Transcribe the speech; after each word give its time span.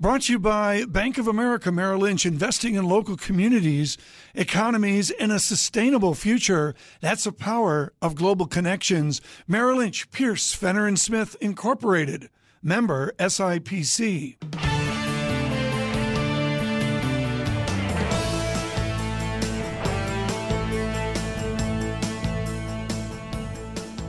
Brought 0.00 0.22
to 0.22 0.32
you 0.32 0.38
by 0.38 0.86
Bank 0.86 1.18
of 1.18 1.28
America 1.28 1.70
Merrill 1.70 2.00
Lynch, 2.00 2.24
investing 2.24 2.74
in 2.74 2.88
local 2.88 3.18
communities, 3.18 3.98
economies, 4.34 5.10
and 5.10 5.30
a 5.30 5.38
sustainable 5.38 6.14
future. 6.14 6.74
That's 7.02 7.24
the 7.24 7.32
power 7.32 7.92
of 8.00 8.14
global 8.14 8.46
connections. 8.46 9.20
Merrill 9.46 9.76
Lynch, 9.76 10.10
Pierce, 10.10 10.54
Fenner 10.54 10.86
and 10.86 10.98
Smith 10.98 11.36
Incorporated, 11.42 12.30
member 12.62 13.12
SIPC. 13.18 14.38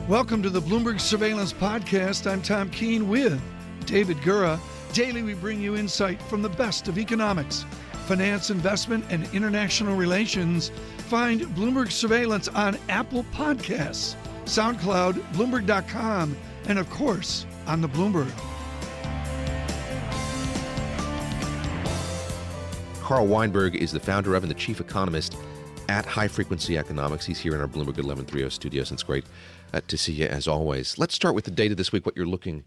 Welcome 0.08 0.42
to 0.42 0.48
the 0.48 0.62
Bloomberg 0.62 0.98
Surveillance 1.00 1.52
Podcast. 1.52 2.26
I'm 2.26 2.40
Tom 2.40 2.70
Keene 2.70 3.10
with 3.10 3.38
David 3.84 4.16
Gura. 4.22 4.58
Daily, 4.92 5.22
we 5.22 5.32
bring 5.32 5.58
you 5.58 5.74
insight 5.74 6.20
from 6.20 6.42
the 6.42 6.50
best 6.50 6.86
of 6.86 6.98
economics, 6.98 7.64
finance, 8.06 8.50
investment, 8.50 9.06
and 9.08 9.26
international 9.32 9.96
relations. 9.96 10.70
Find 11.08 11.40
Bloomberg 11.56 11.90
Surveillance 11.90 12.48
on 12.48 12.76
Apple 12.90 13.24
Podcasts, 13.32 14.16
SoundCloud, 14.44 15.14
Bloomberg.com, 15.32 16.36
and 16.68 16.78
of 16.78 16.90
course, 16.90 17.46
on 17.66 17.80
the 17.80 17.88
Bloomberg. 17.88 18.30
Carl 23.00 23.26
Weinberg 23.26 23.74
is 23.74 23.92
the 23.92 24.00
founder 24.00 24.34
of 24.34 24.44
and 24.44 24.50
the 24.50 24.54
chief 24.54 24.78
economist 24.78 25.38
at 25.88 26.04
High 26.04 26.28
Frequency 26.28 26.76
Economics. 26.76 27.24
He's 27.24 27.40
here 27.40 27.54
in 27.54 27.62
our 27.62 27.66
Bloomberg 27.66 27.96
1130 27.96 28.50
studios, 28.50 28.90
and 28.90 28.96
it's 28.96 29.02
great 29.02 29.24
uh, 29.72 29.80
to 29.88 29.96
see 29.96 30.12
you 30.12 30.26
as 30.26 30.46
always. 30.46 30.98
Let's 30.98 31.14
start 31.14 31.34
with 31.34 31.46
the 31.46 31.50
data 31.50 31.74
this 31.74 31.92
week, 31.92 32.04
what 32.04 32.14
you're 32.14 32.26
looking 32.26 32.64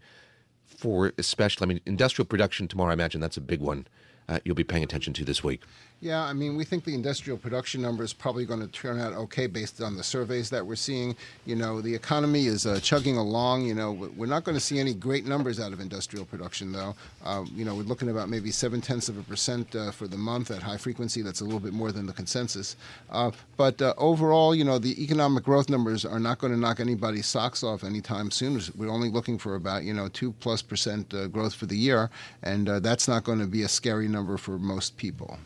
for, 0.76 1.12
especially. 1.18 1.64
I 1.64 1.68
mean, 1.68 1.80
industrial 1.86 2.26
production 2.26 2.68
tomorrow, 2.68 2.90
I 2.90 2.94
imagine 2.94 3.20
that's 3.20 3.36
a 3.36 3.42
big 3.42 3.60
one 3.60 3.86
uh, 4.28 4.40
you'll 4.44 4.54
be 4.54 4.64
paying 4.64 4.82
attention 4.82 5.12
to 5.14 5.24
this 5.24 5.42
week. 5.44 5.62
Yeah, 6.06 6.22
I 6.22 6.34
mean, 6.34 6.54
we 6.54 6.62
think 6.62 6.84
the 6.84 6.94
industrial 6.94 7.36
production 7.36 7.82
number 7.82 8.04
is 8.04 8.12
probably 8.12 8.44
going 8.44 8.60
to 8.60 8.68
turn 8.68 9.00
out 9.00 9.12
okay 9.14 9.48
based 9.48 9.82
on 9.82 9.96
the 9.96 10.04
surveys 10.04 10.48
that 10.50 10.64
we're 10.64 10.76
seeing. 10.76 11.16
You 11.46 11.56
know, 11.56 11.80
the 11.80 11.92
economy 11.92 12.46
is 12.46 12.64
uh, 12.64 12.78
chugging 12.78 13.16
along. 13.16 13.64
You 13.66 13.74
know, 13.74 13.90
we're 13.90 14.26
not 14.26 14.44
going 14.44 14.54
to 14.54 14.60
see 14.60 14.78
any 14.78 14.94
great 14.94 15.26
numbers 15.26 15.58
out 15.58 15.72
of 15.72 15.80
industrial 15.80 16.24
production, 16.24 16.70
though. 16.70 16.94
Uh, 17.24 17.44
you 17.56 17.64
know, 17.64 17.74
we're 17.74 17.82
looking 17.82 18.08
about 18.08 18.28
maybe 18.28 18.52
seven 18.52 18.80
tenths 18.80 19.08
of 19.08 19.18
a 19.18 19.22
percent 19.24 19.74
uh, 19.74 19.90
for 19.90 20.06
the 20.06 20.16
month 20.16 20.52
at 20.52 20.62
high 20.62 20.76
frequency. 20.76 21.22
That's 21.22 21.40
a 21.40 21.44
little 21.44 21.58
bit 21.58 21.72
more 21.72 21.90
than 21.90 22.06
the 22.06 22.12
consensus. 22.12 22.76
Uh, 23.10 23.32
but 23.56 23.82
uh, 23.82 23.92
overall, 23.98 24.54
you 24.54 24.62
know, 24.62 24.78
the 24.78 25.02
economic 25.02 25.42
growth 25.42 25.68
numbers 25.68 26.04
are 26.04 26.20
not 26.20 26.38
going 26.38 26.52
to 26.52 26.58
knock 26.58 26.78
anybody's 26.78 27.26
socks 27.26 27.64
off 27.64 27.82
anytime 27.82 28.30
soon. 28.30 28.60
We're 28.76 28.90
only 28.90 29.10
looking 29.10 29.38
for 29.38 29.56
about, 29.56 29.82
you 29.82 29.92
know, 29.92 30.06
two 30.06 30.30
plus 30.38 30.62
percent 30.62 31.12
uh, 31.12 31.26
growth 31.26 31.54
for 31.54 31.66
the 31.66 31.76
year, 31.76 32.10
and 32.44 32.68
that's 32.68 33.08
not 33.08 33.24
going 33.24 33.40
to 33.40 33.46
be 33.48 33.62
a 33.62 33.68
scary 33.68 34.06
number 34.06 34.36
for 34.36 34.56
most 34.56 34.96
people. 34.96 35.36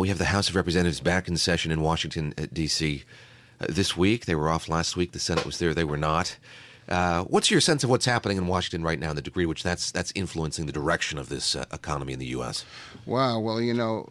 We 0.00 0.08
have 0.08 0.18
the 0.18 0.26
House 0.26 0.48
of 0.48 0.56
Representatives 0.56 1.00
back 1.00 1.28
in 1.28 1.36
session 1.36 1.70
in 1.70 1.82
Washington, 1.82 2.34
uh, 2.38 2.46
D.C. 2.52 3.04
Uh, 3.60 3.66
this 3.68 3.96
week. 3.96 4.26
They 4.26 4.34
were 4.34 4.48
off 4.48 4.68
last 4.68 4.96
week. 4.96 5.12
The 5.12 5.18
Senate 5.18 5.44
was 5.44 5.58
there. 5.58 5.74
They 5.74 5.84
were 5.84 5.96
not. 5.98 6.36
Uh, 6.88 7.22
what's 7.24 7.50
your 7.50 7.60
sense 7.60 7.84
of 7.84 7.90
what's 7.90 8.06
happening 8.06 8.36
in 8.36 8.46
Washington 8.46 8.82
right 8.82 8.98
now, 8.98 9.10
and 9.10 9.18
the 9.18 9.22
degree 9.22 9.44
to 9.44 9.48
which 9.48 9.62
that's 9.62 9.92
that's 9.92 10.12
influencing 10.16 10.66
the 10.66 10.72
direction 10.72 11.18
of 11.18 11.28
this 11.28 11.54
uh, 11.54 11.64
economy 11.72 12.12
in 12.12 12.18
the 12.18 12.26
U.S.? 12.26 12.64
Wow. 13.06 13.38
Well, 13.38 13.60
you 13.60 13.74
know, 13.74 14.08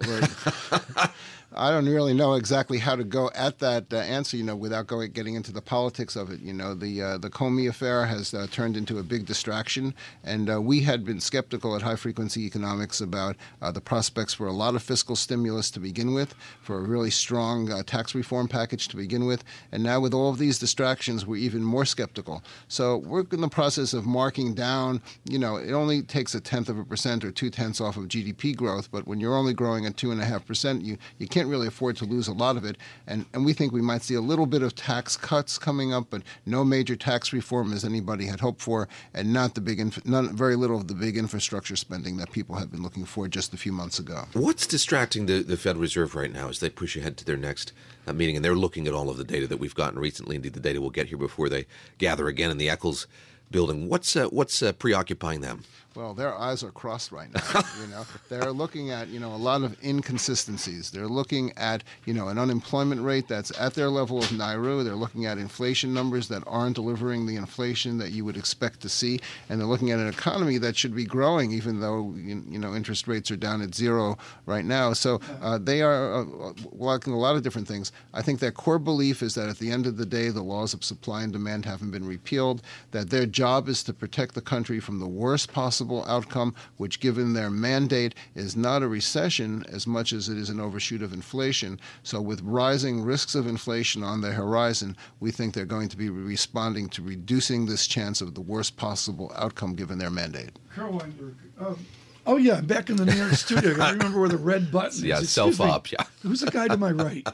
I 1.56 1.72
don't 1.72 1.88
really 1.88 2.14
know 2.14 2.34
exactly 2.34 2.78
how 2.78 2.96
to 2.96 3.04
go 3.04 3.32
at 3.34 3.58
that 3.60 3.92
uh, 3.92 3.98
answer, 3.98 4.38
you 4.38 4.44
know, 4.44 4.56
without 4.56 4.86
going 4.86 5.12
getting 5.12 5.34
into 5.34 5.52
the 5.52 5.62
politics 5.62 6.16
of 6.16 6.30
it. 6.30 6.42
You 6.42 6.54
know, 6.54 6.76
the 6.76 7.02
uh, 7.02 7.18
the 7.18 7.30
Comey 7.32 7.68
affair 7.68 8.06
has 8.06 8.36
uh, 8.36 8.46
turned 8.52 8.78
into 8.78 9.00
a 9.00 9.04
big 9.04 9.26
distraction, 9.26 9.96
and 10.24 10.50
uh, 10.50 10.62
we 10.62 10.82
had 10.82 11.04
been 11.04 11.20
skeptical 11.20 11.76
at 11.76 11.82
High 11.82 11.96
Frequency 11.96 12.46
Economics 12.46 13.02
about 13.02 13.36
uh, 13.64 13.72
the 13.72 13.82
prospects 13.82 14.34
for 14.34 14.46
a 14.46 14.54
lot 14.54 14.76
of 14.76 14.84
fiscal 14.84 15.16
stimulus 15.16 15.72
to 15.72 15.80
begin 15.80 16.14
with, 16.14 16.36
for 16.62 16.78
a 16.78 16.82
really 16.84 17.10
strong 17.10 17.72
uh, 17.72 17.82
tax 17.82 18.14
reform 18.14 18.48
package 18.48 18.88
to 18.90 18.96
begin 18.96 19.26
with, 19.26 19.44
and 19.72 19.82
now 19.82 20.00
with 20.00 20.14
all 20.14 20.30
of 20.30 20.38
these 20.38 20.60
distractions, 20.60 21.26
we're 21.26 21.38
even 21.38 21.64
more 21.64 21.86
skeptical. 21.86 22.44
So 22.68 22.98
we're 22.98 23.26
in 23.32 23.42
the 23.42 23.50
process 23.50 23.94
of 23.94 24.06
marking 24.06 24.54
down. 24.54 25.02
You 25.26 25.40
know, 25.40 25.56
it 25.56 25.72
only 25.72 26.04
takes 26.04 26.36
a 26.36 26.42
tenth 26.42 26.70
of 26.70 26.78
a 26.78 26.84
percent 26.84 27.26
or 27.26 27.32
two 27.32 27.50
tenths 27.50 27.82
off 27.82 27.98
of 27.98 28.08
GDP 28.08 28.56
growth, 28.56 28.92
but 28.92 29.08
when 29.08 29.20
you're 29.20 29.36
only 29.36 29.56
growing 29.56 29.88
at 29.88 29.98
two 29.98 30.12
and 30.12 30.22
a 30.22 30.26
half 30.26 30.46
percent, 30.46 30.84
you 30.84 30.98
you 31.18 31.28
can't 31.28 31.39
really 31.48 31.68
afford 31.68 31.96
to 31.98 32.06
lose 32.06 32.28
a 32.28 32.34
lot 32.34 32.58
of 32.58 32.66
it. 32.66 32.78
And, 33.08 33.26
and 33.34 33.46
we 33.46 33.54
think 33.54 33.72
we 33.72 33.82
might 33.82 34.02
see 34.02 34.16
a 34.16 34.22
little 34.22 34.46
bit 34.46 34.62
of 34.62 34.76
tax 34.76 35.16
cuts 35.16 35.58
coming 35.58 35.94
up, 35.94 36.08
but 36.10 36.22
no 36.46 36.64
major 36.64 36.96
tax 36.96 37.32
reform 37.34 37.74
as 37.74 37.86
anybody 37.86 38.26
had 38.26 38.40
hoped 38.40 38.62
for, 38.62 38.88
and 39.14 39.32
not 39.32 39.56
the 39.56 39.62
big, 39.62 39.80
inf- 39.80 40.06
none, 40.06 40.36
very 40.36 40.56
little 40.56 40.78
of 40.78 40.88
the 40.88 40.96
big 40.96 41.18
infrastructure 41.18 41.76
spending 41.76 42.18
that 42.18 42.32
people 42.32 42.56
have 42.56 42.72
been 42.72 42.84
looking 42.84 43.06
for 43.06 43.28
just 43.28 43.54
a 43.54 43.58
few 43.58 43.72
months 43.72 44.00
ago. 44.00 44.26
What's 44.34 44.68
distracting 44.68 45.26
the, 45.26 45.44
the 45.44 45.58
Federal 45.58 45.82
Reserve 45.82 46.16
right 46.16 46.32
now 46.32 46.50
as 46.50 46.60
they 46.60 46.70
push 46.70 46.96
ahead 46.96 47.18
to 47.18 47.26
their 47.26 47.38
next 47.38 47.72
uh, 48.08 48.14
meeting? 48.14 48.36
And 48.36 48.44
they're 48.44 48.56
looking 48.56 48.88
at 48.88 48.94
all 48.94 49.10
of 49.10 49.18
the 49.18 49.24
data 49.24 49.48
that 49.48 49.58
we've 49.58 49.76
gotten 49.76 50.00
recently. 50.00 50.36
Indeed, 50.36 50.54
the 50.54 50.60
data 50.60 50.82
we'll 50.82 50.90
get 50.90 51.08
here 51.08 51.18
before 51.18 51.50
they 51.50 51.66
gather 51.98 52.28
again 52.28 52.52
in 52.52 52.58
the 52.58 52.70
Eccles 52.70 53.08
building. 53.52 53.90
What's 53.90 54.16
uh, 54.16 54.28
what's 54.28 54.62
uh, 54.62 54.74
preoccupying 54.74 55.42
them? 55.42 55.64
Well, 55.96 56.14
their 56.14 56.36
eyes 56.36 56.64
are 56.64 56.72
crossed 56.72 57.12
right 57.12 57.34
now. 57.34 57.62
you 57.82 57.88
know, 57.88 58.06
they're 58.30 58.52
looking 58.52 58.92
at 58.92 59.08
you 59.08 59.20
know 59.20 59.34
a 59.34 59.38
lot 59.38 59.64
of 59.64 59.76
inconsistencies. 59.84 60.92
They're 60.92 61.08
looking 61.08 61.52
at 61.58 61.84
you 62.06 62.14
know 62.14 62.28
an 62.28 62.38
unemployment 62.38 63.02
rate 63.02 63.28
that's 63.28 63.52
at 63.60 63.74
their 63.74 63.90
level 63.90 64.20
of 64.20 64.26
NAIRU. 64.26 64.84
They're 64.84 64.96
looking 64.96 65.26
at 65.26 65.40
inflation 65.40 65.94
numbers 65.94 66.28
that 66.28 66.44
aren't 66.46 66.76
delivering 66.76 67.26
the 67.26 67.36
inflation 67.36 67.98
that 67.98 68.12
you 68.12 68.24
would 68.24 68.38
expect 68.38 68.82
to 68.82 68.90
see, 68.90 69.20
and 69.50 69.60
they're 69.60 69.68
looking 69.68 69.90
at 69.90 70.00
an 70.00 70.08
economy 70.08 70.60
that 70.60 70.78
should 70.78 70.96
be 70.96 71.06
growing, 71.06 71.52
even 71.52 71.80
though 71.80 72.14
you 72.16 72.60
know 72.60 72.76
interest 72.76 73.08
rates 73.08 73.32
are 73.32 73.36
down 73.36 73.62
at 73.62 73.74
zero 73.74 74.16
right 74.46 74.66
now. 74.66 74.94
So 74.94 75.20
uh, 75.42 75.58
they 75.58 75.82
are 75.82 76.22
uh, 76.22 76.54
looking 76.72 77.14
a 77.14 77.20
lot 77.20 77.36
of 77.36 77.42
different 77.42 77.68
things. 77.68 77.92
I 78.14 78.22
think 78.22 78.40
their 78.40 78.52
core 78.52 78.80
belief 78.80 79.24
is 79.24 79.34
that 79.36 79.50
at 79.50 79.58
the 79.58 79.72
end 79.72 79.88
of 79.88 79.98
the 79.98 80.06
day, 80.06 80.30
the 80.30 80.44
laws 80.44 80.76
of 80.76 80.84
supply 80.84 81.24
and 81.24 81.34
demand 81.34 81.66
haven't 81.66 81.92
been 81.92 82.06
repealed. 82.06 82.62
That 82.92 83.10
their 83.10 83.26
job 83.26 83.68
is 83.68 83.84
to 83.84 83.94
protect 83.94 84.36
the 84.36 84.42
country 84.42 84.80
from 84.80 85.00
the 85.00 85.08
worst 85.08 85.52
possible 85.52 85.89
possible 85.90 86.12
outcome, 86.12 86.54
which, 86.78 87.00
given 87.00 87.34
their 87.34 87.50
mandate, 87.50 88.16
is 88.36 88.56
not 88.56 88.84
a 88.84 88.88
recession 88.88 89.66
as 89.70 89.88
much 89.88 90.14
as 90.14 90.30
it 90.30 90.38
is 90.38 90.50
an 90.50 90.60
overshoot 90.60 91.02
of 91.02 91.14
inflation. 91.14 91.80
So, 92.04 92.22
with 92.22 92.42
rising 92.42 93.04
risks 93.04 93.36
of 93.36 93.48
inflation 93.48 94.04
on 94.04 94.22
the 94.22 94.32
horizon, 94.32 94.96
we 95.20 95.32
think 95.32 95.54
they're 95.54 95.66
going 95.66 95.90
to 95.90 95.98
be 95.98 96.10
responding 96.10 96.90
to 96.90 97.02
reducing 97.02 97.66
this 97.66 97.88
chance 97.88 98.22
of 98.22 98.36
the 98.36 98.42
worst 98.42 98.78
possible 98.78 99.32
outcome 99.36 99.76
given 99.76 99.98
their 99.98 100.12
mandate. 100.12 100.52
Carl 100.76 100.94
Weinberg. 100.94 101.36
Um, 101.60 101.86
oh, 102.26 102.38
yeah, 102.38 102.62
back 102.62 102.90
in 102.90 102.96
the 102.96 103.06
New 103.06 103.14
York 103.14 103.34
studio. 103.34 103.82
I 103.82 103.92
remember 103.92 104.20
where 104.20 104.30
the 104.30 104.38
red 104.38 104.72
button 104.72 104.90
is. 104.90 105.04
Yeah, 105.10 105.22
self 105.22 105.60
up. 105.60 105.92
Yeah. 105.92 106.04
Who's 106.22 106.42
the 106.42 106.52
guy 106.52 106.68
to 106.68 106.78
my 106.78 106.92
right? 106.92 107.28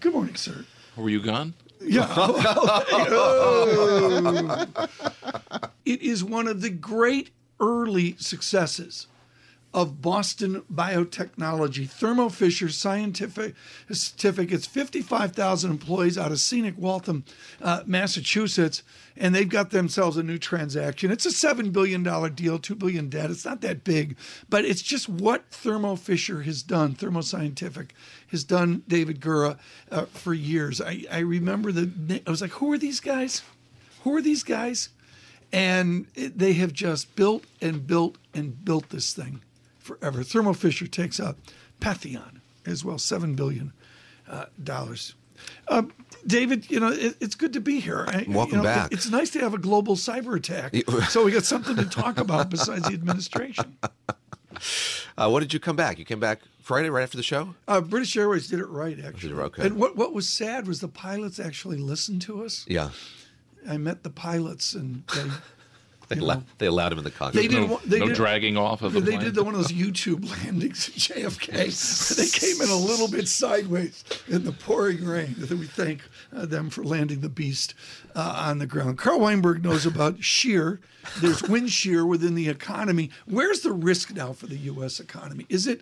Good 0.00 0.12
morning, 0.12 0.36
sir. 0.36 0.64
Were 0.96 1.10
you 1.10 1.20
gone? 1.20 1.54
Yeah. 1.80 2.06
it 5.84 6.02
is 6.02 6.24
one 6.24 6.46
of 6.46 6.60
the 6.60 6.70
great 6.70 7.30
early 7.64 8.16
successes 8.18 9.06
of 9.74 10.00
Boston 10.00 10.62
biotechnology. 10.72 11.88
Thermo 11.90 12.28
Fisher 12.28 12.68
Scientific, 12.68 13.54
Scientific 13.90 14.52
it's 14.52 14.66
55,000 14.66 15.68
employees 15.68 16.16
out 16.16 16.30
of 16.30 16.38
scenic 16.38 16.78
Waltham, 16.78 17.24
uh, 17.60 17.82
Massachusetts, 17.84 18.84
and 19.16 19.34
they've 19.34 19.48
got 19.48 19.70
themselves 19.70 20.16
a 20.16 20.22
new 20.22 20.38
transaction. 20.38 21.10
It's 21.10 21.26
a 21.26 21.30
$7 21.30 21.72
billion 21.72 22.04
deal, 22.34 22.58
2 22.58 22.74
billion 22.76 23.08
debt. 23.08 23.30
It's 23.30 23.44
not 23.44 23.62
that 23.62 23.82
big, 23.82 24.16
but 24.48 24.64
it's 24.64 24.82
just 24.82 25.08
what 25.08 25.50
Thermo 25.50 25.96
Fisher 25.96 26.42
has 26.42 26.62
done, 26.62 26.94
Thermo 26.94 27.20
Scientific 27.20 27.94
has 28.28 28.44
done 28.44 28.84
David 28.86 29.20
Gura 29.20 29.58
uh, 29.90 30.04
for 30.06 30.34
years. 30.34 30.80
I, 30.80 31.04
I 31.10 31.18
remember 31.18 31.72
the, 31.72 32.22
I 32.24 32.30
was 32.30 32.40
like, 32.40 32.52
who 32.52 32.72
are 32.72 32.78
these 32.78 33.00
guys? 33.00 33.42
Who 34.04 34.14
are 34.14 34.22
these 34.22 34.44
guys? 34.44 34.90
And 35.54 36.06
it, 36.16 36.36
they 36.36 36.54
have 36.54 36.72
just 36.72 37.14
built 37.14 37.44
and 37.60 37.86
built 37.86 38.18
and 38.34 38.64
built 38.64 38.90
this 38.90 39.12
thing 39.12 39.40
forever. 39.78 40.24
Thermo 40.24 40.52
Fisher 40.52 40.86
takes 40.86 41.20
out 41.20 41.36
Patheon 41.80 42.40
as 42.66 42.84
well, 42.84 42.96
$7 42.96 43.36
billion. 43.36 43.72
Uh, 44.28 44.46
uh, 45.68 45.82
David, 46.26 46.70
you 46.70 46.80
know, 46.80 46.88
it, 46.88 47.16
it's 47.20 47.34
good 47.34 47.52
to 47.52 47.60
be 47.60 47.78
here. 47.78 48.04
Welcome 48.26 48.50
you 48.50 48.56
know, 48.56 48.62
back. 48.62 48.90
It, 48.90 48.94
it's 48.94 49.10
nice 49.10 49.30
to 49.30 49.40
have 49.40 49.54
a 49.54 49.58
global 49.58 49.94
cyber 49.94 50.36
attack. 50.36 50.74
so 51.08 51.24
we 51.24 51.30
got 51.30 51.44
something 51.44 51.76
to 51.76 51.84
talk 51.84 52.18
about 52.18 52.50
besides 52.50 52.88
the 52.88 52.94
administration. 52.94 53.76
Uh, 55.18 55.28
what 55.28 55.40
did 55.40 55.52
you 55.52 55.58
come 55.58 55.74
back? 55.74 55.98
You 55.98 56.04
came 56.04 56.20
back 56.20 56.40
Friday 56.60 56.88
right 56.88 57.02
after 57.02 57.16
the 57.16 57.22
show? 57.22 57.54
Uh, 57.66 57.80
British 57.80 58.16
Airways 58.16 58.48
did 58.48 58.60
it 58.60 58.68
right, 58.68 58.98
actually. 59.04 59.32
Okay. 59.32 59.66
And 59.66 59.76
what, 59.76 59.96
what 59.96 60.12
was 60.12 60.28
sad 60.28 60.66
was 60.66 60.80
the 60.80 60.88
pilots 60.88 61.38
actually 61.38 61.78
listened 61.78 62.22
to 62.22 62.44
us. 62.44 62.64
Yeah. 62.68 62.90
I 63.68 63.76
met 63.78 64.02
the 64.02 64.10
pilots 64.10 64.74
and 64.74 65.04
they 65.08 65.24
They, 66.08 66.16
you 66.16 66.22
allow, 66.22 66.34
know. 66.34 66.42
they 66.58 66.66
allowed 66.66 66.92
him 66.92 66.98
in 66.98 67.04
the 67.04 67.08
They 67.10 67.16
Congress. 67.16 67.46
did 67.48 67.52
No, 67.68 67.80
they 67.86 67.98
no 67.98 68.08
did- 68.08 68.14
dragging 68.16 68.58
off 68.58 68.82
of 68.82 68.92
the 68.92 69.00
They 69.00 69.12
plane. 69.12 69.24
did 69.24 69.34
the, 69.34 69.42
one 69.42 69.54
of 69.54 69.60
those 69.62 69.72
YouTube 69.72 70.28
landings 70.44 70.88
at 70.90 70.94
JFK. 70.96 72.16
they 72.16 72.26
came 72.46 72.60
in 72.60 72.68
a 72.68 72.76
little 72.76 73.08
bit 73.08 73.26
sideways 73.26 74.04
in 74.28 74.44
the 74.44 74.52
pouring 74.52 75.02
rain. 75.06 75.34
We 75.38 75.66
thank 75.66 76.02
uh, 76.30 76.44
them 76.44 76.68
for 76.68 76.84
landing 76.84 77.20
the 77.20 77.30
beast 77.30 77.72
uh, 78.14 78.34
on 78.48 78.58
the 78.58 78.66
ground. 78.66 78.98
Carl 78.98 79.18
Weinberg 79.18 79.64
knows 79.64 79.86
about 79.86 80.22
shear. 80.22 80.78
There's 81.22 81.42
wind 81.42 81.70
shear 81.70 82.04
within 82.04 82.34
the 82.34 82.50
economy. 82.50 83.08
Where's 83.24 83.60
the 83.60 83.72
risk 83.72 84.12
now 84.14 84.34
for 84.34 84.46
the 84.46 84.56
U.S. 84.58 85.00
economy? 85.00 85.46
Is 85.48 85.66
it 85.66 85.80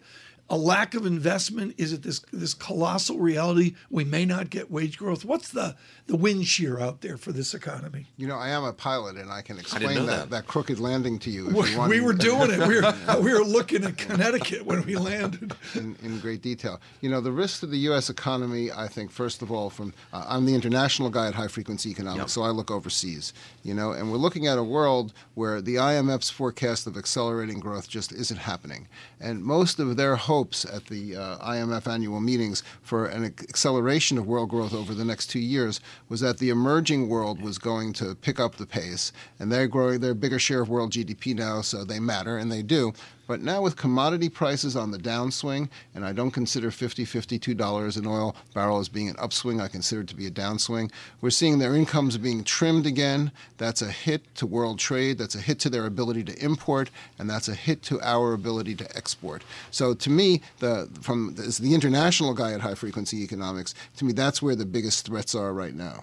a 0.51 0.57
lack 0.57 0.95
of 0.95 1.07
investment? 1.07 1.75
Is 1.79 1.93
it 1.93 2.03
this 2.03 2.21
this 2.33 2.53
colossal 2.55 3.19
reality 3.19 3.75
we 3.91 4.05
may 4.05 4.25
not 4.27 4.51
get 4.51 4.71
wage 4.71 4.99
growth? 4.99 5.25
What's 5.25 5.49
the 5.51 5.77
the 6.09 6.17
wind 6.17 6.47
shear 6.47 6.79
out 6.81 7.01
there 7.01 7.17
for 7.17 7.33
this 7.33 7.55
economy? 7.55 8.09
You 8.17 8.27
know, 8.27 8.37
I 8.37 8.49
am 8.51 8.65
a 8.65 8.73
pilot, 8.73 9.17
and 9.17 9.31
I 9.31 9.41
can 9.41 9.57
know 9.57 9.61
explain 9.61 10.07
that. 10.07 10.31
that, 10.31 10.47
crooked 10.47 10.79
landing 10.79 11.19
to 11.21 11.31
you 11.31 11.49
if 11.49 11.55
We, 11.55 11.71
you 11.71 11.81
we 11.89 12.01
were 12.01 12.13
doing 12.13 12.51
it. 12.51 12.67
We 12.67 12.81
were 12.81 12.95
we 13.23 13.33
were 13.33 13.45
looking 13.45 13.85
at 13.85 13.97
Connecticut 13.97 14.67
when 14.67 14.85
we 14.85 14.97
landed. 14.97 15.55
in, 15.75 15.97
in 16.03 16.19
great 16.21 16.43
detail. 16.43 16.81
You 17.01 17.09
know, 17.09 17.21
the 17.21 17.33
risks 17.33 17.61
to 17.61 17.67
the 17.67 17.79
U.S. 17.91 18.11
economy, 18.11 18.71
I 18.73 18.89
think, 18.89 19.11
first 19.11 19.41
of 19.43 19.51
all, 19.51 19.71
from 19.71 19.95
uh, 20.13 20.25
I'm 20.29 20.45
the 20.45 20.55
international 20.55 21.09
guy 21.09 21.29
at 21.29 21.35
high 21.35 21.49
frequency 21.49 21.91
economics, 21.91 22.19
Yep. 22.23 22.31
so 22.31 22.43
I 22.43 22.49
look 22.51 22.71
overseas. 22.71 23.33
You 23.63 23.73
know, 23.75 23.93
and 23.93 24.11
we're 24.11 24.19
looking 24.19 24.47
at 24.47 24.59
a 24.59 24.63
world 24.63 25.15
where 25.35 25.63
the 25.63 25.77
IMF's 25.77 26.29
forecast 26.31 26.87
of 26.87 26.97
accelerating 26.97 27.61
growth 27.61 27.89
just 27.89 28.13
isn't 28.13 28.39
happening, 28.39 28.89
and 29.21 29.43
most 29.43 29.79
of 29.79 29.97
their 29.97 30.17
hopes 30.33 30.65
at 30.65 30.87
the 30.87 31.15
uh, 31.15 31.37
IMF 31.47 31.87
annual 31.87 32.19
meetings 32.19 32.63
for 32.81 33.05
an 33.05 33.23
acceleration 33.23 34.17
of 34.17 34.27
world 34.27 34.49
growth 34.49 34.73
over 34.73 34.95
the 34.95 35.05
next 35.05 35.27
two 35.27 35.39
years 35.39 35.79
was 36.09 36.21
that 36.21 36.39
the 36.39 36.49
emerging 36.49 37.07
world 37.07 37.43
was 37.43 37.59
going 37.59 37.93
to 37.93 38.15
pick 38.15 38.41
up 38.41 38.57
the 38.57 38.65
pace, 38.65 39.13
and 39.39 39.53
they're 39.53 39.69
growing. 39.69 40.01
They're 40.01 40.13
a 40.13 40.25
bigger 40.27 40.39
share 40.39 40.63
of 40.63 40.71
world 40.71 40.93
GDP 40.93 41.37
now, 41.37 41.61
so 41.61 41.85
they 41.85 42.01
matter, 42.01 42.39
and 42.39 42.51
they 42.51 42.63
do. 42.63 42.95
But 43.33 43.41
now 43.41 43.63
with 43.63 43.79
commodity 43.79 44.29
prices 44.29 44.77
on 44.77 44.91
the 44.91 44.99
downswing, 44.99 45.71
and 45.95 46.05
I 46.05 46.13
don't 46.13 46.33
consider 46.33 46.71
50 46.71 47.07
$52 47.07 47.97
an 47.97 48.07
oil 48.07 48.37
barrel 48.53 48.79
as 48.79 48.91
being 48.91 49.09
an 49.09 49.17
upswing, 49.19 49.59
I 49.59 49.69
consider 49.69 50.03
it 50.03 50.09
to 50.09 50.15
be 50.15 50.27
a 50.27 50.31
downswing. 50.31 50.93
We're 51.23 51.31
seeing 51.31 51.59
their 51.59 51.75
incomes 51.75 52.19
being 52.19 52.45
trimmed 52.45 52.85
again. 52.85 53.33
That's 53.57 53.81
a 53.81 53.91
hit 53.91 54.23
to 54.35 54.45
world 54.47 54.79
trade, 54.79 55.17
that's 55.17 55.35
a 55.35 55.41
hit 55.41 55.59
to 55.61 55.71
their 55.71 55.87
ability 55.87 56.25
to 56.25 56.45
import, 56.45 56.91
and 57.19 57.31
that's 57.31 57.49
a 57.49 57.55
hit 57.55 57.83
to 57.85 58.03
our 58.03 58.35
ability 58.35 58.75
to 58.75 58.97
export. 58.99 59.45
So 59.71 59.95
to 59.95 60.11
me, 60.11 60.43
the 60.59 60.91
from 61.01 61.35
as 61.39 61.57
the 61.57 61.73
international 61.73 62.35
guy 62.35 62.53
at 62.53 62.61
high 62.61 62.75
frequency 62.75 63.23
economics, 63.23 63.75
to 63.97 64.05
me 64.05 64.13
that's 64.13 64.43
where 64.43 64.57
the 64.57 64.67
biggest 64.67 65.07
threats 65.07 65.35
are 65.35 65.55
right 65.55 65.75
now. 65.75 66.03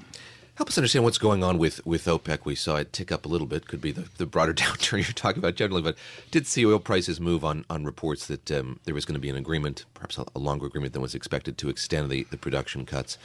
Help 0.59 0.67
us 0.67 0.77
understand 0.77 1.05
what's 1.05 1.17
going 1.17 1.41
on 1.41 1.57
with, 1.57 1.85
with 1.85 2.03
OPEC. 2.03 2.39
We 2.43 2.53
saw 2.53 2.75
it 2.75 2.91
tick 2.91 3.13
up 3.13 3.25
a 3.25 3.29
little 3.29 3.47
bit. 3.47 3.65
Could 3.65 3.79
be 3.79 3.93
the, 3.93 4.09
the 4.17 4.25
broader 4.25 4.53
downturn 4.63 4.97
you're 4.97 5.13
talking 5.13 5.39
about 5.39 5.55
generally, 5.55 5.81
but 5.81 5.97
did 6.31 6.45
see 6.45 6.65
oil 6.65 6.79
prices 6.79 7.17
move 7.21 7.45
on, 7.45 7.63
on 7.69 7.85
reports 7.85 8.27
that 8.27 8.51
um, 8.51 8.81
there 8.83 8.93
was 8.93 9.05
going 9.05 9.13
to 9.13 9.21
be 9.21 9.29
an 9.29 9.37
agreement, 9.37 9.85
perhaps 9.93 10.17
a, 10.17 10.25
longer 10.37 10.65
agreement 10.65 10.91
than 10.91 11.01
was 11.01 11.15
expected, 11.15 11.57
to 11.59 11.69
extend 11.69 12.09
the, 12.09 12.27
the 12.29 12.35
production 12.35 12.85
cuts. 12.85 13.17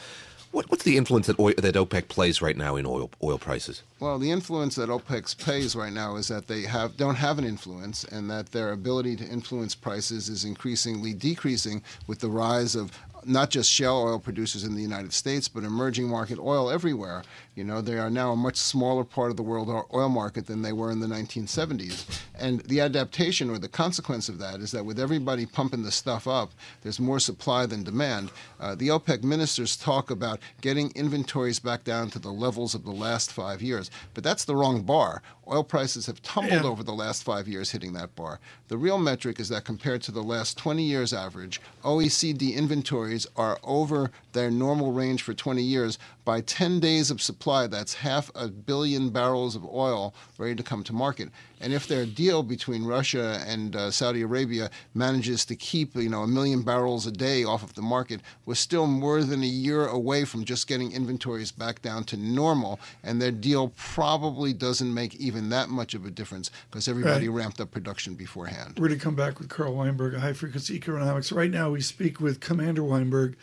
What, 0.52 0.70
what's 0.70 0.84
the 0.84 0.96
influence 0.96 1.26
that, 1.26 1.40
oil, 1.40 1.54
that 1.58 1.75
OPEC 1.75 2.06
plays 2.06 2.40
right 2.40 2.56
now 2.56 2.76
in 2.76 2.86
oil 2.86 3.10
oil 3.20 3.38
prices? 3.38 3.82
Well, 4.04 4.18
the 4.18 4.30
influence 4.30 4.74
that 4.74 4.90
OPEC 4.90 5.42
pays 5.46 5.74
right 5.74 5.90
now 5.90 6.16
is 6.16 6.28
that 6.28 6.46
they 6.46 6.64
have 6.64 6.94
don't 6.98 7.14
have 7.14 7.38
an 7.38 7.46
influence, 7.46 8.04
and 8.04 8.30
that 8.30 8.52
their 8.52 8.72
ability 8.72 9.16
to 9.16 9.24
influence 9.24 9.74
prices 9.74 10.28
is 10.28 10.44
increasingly 10.44 11.14
decreasing 11.14 11.82
with 12.06 12.18
the 12.18 12.28
rise 12.28 12.74
of 12.74 12.92
not 13.26 13.50
just 13.50 13.70
shale 13.70 13.96
oil 13.96 14.18
producers 14.18 14.64
in 14.64 14.74
the 14.74 14.82
United 14.82 15.12
States, 15.12 15.48
but 15.48 15.64
emerging 15.64 16.08
market 16.08 16.38
oil 16.38 16.70
everywhere. 16.70 17.22
You 17.54 17.64
know, 17.64 17.80
they 17.80 17.98
are 17.98 18.10
now 18.10 18.32
a 18.32 18.36
much 18.36 18.56
smaller 18.56 19.04
part 19.04 19.30
of 19.30 19.36
the 19.36 19.42
world 19.42 19.68
oil 19.92 20.08
market 20.08 20.46
than 20.46 20.62
they 20.62 20.72
were 20.72 20.90
in 20.90 21.00
the 21.00 21.06
1970s. 21.06 22.20
And 22.38 22.60
the 22.62 22.80
adaptation 22.80 23.50
or 23.50 23.58
the 23.58 23.68
consequence 23.68 24.28
of 24.28 24.38
that 24.38 24.60
is 24.60 24.72
that 24.72 24.84
with 24.84 24.98
everybody 24.98 25.46
pumping 25.46 25.82
the 25.82 25.92
stuff 25.92 26.26
up, 26.26 26.52
there's 26.82 27.00
more 27.00 27.20
supply 27.20 27.66
than 27.66 27.84
demand. 27.84 28.30
Uh, 28.58 28.74
the 28.74 28.88
OPEC 28.88 29.22
ministers 29.22 29.76
talk 29.76 30.10
about 30.10 30.40
getting 30.60 30.90
inventories 30.94 31.58
back 31.58 31.84
down 31.84 32.10
to 32.10 32.18
the 32.18 32.32
levels 32.32 32.74
of 32.74 32.84
the 32.84 32.90
last 32.90 33.32
five 33.32 33.62
years, 33.62 33.90
but 34.14 34.25
that's 34.25 34.44
the 34.44 34.56
wrong 34.56 34.82
bar. 34.82 35.23
Oil 35.46 35.62
prices 35.64 36.06
have 36.06 36.23
tumbled 36.23 36.52
Yeah. 36.62 36.62
over 36.69 36.82
the 36.82 36.93
last 36.94 37.23
five 37.23 37.46
years, 37.46 37.70
hitting 37.73 37.93
that 37.94 38.14
bar. 38.14 38.41
The 38.69 38.79
real 38.79 38.99
metric 38.99 39.38
is 39.38 39.49
that 39.50 39.64
compared 39.64 40.02
to 40.02 40.12
the 40.12 40.23
last 40.23 40.56
20 40.56 40.82
years 40.82 41.12
average, 41.12 41.61
OECD 41.85 42.55
inventories 42.55 43.26
are 43.37 43.58
over 43.62 44.11
their 44.32 44.50
normal 44.50 44.93
range 44.93 45.23
for 45.23 45.35
20 45.35 45.62
years 45.62 45.99
by 46.25 46.41
10 46.41 46.81
days 46.81 47.11
of 47.11 47.20
supply. 47.20 47.67
That's 47.67 47.94
half 47.94 48.31
a 48.35 48.49
billion 48.49 49.11
barrels 49.11 49.55
of 49.55 49.64
oil 49.67 50.14
ready 50.38 50.55
to 50.55 50.62
come 50.62 50.82
to 50.85 50.93
market. 50.93 51.29
And 51.61 51.73
if 51.73 51.87
their 51.87 52.05
deal 52.05 52.43
between 52.43 52.85
Russia 52.85 53.43
and 53.46 53.75
uh, 53.75 53.91
Saudi 53.91 54.23
Arabia 54.23 54.70
manages 54.93 55.44
to 55.46 55.56
keep, 55.56 55.94
you 55.94 56.08
know, 56.11 56.23
a 56.23 56.26
million 56.26 56.62
barrels 56.62 57.06
a 57.06 57.11
day 57.12 57.44
off 57.44 57.62
of 57.62 57.75
the 57.75 57.82
market, 57.82 58.20
we're 58.44 58.55
still 58.55 58.87
more 58.87 59.23
than 59.23 59.43
a 59.43 59.46
year 59.46 59.87
away 59.87 60.25
from 60.25 60.44
just 60.44 60.67
getting 60.67 60.93
inventories 60.93 61.52
back 61.52 61.81
down 61.81 62.05
to 62.05 62.17
normal. 62.17 62.81
And 63.02 63.20
their 63.20 63.31
deal 63.31 63.73
probably 63.76 64.52
doesn't 64.52 64.93
make 64.93 65.14
even 65.17 65.33
that 65.50 65.69
much 65.69 65.94
of 65.94 66.04
a 66.06 66.10
difference 66.10 66.50
because 66.70 66.88
everybody 66.88 67.28
Right. 67.28 67.42
ramped 67.42 67.60
up 67.60 67.70
production 67.70 68.14
beforehand. 68.14 68.75
We're 68.78 68.88
going 68.88 68.98
to 68.98 69.04
come 69.04 69.14
back 69.14 69.38
with 69.38 69.48
Carl 69.48 69.75
Weinberg, 69.75 70.14
High 70.16 70.32
Frequency 70.32 70.75
Economics. 70.76 71.31
Right 71.32 71.50
now, 71.50 71.70
we 71.70 71.81
speak 71.81 72.20
with 72.20 72.40
Commander 72.40 72.82
Weinberg 72.84 73.36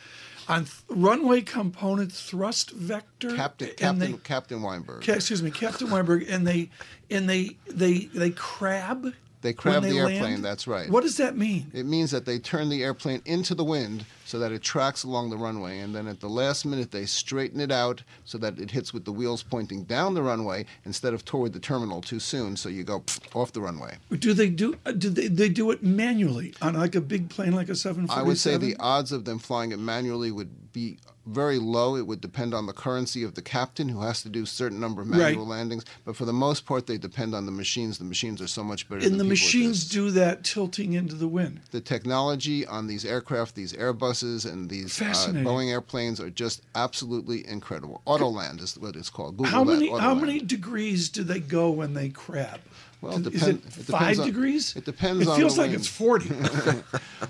on 0.47 0.65
th- 0.65 0.75
runway 0.89 1.41
component 1.41 2.11
thrust 2.11 2.71
vector. 2.71 3.35
Captain, 3.35 3.69
Captain, 3.77 3.99
they- 3.99 4.17
Captain 4.17 4.61
Weinberg. 4.61 5.03
Ca- 5.03 5.13
excuse 5.13 5.43
me, 5.43 5.51
Captain 5.51 5.89
Weinberg, 5.89 6.25
and 6.29 6.47
they 6.47 6.69
and 7.09 7.29
they 7.29 7.57
they 7.69 8.05
they 8.13 8.31
crab. 8.31 9.13
They 9.41 9.53
crab 9.53 9.81
when 9.81 9.91
the 9.91 9.99
land? 10.01 10.13
airplane, 10.13 10.41
that's 10.41 10.67
right. 10.67 10.89
What 10.89 11.01
does 11.03 11.17
that 11.17 11.35
mean? 11.35 11.71
It 11.73 11.85
means 11.85 12.11
that 12.11 12.25
they 12.25 12.38
turn 12.38 12.69
the 12.69 12.83
airplane 12.83 13.21
into 13.25 13.55
the 13.55 13.63
wind 13.63 14.05
so 14.25 14.38
that 14.39 14.51
it 14.51 14.61
tracks 14.61 15.03
along 15.03 15.29
the 15.31 15.38
runway, 15.38 15.79
and 15.79 15.93
then 15.95 16.07
at 16.07 16.19
the 16.19 16.29
last 16.29 16.65
minute 16.65 16.91
they 16.91 17.05
straighten 17.05 17.59
it 17.59 17.71
out 17.71 18.03
so 18.23 18.38
that 18.38 18.59
it 18.59 18.71
hits 18.71 18.93
with 18.93 19.03
the 19.03 19.11
wheels 19.11 19.41
pointing 19.43 19.83
down 19.83 20.13
the 20.13 20.21
runway 20.21 20.65
instead 20.85 21.13
of 21.13 21.25
toward 21.25 21.53
the 21.53 21.59
terminal 21.59 22.01
too 22.01 22.19
soon. 22.19 22.55
So 22.55 22.69
you 22.69 22.83
go 22.83 23.03
off 23.33 23.51
the 23.51 23.61
runway. 23.61 23.97
Do 24.11 24.33
they 24.33 24.49
do? 24.49 24.77
uh, 24.85 24.91
Do 24.91 25.09
they, 25.09 25.27
they 25.27 25.49
do 25.49 25.71
it 25.71 25.81
manually 25.83 26.53
on 26.61 26.75
like 26.75 26.95
a 26.95 27.01
big 27.01 27.29
plane, 27.29 27.51
like 27.53 27.69
a 27.69 27.75
747? 27.75 28.09
I 28.23 28.27
would 28.27 28.38
say 28.38 28.57
the 28.57 28.75
odds 28.79 29.11
of 29.11 29.25
them 29.25 29.39
flying 29.39 29.71
it 29.71 29.79
manually 29.79 30.31
would 30.31 30.71
be 30.71 30.97
very 31.25 31.59
low. 31.59 31.95
It 31.95 32.07
would 32.07 32.21
depend 32.21 32.53
on 32.53 32.65
the 32.65 32.73
currency 32.73 33.23
of 33.23 33.35
the 33.35 33.41
captain, 33.41 33.89
who 33.89 34.01
has 34.01 34.21
to 34.23 34.29
do 34.29 34.44
a 34.44 34.47
certain 34.47 34.79
number 34.79 35.01
of 35.01 35.07
manual 35.07 35.45
Right. 35.45 35.57
landings. 35.57 35.85
But 36.06 36.15
for 36.15 36.25
the 36.25 36.33
most 36.33 36.65
part, 36.65 36.88
they 36.88 36.97
depend 36.97 37.35
on 37.35 37.45
the 37.45 37.51
machines. 37.51 37.97
The 37.97 38.03
machines 38.06 38.41
are 38.41 38.47
so 38.47 38.63
much 38.63 38.89
better. 38.89 39.01
and 39.01 39.12
than 39.12 39.18
the 39.18 39.23
machines 39.23 39.85
do 39.88 40.12
that 40.12 40.44
tilting 40.44 40.94
into 40.94 41.15
the 41.15 41.27
wind. 41.27 41.62
the 41.71 41.81
technology 41.81 42.65
on 42.65 42.88
these 42.88 43.06
aircraft, 43.06 43.56
these 43.56 43.73
Airbuses 43.73 44.51
and 44.51 44.69
these 44.69 45.01
uh, 45.01 45.06
Boeing 45.06 45.69
airplanes 45.69 46.19
are 46.19 46.29
just 46.29 46.62
absolutely 46.75 47.47
incredible. 47.47 48.01
Autoland 48.07 48.62
is 48.62 48.77
what 48.77 48.95
it's 48.95 49.09
called. 49.09 49.38
Google 49.38 49.51
How 49.51 49.63
that, 49.63 49.74
many 49.74 49.89
how 49.89 50.13
many 50.15 50.39
degrees 50.39 51.09
do 51.09 51.24
they 51.24 51.39
go 51.39 51.69
when 51.69 51.94
they 51.94 52.09
crab? 52.09 52.59
Well, 53.01 53.18
it 53.18 53.25
is 53.33 53.42
depend- 53.42 53.63
it 53.65 53.77
it 53.77 53.83
five 53.86 54.19
on- 54.19 54.25
degrees? 54.27 54.75
it 54.75 54.86
depends 54.86 55.24
It 55.24 55.27
on 55.27 55.38
feels 55.39 55.56
the 55.56 55.62
like 55.63 55.71
wind. 55.71 55.80
it's 55.81 55.88
forty. 55.89 56.30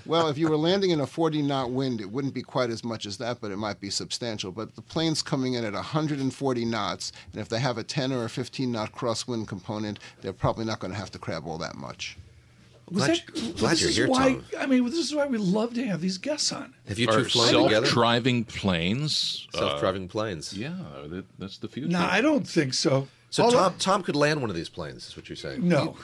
Well, 0.06 0.28
if 0.28 0.36
you 0.38 0.48
were 0.48 0.56
landing 0.56 0.90
in 0.90 1.00
a 1.00 1.06
40 1.06 1.42
knot 1.42 1.70
wind, 1.70 2.00
it 2.00 2.10
wouldn't 2.10 2.34
be 2.34 2.42
quite 2.42 2.70
as 2.70 2.82
much 2.82 3.06
as 3.06 3.18
that, 3.18 3.40
but 3.40 3.50
it 3.52 3.56
might 3.56 3.78
be 3.78 3.88
substantial. 3.90 4.50
But 4.50 4.74
the 4.74 4.82
plane's 4.82 5.22
coming 5.22 5.54
in 5.54 5.64
at 5.64 5.74
140 5.74 6.64
knots, 6.64 7.12
and 7.32 7.40
if 7.40 7.48
they 7.48 7.60
have 7.60 7.78
a 7.78 7.84
10 7.84 8.10
or 8.12 8.24
a 8.24 8.28
15 8.28 8.72
knot 8.72 8.92
crosswind 8.92 9.46
component, 9.48 9.98
they're 10.20 10.32
probably 10.32 10.64
not 10.64 10.80
going 10.80 10.92
to 10.92 10.98
have 10.98 11.10
to 11.12 11.18
crab 11.18 11.46
all 11.46 11.58
that 11.58 11.76
much. 11.76 12.16
Was 12.90 13.04
Glad 13.04 13.10
that- 13.16 13.42
you, 13.42 13.52
glad 13.52 13.80
you're 13.80 13.90
here, 13.90 14.08
why, 14.08 14.32
Tom. 14.34 14.44
I 14.58 14.66
mean, 14.66 14.84
this 14.86 14.94
is 14.98 15.14
why 15.14 15.26
we 15.26 15.38
love 15.38 15.72
to 15.74 15.84
have 15.86 16.00
these 16.00 16.18
guests 16.18 16.50
on. 16.52 16.74
Have 16.88 16.98
you 16.98 17.06
two 17.06 17.12
Are 17.12 17.24
flown 17.24 17.64
together? 17.64 17.86
self-driving 17.86 18.44
planes? 18.44 19.46
uh, 19.54 19.58
Self-driving 19.58 20.08
planes. 20.08 20.52
yeah, 20.52 20.74
that, 21.08 21.24
that's 21.38 21.58
the 21.58 21.68
future. 21.68 21.88
No, 21.88 22.00
I 22.00 22.20
don't 22.20 22.46
think 22.48 22.74
so. 22.74 23.08
So 23.32 23.44
All 23.44 23.50
Tom, 23.50 23.74
Tom 23.78 24.02
could 24.02 24.14
land 24.14 24.42
one 24.42 24.50
of 24.50 24.56
these 24.56 24.68
planes. 24.68 25.08
Is 25.08 25.16
what 25.16 25.26
you're 25.30 25.36
saying? 25.36 25.66
No. 25.66 25.96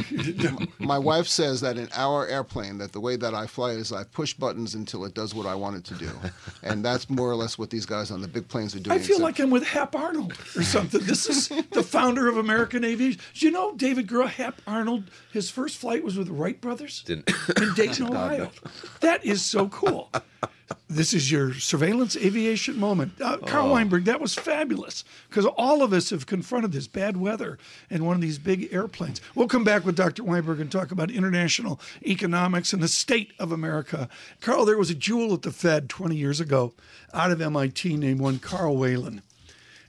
My 0.80 0.98
wife 0.98 1.28
says 1.28 1.60
that 1.60 1.78
in 1.78 1.88
our 1.94 2.26
airplane, 2.26 2.78
that 2.78 2.90
the 2.90 2.98
way 2.98 3.14
that 3.14 3.34
I 3.34 3.46
fly 3.46 3.70
is 3.70 3.92
I 3.92 4.02
push 4.02 4.34
buttons 4.34 4.74
until 4.74 5.04
it 5.04 5.14
does 5.14 5.32
what 5.32 5.46
I 5.46 5.54
want 5.54 5.76
it 5.76 5.84
to 5.84 5.94
do, 5.94 6.10
and 6.64 6.84
that's 6.84 7.08
more 7.08 7.30
or 7.30 7.36
less 7.36 7.56
what 7.56 7.70
these 7.70 7.86
guys 7.86 8.10
on 8.10 8.20
the 8.20 8.26
big 8.26 8.48
planes 8.48 8.74
are 8.74 8.80
doing. 8.80 8.96
I 8.96 8.98
feel 8.98 9.18
except- 9.18 9.20
like 9.22 9.38
I'm 9.38 9.50
with 9.50 9.62
Hap 9.64 9.94
Arnold 9.94 10.32
or 10.56 10.64
something. 10.64 11.02
This 11.04 11.28
is 11.28 11.48
the 11.70 11.84
founder 11.84 12.26
of 12.26 12.36
American 12.36 12.82
Aviation. 12.82 13.20
Do 13.34 13.46
you 13.46 13.52
know 13.52 13.76
David 13.76 14.08
Gura, 14.08 14.26
Hap 14.26 14.60
Arnold? 14.66 15.04
His 15.32 15.48
first 15.48 15.76
flight 15.76 16.02
was 16.02 16.18
with 16.18 16.26
the 16.26 16.32
Wright 16.32 16.60
brothers 16.60 17.04
Didn't. 17.06 17.30
in 17.60 17.74
Dayton, 17.74 18.08
Ohio. 18.08 18.50
That 19.02 19.24
is 19.24 19.44
so 19.44 19.68
cool. 19.68 20.10
This 20.88 21.14
is 21.14 21.30
your 21.30 21.54
surveillance 21.54 22.16
aviation 22.16 22.78
moment. 22.78 23.20
Uh, 23.20 23.36
Carl 23.38 23.70
Weinberg, 23.70 24.04
that 24.04 24.20
was 24.20 24.34
fabulous 24.34 25.04
because 25.28 25.44
all 25.44 25.82
of 25.82 25.92
us 25.92 26.10
have 26.10 26.26
confronted 26.26 26.72
this 26.72 26.88
bad 26.88 27.16
weather 27.16 27.58
in 27.88 28.04
one 28.04 28.16
of 28.16 28.20
these 28.20 28.38
big 28.38 28.72
airplanes. 28.72 29.20
We'll 29.34 29.46
come 29.46 29.62
back 29.62 29.84
with 29.84 29.96
Dr. 29.96 30.24
Weinberg 30.24 30.58
and 30.58 30.70
talk 30.70 30.90
about 30.90 31.10
international 31.10 31.80
economics 32.04 32.72
and 32.72 32.82
the 32.82 32.88
state 32.88 33.32
of 33.38 33.52
America. 33.52 34.08
Carl, 34.40 34.64
there 34.64 34.78
was 34.78 34.90
a 34.90 34.94
jewel 34.94 35.34
at 35.34 35.42
the 35.42 35.52
Fed 35.52 35.88
20 35.88 36.16
years 36.16 36.40
ago 36.40 36.72
out 37.14 37.30
of 37.30 37.40
MIT 37.40 37.96
named 37.96 38.20
one 38.20 38.38
Karl 38.38 38.76
Whelan. 38.76 39.22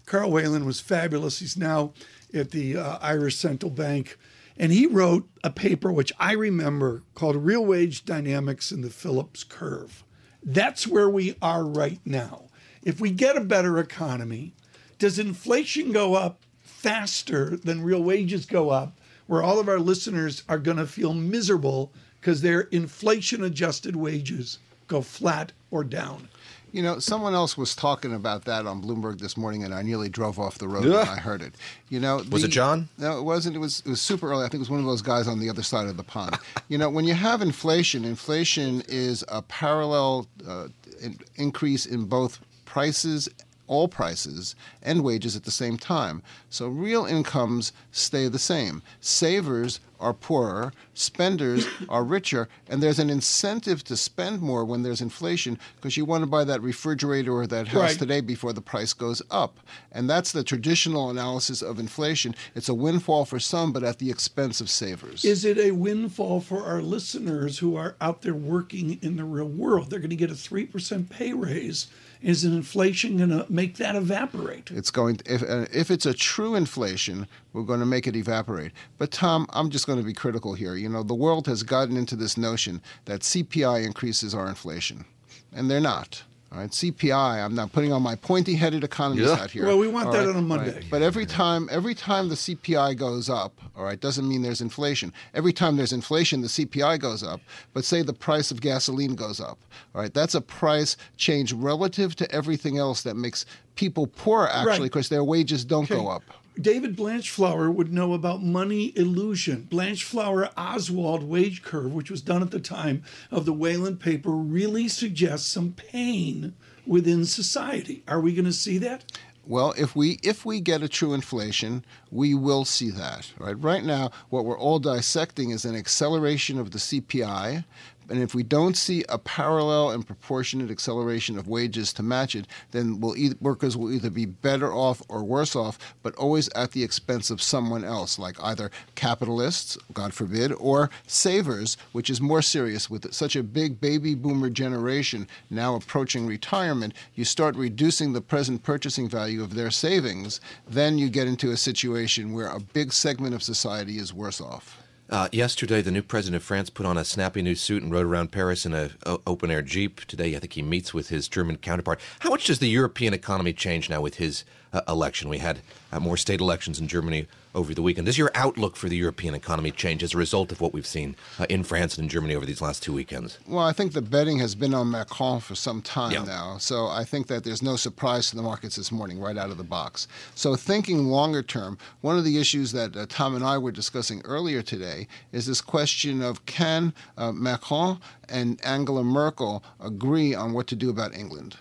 Karl 0.06 0.32
Whelan 0.32 0.66
was 0.66 0.80
fabulous. 0.80 1.40
He's 1.40 1.58
now 1.58 1.94
at 2.34 2.52
the 2.52 2.78
uh, 2.78 3.00
Irish 3.02 3.36
Central 3.36 3.72
Bank. 3.72 4.18
And 4.60 4.72
he 4.72 4.88
wrote 4.88 5.28
a 5.44 5.52
paper 5.52 5.92
which 5.92 6.12
I 6.20 6.34
remember 6.34 7.04
called 7.14 7.36
Real 7.36 7.64
Wage 7.64 8.06
Dynamics 8.06 8.72
in 8.72 8.82
the 8.82 8.90
Phillips 8.90 9.44
Curve. 9.44 10.04
That's 10.44 10.88
where 10.88 11.10
we 11.10 11.36
are 11.41 11.63
right 11.63 12.00
now. 12.06 12.44
If 12.84 13.00
we 13.00 13.12
get 13.12 13.38
a 13.38 13.41
better 13.41 13.79
economy, 13.79 14.53
does 15.00 15.20
inflation 15.20 15.91
go 15.91 16.15
up 16.15 16.39
faster 16.62 17.58
than 17.58 17.84
real 17.84 18.01
wages 18.01 18.46
go 18.46 18.70
up, 18.70 19.00
where 19.25 19.44
all 19.44 19.60
of 19.60 19.67
our 19.67 19.79
listeners 19.79 20.44
are 20.48 20.58
going 20.60 20.77
to 20.77 20.88
feel 20.88 21.13
miserable 21.13 21.91
because 22.20 22.41
their 22.41 22.62
inflation 22.62 23.44
adjusted 23.44 23.96
wages 23.96 24.60
go 24.88 25.01
flat 25.01 25.51
or 25.70 25.84
down? 25.84 26.29
You 26.72 26.84
know, 26.84 27.00
someone 27.00 27.34
else 27.34 27.58
was 27.58 27.76
talking 27.76 28.14
about 28.14 28.46
that 28.46 28.66
on 28.66 28.82
Bloomberg 28.82 29.20
this 29.20 29.38
morning, 29.38 29.64
and 29.64 29.74
I 29.74 29.82
nearly 29.82 30.10
drove 30.10 30.38
off 30.38 30.58
the 30.58 30.68
road 30.68 30.86
when 30.86 31.08
I 31.08 31.18
heard 31.18 31.42
it. 31.42 31.56
You 31.90 32.00
know, 32.00 32.22
Was 32.30 32.44
it 32.44 32.50
John? 32.50 32.90
No, 32.98 33.18
it 33.20 33.24
wasn't. 33.24 33.56
It 33.56 33.60
was 33.60 33.82
it 33.86 33.90
was 33.90 34.02
super 34.02 34.30
early. 34.30 34.42
I 34.46 34.50
think 34.50 34.56
it 34.56 34.60
was 34.60 34.70
one 34.70 34.80
of 34.80 34.86
those 34.86 35.02
guys 35.02 35.28
on 35.28 35.40
the 35.40 35.50
other 35.50 35.64
side 35.64 35.88
of 35.88 35.98
the 35.98 36.04
pond. 36.04 36.38
you 36.68 36.78
know, 36.78 36.90
when 36.90 37.06
you 37.06 37.14
have 37.14 37.42
inflation, 37.42 38.04
inflation 38.06 38.84
is 38.88 39.24
a 39.30 39.42
parallel 39.42 40.28
uh, 40.48 40.68
in- 41.02 41.20
increase 41.36 41.86
in 41.86 42.06
both 42.06 42.40
prices 42.66 43.30
all 43.68 43.88
prices 43.88 44.56
and 44.82 45.04
wages 45.04 45.36
at 45.36 45.44
the 45.44 45.52
same 45.52 45.78
time. 45.78 46.24
So 46.50 46.68
real 46.68 47.06
incomes 47.06 47.72
stay 47.92 48.28
the 48.28 48.40
same. 48.40 48.82
Savers 49.02 49.80
are 50.00 50.14
poorer, 50.14 50.72
spenders 50.94 51.68
are 51.90 52.04
richer, 52.04 52.48
and 52.70 52.84
there's 52.84 53.00
an 53.00 53.10
incentive 53.10 53.84
to 53.84 53.98
spend 53.98 54.42
more 54.42 54.64
when 54.64 54.84
there's 54.84 55.02
inflation 55.02 55.58
because 55.76 55.98
you 55.98 56.06
want 56.06 56.22
to 56.22 56.28
buy 56.28 56.44
that 56.44 56.62
refrigerator 56.62 57.34
or 57.34 57.48
that 57.48 57.68
house 57.68 57.82
Right. 57.82 57.98
today 58.00 58.22
before 58.22 58.54
the 58.54 58.62
price 58.62 58.94
goes 58.94 59.22
up. 59.32 59.60
And 59.92 60.08
that's 60.10 60.32
the 60.32 60.44
traditional 60.44 61.10
analysis 61.10 61.62
of 61.64 61.80
inflation. 61.80 62.36
It's 62.54 62.70
a 62.70 62.76
windfall 62.76 63.26
for 63.26 63.40
some, 63.40 63.72
but 63.74 63.84
at 63.84 63.98
the 63.98 64.12
expense 64.12 64.62
of 64.62 64.70
savers. 64.70 65.26
Is 65.26 65.44
it 65.46 65.58
a 65.58 65.72
windfall 65.72 66.42
for 66.42 66.64
our 66.64 66.82
listeners 66.82 67.58
who 67.58 67.76
are 67.76 67.96
out 68.00 68.22
there 68.22 68.36
working 68.36 69.00
in 69.02 69.18
the 69.18 69.24
real 69.26 69.48
world? 69.48 69.90
They're 69.90 70.00
going 70.00 70.12
to 70.12 70.16
get 70.16 70.30
a 70.30 70.36
3% 70.36 71.10
pay 71.10 71.34
raise. 71.34 71.88
Is 72.22 72.44
an 72.44 72.54
inflation 72.54 73.18
going 73.18 73.30
to 73.30 73.46
make 73.50 73.78
that 73.78 73.96
evaporate? 73.96 74.72
It's 74.72 74.92
going 74.92 75.18
to, 75.18 75.34
if 75.34 75.44
uh, 75.44 75.66
if 75.72 75.92
it's 75.92 76.06
a 76.06 76.14
true 76.14 76.56
inflation, 76.56 77.28
we're 77.54 77.64
going 77.64 77.80
to 77.80 77.86
make 77.86 78.08
it 78.08 78.16
evaporate. 78.16 78.72
But 78.98 79.12
Tom, 79.12 79.46
I'm 79.52 79.70
just 79.70 79.86
going 79.88 80.00
to 80.00 80.06
be 80.06 80.14
critical 80.14 80.54
here. 80.54 80.76
You 80.76 80.90
know, 80.90 81.04
the 81.04 81.14
world 81.14 81.48
has 81.48 81.64
gotten 81.64 81.98
into 81.98 82.16
this 82.16 82.38
notion 82.38 82.82
that 83.06 83.22
CPI 83.22 83.86
increases 83.86 84.34
our 84.34 84.48
inflation, 84.48 85.06
and 85.54 85.70
they're 85.70 85.80
not. 85.80 86.24
All 86.50 86.60
right, 86.60 86.70
CPI. 86.70 87.44
I'm 87.44 87.56
not 87.56 87.74
putting 87.74 87.92
on 87.92 88.01
my 88.01 88.16
pointy-headed 88.16 88.82
economist 88.84 89.27
Yeah. 89.30 89.36
hat 89.36 89.51
here. 89.51 89.66
Well, 89.66 89.77
we 89.77 89.89
want 89.89 90.08
all 90.08 90.13
that 90.13 90.20
right? 90.20 90.30
on 90.30 90.38
a 90.38 90.42
Monday. 90.42 90.74
right. 90.75 90.84
But 90.89 91.01
every 91.01 91.25
time, 91.25 91.68
every 91.70 91.94
time 91.94 92.30
the 92.30 92.36
CPI 92.36 92.94
goes 92.96 93.30
up, 93.30 93.60
all 93.75 93.84
right, 93.84 94.00
doesn't 94.00 94.27
mean 94.27 94.44
there's 94.44 94.62
inflation. 94.62 95.12
Every 95.34 95.51
time 95.51 95.75
there's 95.75 95.92
inflation, 95.92 96.39
the 96.42 96.48
CPI 96.48 97.00
goes 97.00 97.22
up. 97.22 97.42
But 97.74 97.84
say 97.84 98.01
the 98.01 98.13
price 98.13 98.50
of 98.50 98.62
gasoline 98.62 99.16
goes 99.16 99.42
up, 99.42 99.60
all 99.94 100.01
right, 100.01 100.13
that's 100.13 100.36
a 100.36 100.42
price 100.42 100.96
change 101.18 101.51
relative 101.51 102.16
to 102.16 102.32
everything 102.32 102.77
else 102.77 103.01
that 103.04 103.16
makes 103.18 103.46
people 103.75 104.08
poor 104.08 104.46
actually 104.51 104.68
Right. 104.72 104.82
because 104.84 105.10
their 105.10 105.25
wages 105.25 105.66
don't 105.66 105.89
go 105.89 106.08
up. 106.08 106.24
David 106.60 106.96
Blanchflower 106.96 107.70
would 107.70 107.94
know 107.94 108.14
about 108.14 108.42
money 108.42 108.92
illusion. 108.96 109.68
Blanchflower 109.70 110.50
Oswald 110.58 111.24
wage 111.24 111.62
curve, 111.62 111.94
which 111.94 112.10
was 112.10 112.22
done 112.22 112.42
at 112.42 112.52
the 112.52 112.60
time 112.60 113.04
of 113.30 113.46
the 113.46 113.54
Whelan 113.54 113.98
paper, 113.98 114.32
really 114.32 114.88
suggests 114.88 115.48
some 115.48 115.74
pain 115.74 116.56
within 116.86 117.26
society. 117.26 118.04
Are 118.08 118.22
we 118.22 118.34
going 118.34 118.46
to 118.46 118.54
see 118.54 118.78
that? 118.80 119.04
Well, 119.46 119.74
if 119.78 119.96
we 119.96 120.20
if 120.24 120.46
we 120.46 120.60
get 120.60 120.84
a 120.84 120.90
true 120.90 121.14
inflation, 121.14 121.86
we 122.12 122.36
will 122.36 122.66
see 122.66 122.90
that. 122.90 123.32
Right. 123.40 123.58
Right 123.58 123.84
now, 123.84 124.12
what 124.30 124.44
we're 124.44 124.60
all 124.60 124.80
dissecting 124.80 125.52
is 125.52 125.64
an 125.64 125.74
acceleration 125.74 126.60
of 126.60 126.72
the 126.72 126.80
CPI. 126.80 127.64
And 128.10 128.22
if 128.22 128.34
we 128.34 128.44
don't 128.44 128.78
see 128.78 129.04
a 129.10 129.18
parallel 129.18 129.92
and 129.92 130.06
proportionate 130.06 130.72
acceleration 130.72 131.38
of 131.38 131.48
wages 131.48 131.92
to 131.94 132.04
match 132.04 132.36
it, 132.36 132.48
then 132.72 133.00
we'll 133.00 133.16
workers 133.42 133.76
will 133.76 133.92
either 133.92 134.10
be 134.10 134.26
better 134.26 134.74
off 134.74 135.02
or 135.10 135.24
worse 135.24 135.56
off, 135.56 135.78
but 136.04 136.16
always 136.16 136.50
at 136.50 136.72
the 136.72 136.84
expense 136.84 137.30
of 137.30 137.42
someone 137.42 137.84
else, 137.84 138.18
like 138.18 138.42
either 138.44 138.72
capitalists, 138.96 139.78
God 139.94 140.14
forbid, 140.14 140.54
or 140.54 140.90
savers, 141.06 141.78
which 141.92 142.10
is 142.10 142.22
more 142.22 142.42
serious. 142.42 142.90
With 142.90 143.14
such 143.14 143.36
a 143.36 143.44
big 143.44 143.82
baby 143.82 144.16
boomer 144.16 144.50
generation 144.50 145.28
now 145.50 145.76
approaching 145.76 146.26
retirement, 146.26 146.94
you 147.16 147.26
start 147.26 147.56
reducing 147.56 148.14
the 148.14 148.22
present 148.22 148.64
purchasing 148.64 149.10
value 149.10 149.44
of 149.44 149.56
their 149.56 149.72
savings, 149.72 150.40
then 150.68 150.98
you 150.98 151.10
get 151.10 151.28
into 151.28 151.52
a 151.52 151.58
situation 151.58 152.34
where 152.34 152.48
a 152.48 152.60
big 152.60 152.94
segment 152.94 153.36
of 153.36 153.44
society 153.44 153.98
is 153.98 154.14
worse 154.14 154.40
off. 154.40 154.87
Uh, 155.10 155.30
yesterday, 155.32 155.82
the 155.82 155.92
new 155.92 156.02
president 156.02 156.36
of 156.42 156.46
France 156.46 156.70
put 156.70 156.86
on 156.86 156.98
a 156.98 157.06
snappy 157.06 157.42
new 157.42 157.56
suit 157.56 157.82
and 157.82 157.94
rode 157.94 158.06
around 158.06 158.32
Paris 158.32 158.66
in 158.66 158.74
an 158.74 158.92
open 159.26 159.50
air 159.50 159.62
jeep. 159.62 160.02
Today, 160.02 160.36
I 160.36 160.40
think 160.40 160.54
he 160.54 160.62
meets 160.62 160.94
with 160.94 161.08
his 161.08 161.30
German 161.30 161.58
counterpart. 161.58 162.02
How 162.20 162.30
much 162.30 162.46
does 162.46 162.60
the 162.60 162.68
European 162.68 163.14
economy 163.14 163.54
change 163.54 163.90
now 163.90 164.02
with 164.02 164.16
his 164.16 164.44
uh, 164.74 164.82
election? 164.86 165.30
We 165.30 165.38
had 165.38 165.60
uh, 165.94 166.02
more 166.02 166.18
state 166.18 166.42
elections 166.42 166.78
in 166.78 166.90
Germany 166.90 167.28
over 167.58 167.74
the 167.74 167.82
weekend. 167.82 168.06
Does 168.06 168.18
your 168.20 168.30
outlook 168.36 168.76
for 168.76 168.88
the 168.88 168.96
European 168.96 169.34
economy 169.34 169.72
change 169.72 170.04
as 170.04 170.14
a 170.14 170.18
result 170.18 170.52
of 170.52 170.62
what 170.62 170.74
we've 170.74 170.86
seen 170.86 171.16
uh, 171.40 171.48
in 171.50 171.64
France 171.64 171.98
and 171.98 172.06
in 172.06 172.10
Germany 172.10 172.36
over 172.36 172.46
these 172.46 172.62
last 172.62 172.84
two 172.84 172.94
weekends? 172.94 173.40
Well, 173.48 173.66
I 173.66 173.74
think 173.74 173.94
the 173.94 174.02
betting 174.02 174.38
has 174.40 174.54
been 174.54 174.76
on 174.76 174.92
Macron 174.92 175.40
for 175.40 175.56
some 175.56 175.82
time 175.82 176.12
Yeah. 176.12 176.24
now. 176.24 176.58
So 176.60 176.88
I 176.88 177.04
think 177.04 177.26
that 177.28 177.44
there's 177.44 177.64
no 177.64 177.76
surprise 177.76 178.30
to 178.30 178.36
the 178.36 178.44
markets 178.44 178.76
this 178.76 178.92
morning, 178.92 179.20
right 179.20 179.38
out 179.38 179.50
of 179.50 179.58
the 179.58 179.64
box. 179.64 180.08
So 180.36 180.56
thinking 180.56 181.08
longer 181.08 181.42
term, 181.42 181.80
one 182.02 182.18
of 182.18 182.24
the 182.24 182.38
issues 182.38 182.72
that 182.74 182.96
uh, 182.96 183.08
Tom 183.10 183.36
and 183.36 183.44
I 183.44 183.58
were 183.58 183.72
discussing 183.72 184.22
earlier 184.24 184.62
today 184.62 185.08
is 185.32 185.48
this 185.48 185.60
question 185.62 186.22
of 186.22 186.46
can 186.46 186.94
uh, 187.18 187.32
Macron 187.32 188.00
and 188.30 188.64
Angela 188.64 189.04
Merkel 189.04 189.64
agree 189.80 190.36
on 190.36 190.54
what 190.54 190.68
to 190.68 190.76
do 190.76 190.90
about 190.92 191.16
England? 191.16 191.58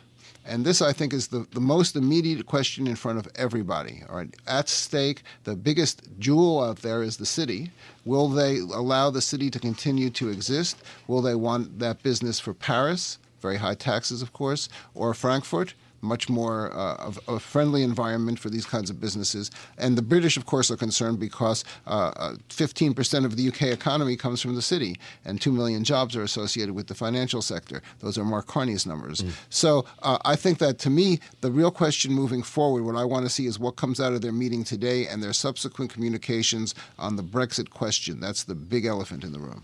And 0.49 0.65
this, 0.65 0.81
I 0.81 0.93
think, 0.93 1.13
is 1.13 1.29
the, 1.29 1.47
the 1.53 1.61
most 1.61 1.97
immediate 1.97 2.47
question 2.47 2.87
in 2.87 2.95
front 2.95 3.19
of 3.19 3.29
everybody. 3.35 4.03
All 4.09 4.17
right, 4.17 4.33
at 4.47 4.69
stake, 4.69 5.23
the 5.45 5.57
biggest 5.57 6.03
jewel 6.19 6.63
out 6.63 6.79
there 6.79 7.03
is 7.03 7.17
the 7.17 7.27
city. 7.27 7.73
Will 8.05 8.29
they 8.29 8.59
allow 8.59 9.11
the 9.11 9.21
city 9.21 9.51
to 9.51 9.59
continue 9.59 10.09
to 10.11 10.29
exist? 10.29 10.77
Will 11.09 11.21
they 11.21 11.35
want 11.35 11.81
that 11.81 12.03
business 12.03 12.39
for 12.39 12.55
Paris, 12.55 13.19
very 13.41 13.57
high 13.57 13.75
taxes, 13.75 14.23
of 14.23 14.33
course, 14.33 14.69
or 14.95 15.15
Frankfurt? 15.15 15.75
Much 16.07 16.29
more 16.29 16.73
uh, 16.73 16.95
of 16.97 17.19
a 17.29 17.39
friendly 17.39 17.83
environment 17.83 18.39
for 18.39 18.49
these 18.49 18.65
kinds 18.65 18.91
of 18.91 19.01
businesses. 19.01 19.51
And 19.79 19.99
the 19.99 20.03
British, 20.03 20.37
of 20.37 20.47
course, 20.47 20.71
are 20.71 20.77
concerned 20.77 21.19
because 21.19 21.65
uh, 21.87 22.13
uh, 22.17 22.35
15% 22.49 23.25
of 23.25 23.37
the 23.37 23.49
UK 23.49 23.63
economy 23.63 24.17
comes 24.17 24.41
from 24.41 24.55
the 24.55 24.63
city, 24.63 24.97
and 25.25 25.41
2 25.41 25.53
million 25.53 25.85
jobs 25.85 26.17
are 26.17 26.23
associated 26.23 26.75
with 26.75 26.87
the 26.87 26.95
financial 26.95 27.43
sector. 27.43 27.83
Those 28.01 28.17
are 28.19 28.25
Mark 28.25 28.47
Carney's 28.47 28.87
numbers. 28.87 29.25
So 29.51 29.85
uh, 30.03 30.19
I 30.25 30.37
think 30.37 30.59
that 30.59 30.79
to 30.81 30.91
me, 30.91 31.21
the 31.41 31.51
real 31.51 31.71
question 31.71 32.13
moving 32.13 32.43
forward, 32.43 32.85
what 32.85 32.97
I 32.97 33.05
want 33.05 33.27
to 33.27 33.31
see 33.31 33.47
is 33.47 33.59
what 33.59 33.77
comes 33.77 34.01
out 34.01 34.13
of 34.13 34.21
their 34.21 34.33
meeting 34.33 34.65
today 34.65 35.07
and 35.07 35.23
their 35.23 35.33
subsequent 35.33 35.93
communications 35.93 36.75
on 36.99 37.17
the 37.17 37.23
Brexit 37.23 37.71
question. 37.71 38.21
That's 38.21 38.45
the 38.45 38.55
big 38.55 38.85
elephant 38.85 39.25
in 39.25 39.33
the 39.33 39.41
room. 39.41 39.63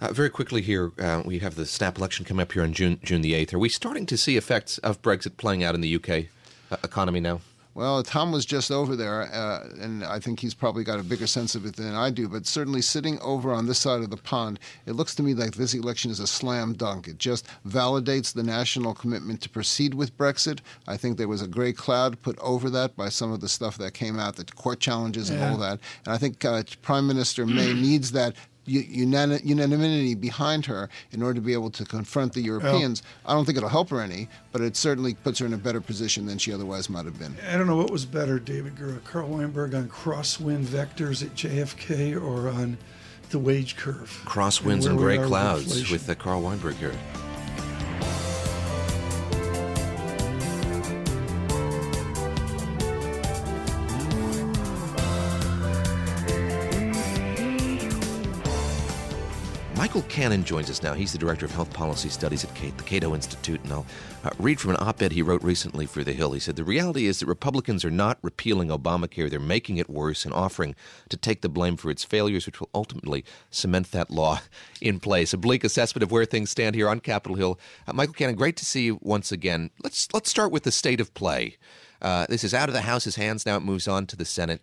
Uh, 0.00 0.12
very 0.12 0.30
quickly 0.30 0.62
here, 0.62 0.92
uh, 1.00 1.22
we 1.24 1.40
have 1.40 1.56
the 1.56 1.66
snap 1.66 1.98
election 1.98 2.24
coming 2.24 2.42
up 2.42 2.52
here 2.52 2.62
on 2.62 2.72
June 2.72 3.00
June 3.02 3.20
the 3.22 3.34
eighth. 3.34 3.52
Are 3.52 3.58
we 3.58 3.68
starting 3.68 4.06
to 4.06 4.16
see 4.16 4.36
effects 4.36 4.78
of 4.78 5.02
Brexit 5.02 5.36
playing 5.36 5.64
out 5.64 5.74
in 5.74 5.80
the 5.80 5.94
UK 5.96 6.26
uh, 6.70 6.76
economy 6.84 7.18
now? 7.20 7.40
Well, 7.74 8.02
Tom 8.02 8.32
was 8.32 8.44
just 8.44 8.72
over 8.72 8.96
there, 8.96 9.22
uh, 9.32 9.68
and 9.80 10.02
I 10.04 10.18
think 10.18 10.40
he's 10.40 10.54
probably 10.54 10.82
got 10.82 10.98
a 10.98 11.04
bigger 11.04 11.28
sense 11.28 11.54
of 11.54 11.64
it 11.64 11.76
than 11.76 11.94
I 11.94 12.10
do. 12.10 12.26
But 12.28 12.44
certainly, 12.44 12.82
sitting 12.82 13.20
over 13.20 13.52
on 13.52 13.66
this 13.66 13.78
side 13.78 14.00
of 14.02 14.10
the 14.10 14.16
pond, 14.16 14.58
it 14.86 14.92
looks 14.92 15.14
to 15.16 15.22
me 15.22 15.32
like 15.32 15.52
this 15.54 15.74
election 15.74 16.10
is 16.10 16.18
a 16.18 16.26
slam 16.26 16.72
dunk. 16.72 17.06
It 17.06 17.18
just 17.18 17.46
validates 17.66 18.32
the 18.32 18.42
national 18.42 18.94
commitment 18.94 19.42
to 19.42 19.48
proceed 19.48 19.94
with 19.94 20.16
Brexit. 20.18 20.58
I 20.88 20.96
think 20.96 21.18
there 21.18 21.28
was 21.28 21.42
a 21.42 21.46
gray 21.46 21.72
cloud 21.72 22.20
put 22.22 22.36
over 22.40 22.68
that 22.70 22.96
by 22.96 23.10
some 23.10 23.30
of 23.30 23.40
the 23.40 23.48
stuff 23.48 23.78
that 23.78 23.94
came 23.94 24.18
out, 24.18 24.34
the 24.36 24.44
court 24.44 24.80
challenges 24.80 25.30
and 25.30 25.38
Yeah. 25.38 25.50
all 25.52 25.56
that. 25.58 25.78
And 26.04 26.14
I 26.14 26.18
think 26.18 26.44
uh, 26.44 26.62
Prime 26.82 27.06
Minister 27.06 27.46
May 27.46 27.72
needs 27.74 28.10
that. 28.12 28.34
U- 28.68 28.86
Unanimity 29.44 30.14
behind 30.14 30.66
her 30.66 30.88
in 31.12 31.22
order 31.22 31.34
to 31.34 31.40
be 31.40 31.52
able 31.52 31.70
to 31.70 31.84
confront 31.84 32.32
the 32.32 32.40
Europeans. 32.40 33.02
I 33.26 33.32
don't 33.34 33.44
think 33.44 33.56
it'll 33.58 33.68
help 33.68 33.90
her 33.90 34.00
any, 34.00 34.28
but 34.52 34.60
it 34.60 34.76
certainly 34.76 35.14
puts 35.14 35.38
her 35.38 35.46
in 35.46 35.52
a 35.54 35.58
better 35.58 35.80
position 35.80 36.26
than 36.26 36.38
she 36.38 36.52
otherwise 36.52 36.88
might 36.88 37.04
have 37.04 37.18
been. 37.18 37.36
I 37.48 37.56
don't 37.56 37.66
know 37.66 37.76
what 37.76 37.90
was 37.90 38.04
better, 38.04 38.38
David 38.38 38.76
Gura, 38.76 39.02
Carl 39.04 39.28
Weinberg 39.28 39.74
on 39.74 39.88
crosswind 39.88 40.64
vectors 40.66 41.22
at 41.22 41.34
JFK 41.34 42.14
or 42.20 42.48
on 42.48 42.78
the 43.30 43.38
wage 43.38 43.76
curve. 43.76 44.22
Crosswinds 44.24 44.82
where 44.82 44.90
and 44.90 44.98
gray 44.98 45.18
clouds 45.18 45.64
inflation. 45.64 45.92
with 45.92 46.06
the 46.06 46.14
Carl 46.14 46.40
Weinberg 46.42 46.76
here. 46.76 46.94
Michael 59.98 60.10
Cannon 60.10 60.44
joins 60.44 60.70
us 60.70 60.80
now. 60.80 60.94
He's 60.94 61.10
the 61.10 61.18
Director 61.18 61.44
of 61.44 61.50
Health 61.50 61.72
Policy 61.72 62.08
Studies 62.08 62.44
at 62.44 62.54
the 62.54 62.84
Cato 62.84 63.16
Institute. 63.16 63.60
And 63.64 63.72
I'll 63.72 63.86
uh, 64.22 64.30
read 64.38 64.60
from 64.60 64.70
an 64.70 64.76
op 64.78 65.02
ed 65.02 65.10
he 65.10 65.22
wrote 65.22 65.42
recently 65.42 65.86
for 65.86 66.04
The 66.04 66.12
Hill. 66.12 66.30
He 66.30 66.38
said, 66.38 66.54
The 66.54 66.62
reality 66.62 67.06
is 67.06 67.18
that 67.18 67.26
Republicans 67.26 67.84
are 67.84 67.90
not 67.90 68.16
repealing 68.22 68.68
Obamacare, 68.68 69.28
they're 69.28 69.40
making 69.40 69.76
it 69.76 69.90
worse 69.90 70.24
and 70.24 70.32
offering 70.32 70.76
to 71.08 71.16
take 71.16 71.40
the 71.40 71.48
blame 71.48 71.76
for 71.76 71.90
its 71.90 72.04
failures, 72.04 72.46
which 72.46 72.60
will 72.60 72.68
ultimately 72.72 73.24
cement 73.50 73.90
that 73.90 74.08
law 74.08 74.40
in 74.80 75.00
place. 75.00 75.32
A 75.32 75.36
bleak 75.36 75.64
assessment 75.64 76.04
of 76.04 76.12
where 76.12 76.24
things 76.24 76.48
stand 76.48 76.76
here 76.76 76.88
on 76.88 77.00
Capitol 77.00 77.36
Hill. 77.36 77.58
Uh, 77.84 77.92
Michael 77.92 78.14
Cannon, 78.14 78.36
great 78.36 78.56
to 78.58 78.64
see 78.64 78.84
you 78.84 79.00
once 79.02 79.32
again. 79.32 79.70
Let's, 79.82 80.06
let's 80.14 80.30
start 80.30 80.52
with 80.52 80.62
the 80.62 80.70
state 80.70 81.00
of 81.00 81.12
play. 81.12 81.56
Uh, 82.00 82.26
this 82.28 82.44
is 82.44 82.54
out 82.54 82.68
of 82.68 82.74
the 82.74 82.82
House's 82.82 83.16
hands 83.16 83.44
now. 83.44 83.56
It 83.56 83.62
moves 83.62 83.88
on 83.88 84.06
to 84.06 84.16
the 84.16 84.24
Senate. 84.24 84.62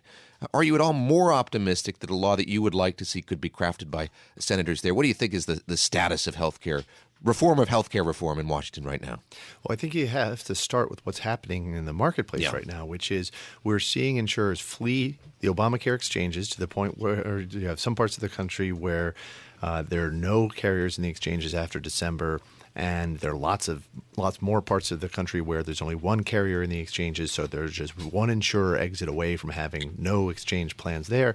Are 0.52 0.62
you 0.62 0.74
at 0.74 0.80
all 0.80 0.92
more 0.92 1.32
optimistic 1.32 2.00
that 2.00 2.10
a 2.10 2.14
law 2.14 2.36
that 2.36 2.48
you 2.48 2.62
would 2.62 2.74
like 2.74 2.96
to 2.98 3.04
see 3.04 3.22
could 3.22 3.40
be 3.40 3.50
crafted 3.50 3.90
by 3.90 4.10
senators 4.38 4.82
there? 4.82 4.94
What 4.94 5.02
do 5.02 5.08
you 5.08 5.14
think 5.14 5.34
is 5.34 5.46
the, 5.46 5.62
the 5.66 5.76
status 5.76 6.26
of 6.26 6.34
health 6.34 6.60
care, 6.60 6.82
reform 7.22 7.58
of 7.58 7.68
health 7.68 7.90
care 7.90 8.04
reform 8.04 8.38
in 8.38 8.48
Washington 8.48 8.84
right 8.84 9.00
now? 9.00 9.20
Well, 9.62 9.72
I 9.72 9.76
think 9.76 9.94
you 9.94 10.06
have 10.08 10.44
to 10.44 10.54
start 10.54 10.90
with 10.90 11.04
what's 11.04 11.20
happening 11.20 11.74
in 11.74 11.86
the 11.86 11.92
marketplace 11.92 12.42
yeah. 12.42 12.52
right 12.52 12.66
now, 12.66 12.84
which 12.84 13.10
is 13.10 13.30
we're 13.64 13.78
seeing 13.78 14.16
insurers 14.16 14.60
flee 14.60 15.18
the 15.40 15.48
Obamacare 15.48 15.94
exchanges 15.94 16.48
to 16.50 16.58
the 16.58 16.68
point 16.68 16.98
where 16.98 17.40
you 17.40 17.66
have 17.66 17.80
some 17.80 17.94
parts 17.94 18.16
of 18.16 18.20
the 18.20 18.28
country 18.28 18.72
where 18.72 19.14
uh, 19.62 19.82
there 19.82 20.06
are 20.06 20.12
no 20.12 20.48
carriers 20.48 20.98
in 20.98 21.02
the 21.02 21.08
exchanges 21.08 21.54
after 21.54 21.80
December 21.80 22.40
and 22.76 23.16
there 23.20 23.32
are 23.32 23.36
lots 23.36 23.68
of 23.68 23.88
lots 24.18 24.42
more 24.42 24.60
parts 24.60 24.90
of 24.90 25.00
the 25.00 25.08
country 25.08 25.40
where 25.40 25.62
there's 25.62 25.80
only 25.80 25.94
one 25.94 26.22
carrier 26.22 26.62
in 26.62 26.68
the 26.68 26.78
exchanges, 26.78 27.32
so 27.32 27.46
there's 27.46 27.72
just 27.72 27.98
one 27.98 28.28
insurer 28.28 28.76
exit 28.76 29.08
away 29.08 29.36
from 29.38 29.50
having 29.50 29.94
no 29.98 30.28
exchange 30.28 30.76
plans 30.76 31.08
there. 31.08 31.34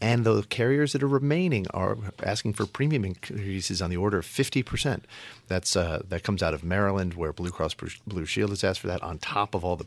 And 0.00 0.24
the 0.24 0.42
carriers 0.42 0.92
that 0.92 1.02
are 1.02 1.08
remaining 1.08 1.66
are 1.72 1.96
asking 2.22 2.52
for 2.52 2.66
premium 2.66 3.04
increases 3.04 3.80
on 3.80 3.88
the 3.88 3.96
order 3.96 4.18
of 4.18 4.26
50%. 4.26 5.00
That's 5.48 5.74
uh, 5.74 6.02
that 6.06 6.22
comes 6.22 6.42
out 6.42 6.52
of 6.52 6.62
Maryland, 6.62 7.14
where 7.14 7.32
Blue 7.32 7.50
Cross 7.50 7.76
Blue 8.06 8.26
Shield 8.26 8.50
has 8.50 8.62
asked 8.62 8.80
for 8.80 8.88
that 8.88 9.02
on 9.02 9.18
top 9.18 9.54
of 9.54 9.64
all 9.64 9.76
the 9.76 9.86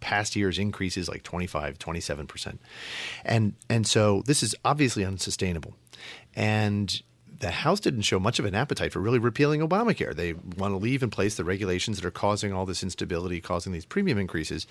past 0.00 0.34
year's 0.34 0.58
increases 0.58 1.10
like 1.10 1.22
25 1.22 1.78
27% 1.78 2.56
and 3.22 3.52
and 3.68 3.86
so 3.86 4.22
this 4.24 4.42
is 4.42 4.54
obviously 4.64 5.04
unsustainable 5.04 5.74
and 6.34 7.02
the 7.40 7.50
House 7.50 7.80
didn't 7.80 8.02
show 8.02 8.20
much 8.20 8.38
of 8.38 8.44
an 8.44 8.54
appetite 8.54 8.92
for 8.92 9.00
really 9.00 9.18
repealing 9.18 9.60
Obamacare. 9.60 10.14
They 10.14 10.34
want 10.34 10.72
to 10.72 10.76
leave 10.76 11.02
in 11.02 11.10
place 11.10 11.34
the 11.34 11.44
regulations 11.44 11.96
that 11.98 12.06
are 12.06 12.10
causing 12.10 12.52
all 12.52 12.66
this 12.66 12.82
instability, 12.82 13.40
causing 13.40 13.72
these 13.72 13.86
premium 13.86 14.18
increases. 14.18 14.66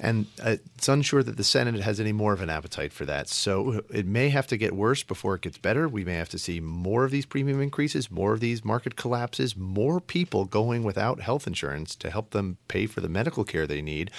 And 0.00 0.26
uh, 0.42 0.56
it's 0.74 0.88
unsure 0.88 1.22
that 1.22 1.36
the 1.36 1.44
Senate 1.44 1.80
has 1.80 2.00
any 2.00 2.12
more 2.12 2.32
of 2.32 2.40
an 2.40 2.48
appetite 2.48 2.92
for 2.92 3.04
that. 3.04 3.28
So 3.28 3.82
it 3.90 4.06
may 4.06 4.30
have 4.30 4.46
to 4.48 4.56
get 4.56 4.74
worse 4.74 5.02
before 5.02 5.34
it 5.34 5.42
gets 5.42 5.58
better. 5.58 5.86
We 5.86 6.04
may 6.04 6.14
have 6.14 6.30
to 6.30 6.38
see 6.38 6.60
more 6.60 7.04
of 7.04 7.10
these 7.10 7.26
premium 7.26 7.60
increases, 7.60 8.10
more 8.10 8.32
of 8.32 8.40
these 8.40 8.64
market 8.64 8.96
collapses, 8.96 9.56
more 9.56 10.00
people 10.00 10.46
going 10.46 10.84
without 10.84 11.20
health 11.20 11.46
insurance 11.46 11.94
to 11.96 12.10
help 12.10 12.30
them 12.30 12.56
pay 12.68 12.86
for 12.86 13.00
the 13.00 13.08
medical 13.08 13.44
care 13.44 13.66
they 13.66 13.82
need 13.82 14.10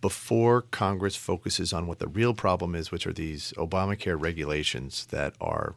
before 0.00 0.62
Congress 0.62 1.16
focuses 1.16 1.72
on 1.72 1.86
what 1.86 1.98
the 1.98 2.08
real 2.08 2.34
problem 2.34 2.74
is, 2.74 2.92
which 2.92 3.06
are 3.06 3.12
these 3.12 3.52
Obamacare 3.56 4.20
regulations 4.20 5.06
that 5.06 5.34
are 5.40 5.74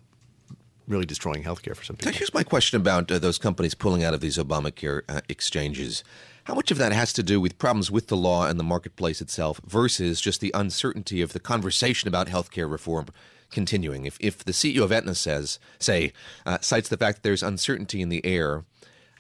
really 0.88 1.06
destroying 1.06 1.44
healthcare 1.44 1.76
for 1.76 1.84
some 1.84 1.96
people. 1.96 2.14
Here's 2.14 2.34
my 2.34 2.44
question 2.44 2.80
about 2.80 3.12
uh, 3.12 3.20
those 3.20 3.38
companies 3.38 3.74
pulling 3.74 4.04
out 4.04 4.14
of 4.14 4.22
these 4.22 4.38
Obamacare 4.38 5.02
uh, 5.10 5.22
exchanges. 5.30 6.04
How 6.46 6.54
much 6.54 6.70
of 6.70 6.78
that 6.78 6.92
has 6.92 7.12
to 7.14 7.24
do 7.24 7.42
with 7.42 7.58
problems 7.58 7.90
with 7.90 8.08
the 8.08 8.18
law 8.18 8.46
and 8.46 8.60
the 8.60 8.64
marketplace 8.64 9.20
itself 9.20 9.60
versus 9.66 10.22
just 10.22 10.42
the 10.42 10.52
uncertainty 10.54 11.22
of 11.22 11.34
the 11.34 11.40
conversation 11.40 12.08
about 12.08 12.28
healthcare 12.28 12.70
reform 12.70 13.08
continuing? 13.52 14.06
If, 14.06 14.18
if 14.20 14.44
the 14.44 14.52
CEO 14.52 14.84
of 14.84 14.92
Aetna 14.92 15.16
says, 15.16 15.60
say, 15.80 16.14
uh, 16.46 16.60
cites 16.62 16.90
the 16.90 16.98
fact 16.98 17.18
that 17.18 17.24
there's 17.24 17.42
uncertainty 17.42 18.02
in 18.02 18.10
the 18.10 18.24
air, 18.24 18.64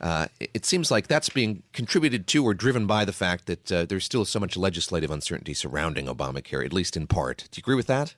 uh, 0.01 0.27
it 0.39 0.65
seems 0.65 0.91
like 0.91 1.07
that's 1.07 1.29
being 1.29 1.63
contributed 1.73 2.27
to 2.27 2.43
or 2.43 2.53
driven 2.53 2.85
by 2.85 3.05
the 3.05 3.13
fact 3.13 3.45
that 3.47 3.71
uh, 3.71 3.85
there's 3.85 4.05
still 4.05 4.25
so 4.25 4.39
much 4.39 4.57
legislative 4.57 5.09
uncertainty 5.09 5.53
surrounding 5.53 6.05
Obamacare, 6.05 6.65
at 6.65 6.73
least 6.73 6.97
in 6.97 7.07
part. 7.07 7.47
Do 7.49 7.57
you 7.57 7.61
agree 7.61 7.75
with 7.75 7.87
that? 7.87 8.13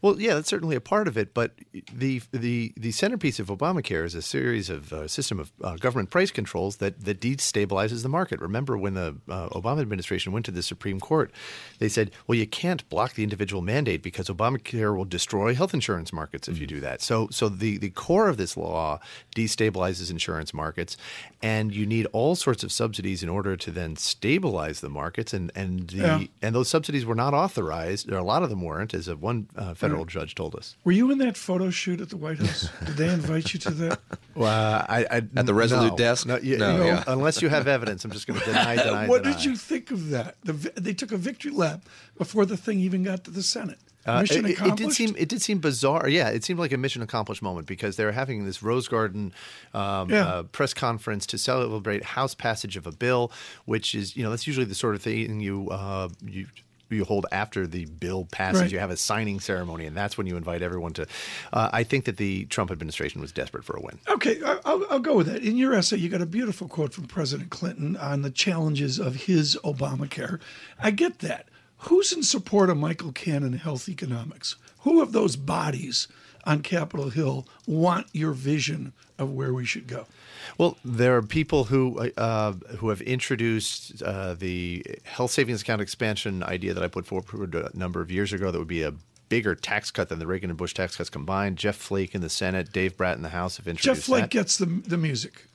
Well, 0.00 0.20
yeah, 0.20 0.34
that's 0.34 0.48
certainly 0.48 0.76
a 0.76 0.80
part 0.80 1.08
of 1.08 1.16
it. 1.16 1.34
But 1.34 1.52
the 1.92 2.22
the 2.32 2.72
the 2.76 2.92
centerpiece 2.92 3.38
of 3.38 3.48
Obamacare 3.48 4.04
is 4.04 4.14
a 4.14 4.22
series 4.22 4.70
of 4.70 4.92
uh, 4.92 5.08
system 5.08 5.40
of 5.40 5.52
uh, 5.62 5.76
government 5.76 6.10
price 6.10 6.30
controls 6.30 6.76
that 6.76 7.04
that 7.04 7.20
destabilizes 7.20 8.02
the 8.02 8.08
market. 8.08 8.40
Remember 8.40 8.76
when 8.76 8.94
the 8.94 9.16
uh, 9.28 9.48
Obama 9.50 9.80
administration 9.80 10.32
went 10.32 10.44
to 10.46 10.50
the 10.50 10.62
Supreme 10.62 11.00
Court, 11.00 11.30
they 11.78 11.88
said, 11.88 12.10
"Well, 12.26 12.38
you 12.38 12.46
can't 12.46 12.88
block 12.88 13.14
the 13.14 13.22
individual 13.22 13.62
mandate 13.62 14.02
because 14.02 14.28
Obamacare 14.28 14.96
will 14.96 15.04
destroy 15.04 15.54
health 15.54 15.74
insurance 15.74 16.12
markets 16.12 16.48
if 16.48 16.58
you 16.58 16.66
do 16.66 16.80
that." 16.80 17.02
So 17.02 17.28
so 17.30 17.48
the 17.48 17.78
the 17.78 17.90
core 17.90 18.28
of 18.28 18.36
this 18.36 18.56
law 18.56 19.00
destabilizes 19.34 20.10
insurance 20.10 20.52
markets, 20.54 20.96
and 21.42 21.74
you 21.74 21.86
need 21.86 22.06
all 22.12 22.34
sorts 22.34 22.62
of 22.62 22.72
subsidies 22.72 23.22
in 23.22 23.28
order 23.28 23.56
to 23.56 23.70
then 23.70 23.96
stabilize 23.96 24.80
the 24.80 24.88
markets. 24.88 25.32
And 25.32 25.50
and 25.54 25.88
the 25.88 25.96
yeah. 25.96 26.24
and 26.40 26.54
those 26.54 26.68
subsidies 26.68 27.04
were 27.04 27.14
not 27.14 27.34
authorized, 27.34 28.10
or 28.10 28.16
a 28.16 28.24
lot 28.24 28.42
of 28.42 28.50
them 28.50 28.62
weren't, 28.62 28.94
as 28.94 29.08
of 29.08 29.22
one 29.22 29.48
uh, 29.62 29.74
federal 29.74 30.04
judge 30.04 30.34
told 30.34 30.54
us. 30.54 30.76
Were 30.84 30.92
you 30.92 31.10
in 31.10 31.18
that 31.18 31.36
photo 31.36 31.70
shoot 31.70 32.00
at 32.00 32.10
the 32.10 32.16
White 32.16 32.38
House? 32.38 32.68
Did 32.84 32.96
they 32.96 33.12
invite 33.12 33.52
you 33.54 33.60
to 33.60 33.70
that? 33.70 34.00
Well, 34.34 34.86
I, 34.88 35.04
I 35.10 35.16
at 35.36 35.44
the 35.44 35.52
Resolute 35.52 35.90
no, 35.90 35.96
desk. 35.98 36.26
No, 36.26 36.38
you, 36.38 36.56
no, 36.56 36.72
you 36.72 36.78
know, 36.78 36.86
yeah. 36.86 37.04
unless 37.06 37.42
you 37.42 37.50
have 37.50 37.68
evidence, 37.68 38.02
I'm 38.02 38.12
just 38.12 38.26
going 38.26 38.40
to 38.40 38.46
deny, 38.46 38.76
deny. 38.76 39.06
what 39.08 39.24
deny. 39.24 39.36
did 39.36 39.44
you 39.44 39.56
think 39.56 39.90
of 39.90 40.08
that? 40.08 40.36
The, 40.42 40.54
they 40.80 40.94
took 40.94 41.12
a 41.12 41.18
victory 41.18 41.50
lap 41.50 41.84
before 42.16 42.46
the 42.46 42.56
thing 42.56 42.80
even 42.80 43.02
got 43.02 43.24
to 43.24 43.30
the 43.30 43.42
Senate. 43.42 43.78
Uh, 44.06 44.22
mission 44.22 44.46
it, 44.46 44.52
accomplished. 44.52 44.80
It 44.80 44.84
did 44.84 44.92
seem 44.94 45.14
it 45.18 45.28
did 45.28 45.42
seem 45.42 45.58
bizarre. 45.58 46.08
Yeah, 46.08 46.30
it 46.30 46.44
seemed 46.44 46.58
like 46.58 46.72
a 46.72 46.78
mission 46.78 47.02
accomplished 47.02 47.42
moment 47.42 47.66
because 47.66 47.96
they 47.96 48.06
were 48.06 48.12
having 48.12 48.46
this 48.46 48.62
Rose 48.62 48.88
Garden 48.88 49.34
um, 49.74 50.08
yeah. 50.08 50.26
uh, 50.26 50.42
press 50.44 50.72
conference 50.72 51.26
to 51.26 51.36
celebrate 51.36 52.02
House 52.02 52.34
passage 52.34 52.78
of 52.78 52.86
a 52.86 52.92
bill, 52.92 53.30
which 53.66 53.94
is 53.94 54.16
you 54.16 54.22
know 54.22 54.30
that's 54.30 54.46
usually 54.46 54.64
the 54.64 54.74
sort 54.74 54.94
of 54.94 55.02
thing 55.02 55.40
you 55.40 55.68
uh, 55.68 56.08
you 56.24 56.46
you 56.94 57.04
hold 57.04 57.26
after 57.32 57.66
the 57.66 57.86
bill 57.86 58.26
passes. 58.30 58.62
Right. 58.62 58.72
You 58.72 58.78
have 58.78 58.90
a 58.90 58.96
signing 58.96 59.40
ceremony, 59.40 59.86
and 59.86 59.96
that's 59.96 60.16
when 60.18 60.26
you 60.26 60.36
invite 60.36 60.62
everyone 60.62 60.92
to. 60.94 61.06
Uh, 61.52 61.70
I 61.72 61.84
think 61.84 62.04
that 62.04 62.16
the 62.16 62.44
Trump 62.46 62.70
administration 62.70 63.20
was 63.20 63.32
desperate 63.32 63.64
for 63.64 63.76
a 63.76 63.80
win. 63.80 63.98
Okay, 64.08 64.40
I'll, 64.42 64.84
I'll, 64.90 64.98
go 64.98 65.16
with 65.16 65.26
that. 65.26 65.42
In 65.42 65.56
your 65.56 65.74
essay, 65.74 65.96
you 65.96 66.08
got 66.08 66.22
a 66.22 66.26
beautiful 66.26 66.68
quote 66.68 66.92
from 66.92 67.04
President 67.04 67.50
Clinton 67.50 67.96
on 67.96 68.22
the 68.22 68.30
challenges 68.30 68.98
of 68.98 69.14
his 69.26 69.58
Obamacare. 69.64 70.40
I 70.78 70.90
get 70.90 71.20
that. 71.20 71.48
Who's 71.78 72.12
in 72.12 72.22
support 72.22 72.70
of 72.70 72.76
Michael 72.76 73.10
Cannon 73.10 73.54
health 73.54 73.88
economics? 73.88 74.56
Who 74.80 75.02
of 75.02 75.12
those 75.12 75.34
bodies 75.34 76.06
on 76.44 76.62
Capitol 76.62 77.10
Hill 77.10 77.46
want 77.66 78.06
your 78.12 78.32
vision 78.32 78.92
of 79.18 79.30
where 79.32 79.52
we 79.52 79.64
should 79.64 79.86
go? 79.86 80.06
Well, 80.58 80.76
there 80.84 81.16
are 81.16 81.22
people 81.22 81.64
who 81.64 82.10
uh, 82.16 82.52
who 82.78 82.88
have 82.88 83.00
introduced 83.00 84.02
uh, 84.02 84.34
the 84.34 84.84
health 85.04 85.30
savings 85.30 85.62
account 85.62 85.80
expansion 85.80 86.42
idea 86.42 86.74
that 86.74 86.82
I 86.82 86.88
put 86.88 87.06
forward 87.06 87.54
a 87.54 87.70
number 87.76 88.00
of 88.00 88.10
years 88.10 88.32
ago. 88.32 88.50
That 88.50 88.58
would 88.58 88.68
be 88.68 88.82
a 88.82 88.94
bigger 89.28 89.54
tax 89.54 89.90
cut 89.90 90.08
than 90.10 90.18
the 90.18 90.26
Reagan 90.26 90.50
and 90.50 90.58
Bush 90.58 90.74
tax 90.74 90.96
cuts 90.96 91.08
combined. 91.08 91.56
Jeff 91.56 91.76
Flake 91.76 92.14
in 92.14 92.20
the 92.20 92.28
Senate, 92.28 92.72
Dave 92.72 92.96
Brat 92.96 93.16
in 93.16 93.22
the 93.22 93.30
House 93.30 93.56
have 93.56 93.66
introduced. 93.66 94.00
Jeff 94.00 94.04
Flake 94.04 94.24
that. 94.24 94.30
gets 94.30 94.58
the 94.58 94.66
the 94.66 94.98
music. 94.98 95.46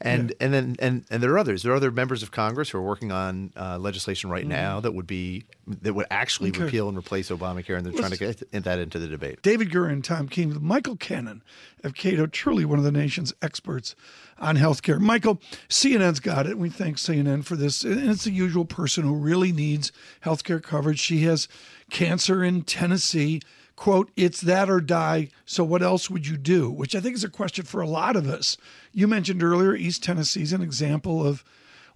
And 0.00 0.30
yeah. 0.30 0.36
and 0.40 0.54
then 0.54 0.76
and 0.78 1.04
and 1.10 1.22
there 1.22 1.32
are 1.32 1.38
others. 1.38 1.62
There 1.62 1.72
are 1.72 1.76
other 1.76 1.90
members 1.90 2.22
of 2.22 2.30
Congress 2.30 2.70
who 2.70 2.78
are 2.78 2.82
working 2.82 3.12
on 3.12 3.52
uh, 3.56 3.78
legislation 3.78 4.30
right 4.30 4.44
mm. 4.44 4.48
now 4.48 4.80
that 4.80 4.92
would 4.92 5.06
be 5.06 5.44
that 5.66 5.94
would 5.94 6.06
actually 6.10 6.50
okay. 6.50 6.64
repeal 6.64 6.88
and 6.88 6.96
replace 6.96 7.30
Obamacare, 7.30 7.76
and 7.76 7.86
they're 7.86 7.92
Let's, 7.92 8.00
trying 8.00 8.34
to 8.34 8.48
get 8.50 8.64
that 8.64 8.78
into 8.78 8.98
the 8.98 9.08
debate. 9.08 9.42
David 9.42 9.72
and 9.74 10.04
Tom 10.04 10.28
Keene, 10.28 10.58
Michael 10.60 10.96
Cannon 10.96 11.42
of 11.84 11.94
Cato, 11.94 12.26
truly 12.26 12.64
one 12.64 12.78
of 12.78 12.84
the 12.84 12.92
nation's 12.92 13.32
experts 13.42 13.94
on 14.38 14.56
healthcare. 14.56 15.00
Michael, 15.00 15.40
CNN's 15.68 16.20
got 16.20 16.46
it. 16.46 16.58
We 16.58 16.68
thank 16.68 16.96
CNN 16.96 17.44
for 17.44 17.56
this. 17.56 17.84
And 17.84 18.10
it's 18.10 18.24
the 18.24 18.32
usual 18.32 18.64
person 18.64 19.04
who 19.04 19.14
really 19.14 19.52
needs 19.52 19.92
healthcare 20.24 20.62
coverage. 20.62 20.98
She 20.98 21.20
has 21.20 21.48
cancer 21.90 22.42
in 22.42 22.62
Tennessee 22.62 23.40
quote, 23.82 24.12
it's 24.14 24.40
that 24.42 24.70
or 24.70 24.80
die. 24.80 25.26
So 25.44 25.64
what 25.64 25.82
else 25.82 26.08
would 26.08 26.24
you 26.24 26.36
do? 26.36 26.70
Which 26.70 26.94
I 26.94 27.00
think 27.00 27.16
is 27.16 27.24
a 27.24 27.28
question 27.28 27.64
for 27.64 27.80
a 27.80 27.88
lot 27.88 28.14
of 28.14 28.28
us. 28.28 28.56
You 28.92 29.08
mentioned 29.08 29.42
earlier 29.42 29.74
East 29.74 30.04
Tennessee 30.04 30.42
is 30.42 30.52
an 30.52 30.62
example 30.62 31.26
of 31.26 31.42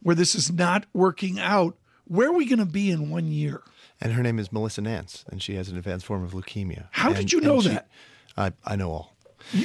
where 0.00 0.16
this 0.16 0.34
is 0.34 0.50
not 0.50 0.86
working 0.92 1.38
out. 1.38 1.76
Where 2.08 2.30
are 2.30 2.32
we 2.32 2.44
going 2.44 2.58
to 2.58 2.66
be 2.66 2.90
in 2.90 3.08
one 3.08 3.30
year? 3.30 3.62
And 4.00 4.14
her 4.14 4.22
name 4.24 4.40
is 4.40 4.50
Melissa 4.50 4.80
Nance, 4.80 5.24
and 5.30 5.40
she 5.40 5.54
has 5.54 5.68
an 5.68 5.76
advanced 5.76 6.06
form 6.06 6.24
of 6.24 6.32
leukemia. 6.32 6.88
How 6.90 7.10
and, 7.10 7.18
did 7.18 7.32
you 7.32 7.40
know 7.40 7.62
that? 7.62 7.86
I, 8.36 8.52
I 8.64 8.74
know 8.74 8.90
all. 8.90 9.16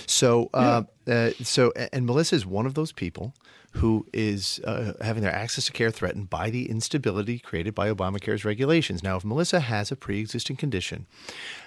So, 0.06 0.52
uh, 0.54 0.84
uh, 1.08 1.32
so, 1.42 1.74
and 1.92 2.06
Melissa 2.06 2.36
is 2.36 2.46
one 2.46 2.68
of 2.68 2.76
those 2.76 2.92
people 2.92 3.34
who 3.74 4.06
is 4.12 4.60
uh, 4.66 4.94
having 5.02 5.24
their 5.24 5.34
access 5.34 5.66
to 5.66 5.72
care 5.72 5.92
threatened 5.92 6.30
by 6.30 6.50
the 6.50 6.70
instability 6.70 7.40
created 7.40 7.74
by 7.74 7.90
Obamacare's 7.90 8.44
regulations. 8.44 9.02
Now, 9.02 9.16
if 9.16 9.24
Melissa 9.24 9.62
has 9.62 9.92
a 9.92 9.96
pre-existing 9.96 10.58
condition, 10.58 11.08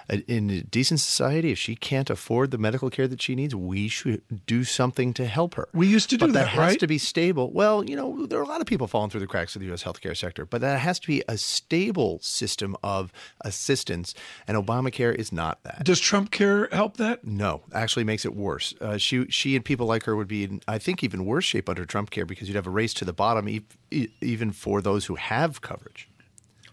in 0.09 0.49
a 0.49 0.61
decent 0.61 0.99
society, 0.99 1.51
if 1.51 1.57
she 1.57 1.75
can't 1.75 2.09
afford 2.09 2.51
the 2.51 2.57
medical 2.57 2.89
care 2.89 3.07
that 3.07 3.21
she 3.21 3.33
needs, 3.35 3.55
we 3.55 3.87
should 3.87 4.21
do 4.45 4.63
something 4.63 5.13
to 5.13 5.25
help 5.25 5.55
her. 5.55 5.69
We 5.73 5.87
used 5.87 6.09
to 6.11 6.17
do 6.17 6.27
but 6.27 6.33
that, 6.33 6.45
that 6.45 6.47
has 6.49 6.77
to 6.77 6.87
be 6.87 6.97
stable. 6.97 7.51
Well, 7.51 7.83
you 7.83 7.95
know, 7.95 8.25
there 8.25 8.39
are 8.39 8.43
a 8.43 8.47
lot 8.47 8.61
of 8.61 8.67
people 8.67 8.87
falling 8.87 9.09
through 9.09 9.21
the 9.21 9.27
cracks 9.27 9.55
of 9.55 9.61
the 9.61 9.67
U.S. 9.67 9.83
healthcare 9.83 10.15
sector, 10.15 10.45
but 10.45 10.61
that 10.61 10.79
has 10.79 10.99
to 10.99 11.07
be 11.07 11.23
a 11.27 11.37
stable 11.37 12.19
system 12.21 12.75
of 12.83 13.11
assistance, 13.41 14.13
and 14.47 14.57
Obamacare 14.57 15.15
is 15.15 15.31
not 15.31 15.63
that. 15.63 15.83
Does 15.85 15.99
Trump 15.99 16.31
care 16.31 16.67
help 16.71 16.97
that? 16.97 17.25
No, 17.25 17.63
actually 17.73 18.03
makes 18.03 18.25
it 18.25 18.35
worse. 18.35 18.73
Uh, 18.81 18.97
she 18.97 19.25
she 19.29 19.45
she 19.45 19.55
and 19.55 19.63
people 19.63 19.85
like 19.85 20.05
her 20.05 20.15
would 20.15 20.27
be 20.27 20.43
in, 20.43 20.59
I 20.67 20.79
think, 20.79 21.03
even 21.03 21.23
worse 21.23 21.45
shape 21.45 21.69
under 21.69 21.85
Trump 21.85 22.09
care 22.09 22.25
because 22.25 22.47
you'd 22.47 22.55
have 22.55 22.65
a 22.65 22.71
race 22.71 22.95
to 22.95 23.05
the 23.05 23.13
bottom, 23.13 23.47
e- 23.47 23.61
e- 23.91 24.07
even 24.21 24.51
for 24.51 24.81
those 24.81 25.05
who 25.05 25.13
have 25.13 25.61
coverage. 25.61 26.09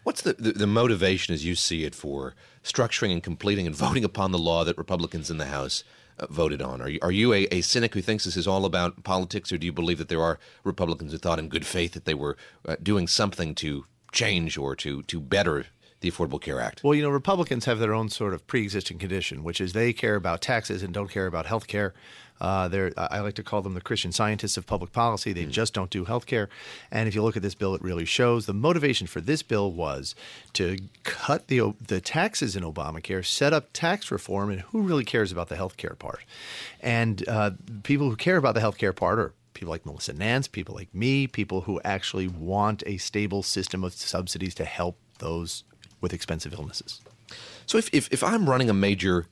What's 0.02 0.22
the, 0.22 0.32
the, 0.34 0.52
the 0.52 0.66
motivation, 0.66 1.32
as 1.32 1.44
you 1.44 1.54
see 1.54 1.84
it, 1.84 1.94
for 1.94 2.34
structuring 2.64 3.12
and 3.12 3.22
completing 3.22 3.66
and 3.66 3.76
voting 3.76 4.04
upon 4.04 4.32
the 4.32 4.38
law 4.38 4.64
that 4.64 4.76
Republicans 4.78 5.30
in 5.30 5.38
the 5.38 5.46
House 5.46 5.84
uh, 6.18 6.26
voted 6.28 6.60
on? 6.60 6.80
Are 6.80 6.88
you, 6.88 6.98
are 7.02 7.12
you 7.12 7.32
a, 7.32 7.44
a 7.52 7.60
cynic 7.60 7.94
who 7.94 8.02
thinks 8.02 8.24
this 8.24 8.36
is 8.36 8.48
all 8.48 8.64
about 8.64 9.04
politics, 9.04 9.52
or 9.52 9.58
do 9.58 9.66
you 9.66 9.72
believe 9.72 9.98
that 9.98 10.08
there 10.08 10.22
are 10.22 10.38
Republicans 10.64 11.12
who 11.12 11.18
thought 11.18 11.38
in 11.38 11.48
good 11.48 11.66
faith 11.66 11.92
that 11.92 12.04
they 12.04 12.14
were 12.14 12.36
uh, 12.66 12.76
doing 12.82 13.06
something 13.06 13.54
to 13.56 13.84
change 14.12 14.58
or 14.58 14.74
to, 14.76 15.02
to 15.04 15.20
better 15.20 15.66
the 16.00 16.10
Affordable 16.10 16.40
Care 16.40 16.60
Act? 16.60 16.82
Well, 16.82 16.94
you 16.94 17.02
know, 17.02 17.10
Republicans 17.10 17.64
have 17.64 17.78
their 17.78 17.94
own 17.94 18.08
sort 18.08 18.34
of 18.34 18.46
pre-existing 18.46 18.98
condition, 18.98 19.44
which 19.44 19.60
is 19.60 19.72
they 19.72 19.92
care 19.92 20.16
about 20.16 20.40
taxes 20.40 20.82
and 20.82 20.92
don't 20.92 21.10
care 21.10 21.26
about 21.26 21.46
health 21.46 21.66
care. 21.66 21.94
Uh, 22.40 22.66
they're, 22.68 22.92
I 22.96 23.20
like 23.20 23.34
to 23.34 23.42
call 23.42 23.62
them 23.62 23.74
the 23.74 23.80
Christian 23.80 24.10
scientists 24.10 24.56
of 24.56 24.66
public 24.66 24.92
policy. 24.92 25.32
They 25.32 25.44
just 25.44 25.74
don't 25.74 25.90
do 25.90 26.04
health 26.04 26.26
care. 26.26 26.48
And 26.90 27.08
if 27.08 27.14
you 27.14 27.22
look 27.22 27.36
at 27.36 27.42
this 27.42 27.54
bill, 27.54 27.74
it 27.74 27.82
really 27.82 28.04
shows. 28.04 28.46
The 28.46 28.54
motivation 28.54 29.06
for 29.06 29.20
this 29.20 29.42
bill 29.42 29.70
was 29.70 30.14
to 30.54 30.78
cut 31.04 31.46
the, 31.46 31.74
the 31.86 32.00
taxes 32.00 32.56
in 32.56 32.64
Obamacare, 32.64 33.24
set 33.24 33.52
up 33.52 33.68
tax 33.72 34.10
reform, 34.10 34.50
and 34.50 34.60
who 34.62 34.82
really 34.82 35.04
cares 35.04 35.30
about 35.30 35.48
the 35.48 35.56
health 35.56 35.76
care 35.76 35.94
part? 35.94 36.20
And 36.80 37.26
uh, 37.28 37.52
people 37.84 38.10
who 38.10 38.16
care 38.16 38.36
about 38.36 38.54
the 38.54 38.60
health 38.60 38.78
care 38.78 38.92
part 38.92 39.18
are 39.18 39.32
people 39.54 39.70
like 39.70 39.86
Melissa 39.86 40.12
Nance, 40.12 40.48
people 40.48 40.74
like 40.74 40.92
me, 40.92 41.28
people 41.28 41.62
who 41.62 41.80
actually 41.84 42.26
want 42.26 42.82
a 42.86 42.96
stable 42.96 43.44
system 43.44 43.84
of 43.84 43.92
subsidies 43.92 44.54
to 44.56 44.64
help 44.64 44.96
those 45.18 45.62
with 46.00 46.12
expensive 46.12 46.52
illnesses. 46.52 47.00
So 47.66 47.78
if, 47.78 47.88
if, 47.94 48.12
if 48.12 48.24
I'm 48.24 48.50
running 48.50 48.68
a 48.68 48.74
major 48.74 49.26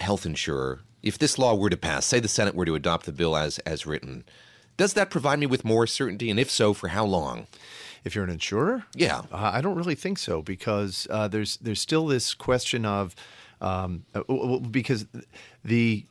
health 0.00 0.26
insurer, 0.26 0.80
if 1.02 1.18
this 1.18 1.38
law 1.38 1.54
were 1.54 1.70
to 1.70 1.76
pass, 1.76 2.06
say 2.06 2.20
the 2.20 2.28
Senate 2.28 2.54
were 2.54 2.64
to 2.64 2.74
adopt 2.74 3.06
the 3.06 3.12
bill 3.12 3.36
as, 3.36 3.58
as 3.60 3.86
written, 3.86 4.24
does 4.76 4.94
that 4.94 5.10
provide 5.10 5.38
me 5.38 5.46
with 5.46 5.64
more 5.64 5.86
certainty? 5.86 6.30
And 6.30 6.40
if 6.40 6.50
so, 6.50 6.72
for 6.74 6.88
how 6.88 7.04
long? 7.04 7.46
If 8.04 8.14
you're 8.14 8.24
an 8.24 8.30
insurer, 8.30 8.84
Yeah. 8.94 9.20
uh, 9.32 9.50
I 9.54 9.60
don't 9.60 9.76
really 9.76 9.94
think 9.94 10.18
so 10.18 10.42
because 10.42 11.06
uh, 11.10 11.26
there's 11.28 11.56
there's 11.58 11.80
still 11.80 12.06
this 12.06 12.34
question 12.34 12.84
of 12.84 13.14
um, 13.62 14.04
uh, 14.14 14.22
because 14.58 15.06
the 15.64 16.04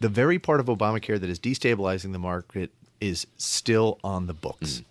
the 0.00 0.08
very 0.08 0.38
part 0.38 0.60
of 0.60 0.66
Obamacare 0.66 1.20
that 1.20 1.28
is 1.28 1.38
destabilizing 1.38 2.12
the 2.12 2.18
market 2.18 2.70
is 3.00 3.26
still 3.36 3.98
on 4.02 4.26
the 4.26 4.32
books, 4.32 4.82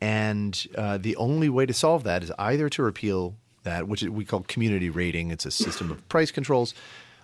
and 0.00 0.66
uh, 0.76 0.98
the 0.98 1.14
only 1.16 1.48
way 1.48 1.66
to 1.66 1.72
solve 1.74 2.02
that 2.04 2.24
is 2.24 2.32
either 2.38 2.68
to 2.70 2.82
repeal 2.82 3.36
that, 3.62 3.86
which 3.86 4.02
we 4.02 4.24
call 4.24 4.40
community 4.48 4.90
rating. 4.90 5.30
It's 5.30 5.46
a 5.46 5.50
system 5.52 5.90
of 5.92 6.08
price 6.08 6.30
controls, 6.32 6.74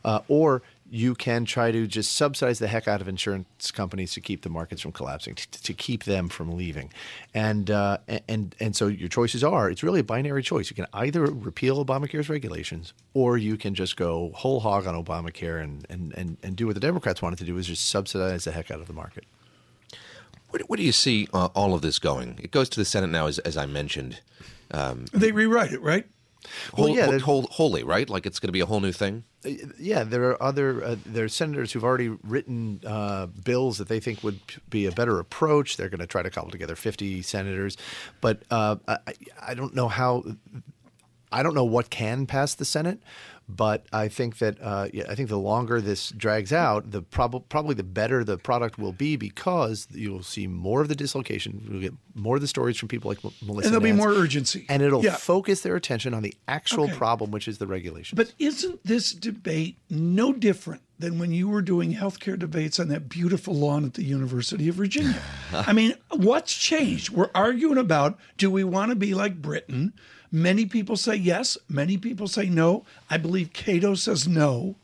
uh, 0.07 0.21
or 0.29 0.63
you 0.89 1.17
can 1.17 1.45
try 1.45 1.73
to 1.73 1.87
just 1.89 2.15
subsidize 2.15 2.61
the 2.61 2.69
heck 2.69 2.87
out 2.87 3.01
of 3.01 3.09
insurance 3.09 3.73
companies 3.73 4.13
to 4.13 4.21
keep 4.21 4.43
the 4.43 4.49
markets 4.49 4.81
from 4.81 4.93
collapsing, 4.93 5.35
to, 5.35 5.63
to 5.65 5.75
keep 5.75 6.05
them 6.05 6.29
from 6.29 6.57
leaving, 6.57 6.93
and 7.35 7.71
uh, 7.71 7.99
and 8.29 8.55
and 8.61 8.77
so 8.77 8.87
your 8.87 9.09
choices 9.09 9.43
are. 9.43 9.69
It's 9.69 9.83
really 9.83 10.01
a 10.01 10.05
binary 10.05 10.45
choice. 10.45 10.71
You 10.71 10.77
can 10.77 10.87
either 10.93 11.27
repeal 11.27 11.85
Obamacare's 11.85 12.29
regulations, 12.29 12.93
or 13.15 13.37
you 13.37 13.57
can 13.57 13.75
just 13.75 13.97
go 13.97 14.31
whole 14.35 14.61
hog 14.61 14.87
on 14.87 14.95
Obamacare 14.95 15.61
and 15.63 15.85
and 15.91 16.15
and, 16.15 16.37
and 16.43 16.57
do 16.57 16.67
what 16.67 16.75
the 16.75 16.81
Democrats 16.81 17.21
wanted 17.21 17.41
to 17.41 17.45
do, 17.45 17.59
is 17.59 17.67
just 17.67 17.89
subsidize 17.89 18.45
the 18.45 18.53
heck 18.53 18.71
out 18.71 18.81
of 18.81 18.87
the 18.87 18.95
market. 18.95 19.25
Where, 20.51 20.63
where 20.69 20.77
do 20.77 20.85
you 20.85 20.93
see 20.93 21.27
uh, 21.35 21.47
all 21.47 21.75
of 21.75 21.83
this 21.83 21.99
going? 21.99 22.39
It 22.41 22.53
goes 22.53 22.69
to 22.69 22.81
the 22.81 22.85
Senate 22.85 23.11
now, 23.11 23.27
as, 23.27 23.41
as 23.41 23.57
I 23.57 23.67
mentioned. 23.67 24.21
They 25.13 25.33
rewrite 25.33 25.73
it, 25.73 25.83
right? 25.83 26.07
Whole, 26.75 26.91
yeah, 26.91 27.07
whole, 27.07 27.19
whole, 27.19 27.43
wholly, 27.51 27.83
right? 27.83 28.09
Like 28.09 28.27
it's 28.27 28.39
going 28.39 28.49
to 28.49 28.53
be 28.53 28.61
a 28.61 28.67
whole 28.67 28.81
new 28.81 28.93
thing? 28.93 29.25
Yeah, 29.79 30.05
there 30.05 30.31
are 30.31 30.43
other 30.43 30.83
uh, 30.83 30.97
there 31.05 31.25
are 31.25 31.29
senators 31.29 31.73
who've 31.73 31.85
already 31.85 32.09
written 32.25 32.81
uh, 32.87 33.27
bills 33.27 33.79
that 33.79 33.89
they 33.89 34.01
think 34.01 34.23
would 34.23 34.41
be 34.71 34.87
a 34.87 34.93
better 34.93 35.19
approach. 35.19 35.77
They're 35.77 35.89
going 35.89 36.01
to 36.01 36.07
try 36.07 36.23
to 36.23 36.31
cobble 36.31 36.51
together 36.51 36.77
fifty 36.77 37.23
senators, 37.23 37.77
but 38.21 38.43
uh, 38.51 38.77
I, 38.89 38.99
I 39.41 39.55
don't 39.55 39.75
know 39.75 39.89
how. 39.89 40.25
I 41.33 41.43
don't 41.43 41.55
know 41.55 41.65
what 41.65 41.91
can 41.91 42.27
pass 42.27 42.55
the 42.55 42.65
Senate, 42.65 43.01
but 43.49 43.87
I 43.93 44.09
think 44.09 44.39
that 44.39 44.59
uh, 44.61 44.89
yeah, 44.93 45.05
I 45.09 45.15
think 45.15 45.29
the 45.29 45.39
longer 45.39 45.81
this 45.81 46.11
drags 46.11 46.53
out, 46.53 46.91
the 46.91 47.03
prob- 47.03 47.49
probably 47.49 47.75
the 47.75 47.85
better 47.85 48.25
the 48.25 48.39
product 48.39 48.79
will 48.79 48.93
be 48.93 49.17
because 49.17 49.87
you'll 49.93 50.23
see 50.25 50.47
more 50.47 50.81
of 50.83 50.89
the 50.89 50.97
dislocation. 50.97 51.67
You'll 51.71 51.81
get 51.81 51.95
more 52.15 52.37
of 52.37 52.41
the 52.43 52.49
stories 52.49 52.77
from 52.77 52.89
people 52.89 53.09
like 53.11 53.25
M- 53.25 53.31
Melissa, 53.43 53.69
And 53.69 53.73
there'll 53.75 53.85
be 53.85 53.93
more 53.93 54.11
urgency. 54.13 54.67
and 54.69 54.83
it'll 54.83 55.05
Yeah. 55.05 55.15
focus 55.17 55.61
their 55.61 55.77
attention 55.77 56.13
on 56.15 56.23
the 56.23 56.35
actual 56.49 56.85
Okay. 56.85 56.95
problem, 56.95 57.31
which 57.31 57.47
is 57.47 57.59
the 57.59 57.67
regulation. 57.67 58.17
But 58.17 58.33
isn't 58.39 58.83
this 58.85 59.13
debate 59.13 59.77
no 59.91 60.33
different 60.33 60.83
than 60.99 61.19
when 61.19 61.31
you 61.31 61.47
were 61.49 61.63
doing 61.63 61.95
healthcare 61.95 62.39
debates 62.39 62.81
on 62.81 62.89
that 62.89 63.09
beautiful 63.09 63.55
lawn 63.55 63.85
at 63.85 63.95
the 63.95 64.03
University 64.05 64.69
of 64.69 64.75
Virginia? 64.75 65.21
I 65.53 65.73
mean, 65.73 65.95
what's 66.11 66.55
changed? 66.57 67.11
We're 67.11 67.31
arguing 67.35 67.79
about 67.79 68.19
do 68.39 68.51
we 68.51 68.65
want 68.65 68.91
to 68.91 68.97
be 68.97 69.15
like 69.15 69.41
Britain? 69.41 69.93
Many 70.37 70.67
people 70.67 70.99
say 70.99 71.15
yes, 71.17 71.57
many 71.67 71.97
people 71.97 72.29
say 72.29 72.51
no. 72.51 72.85
I 73.09 73.17
believe 73.17 73.55
Cato 73.55 73.95
says 73.95 74.29
no. 74.29 74.77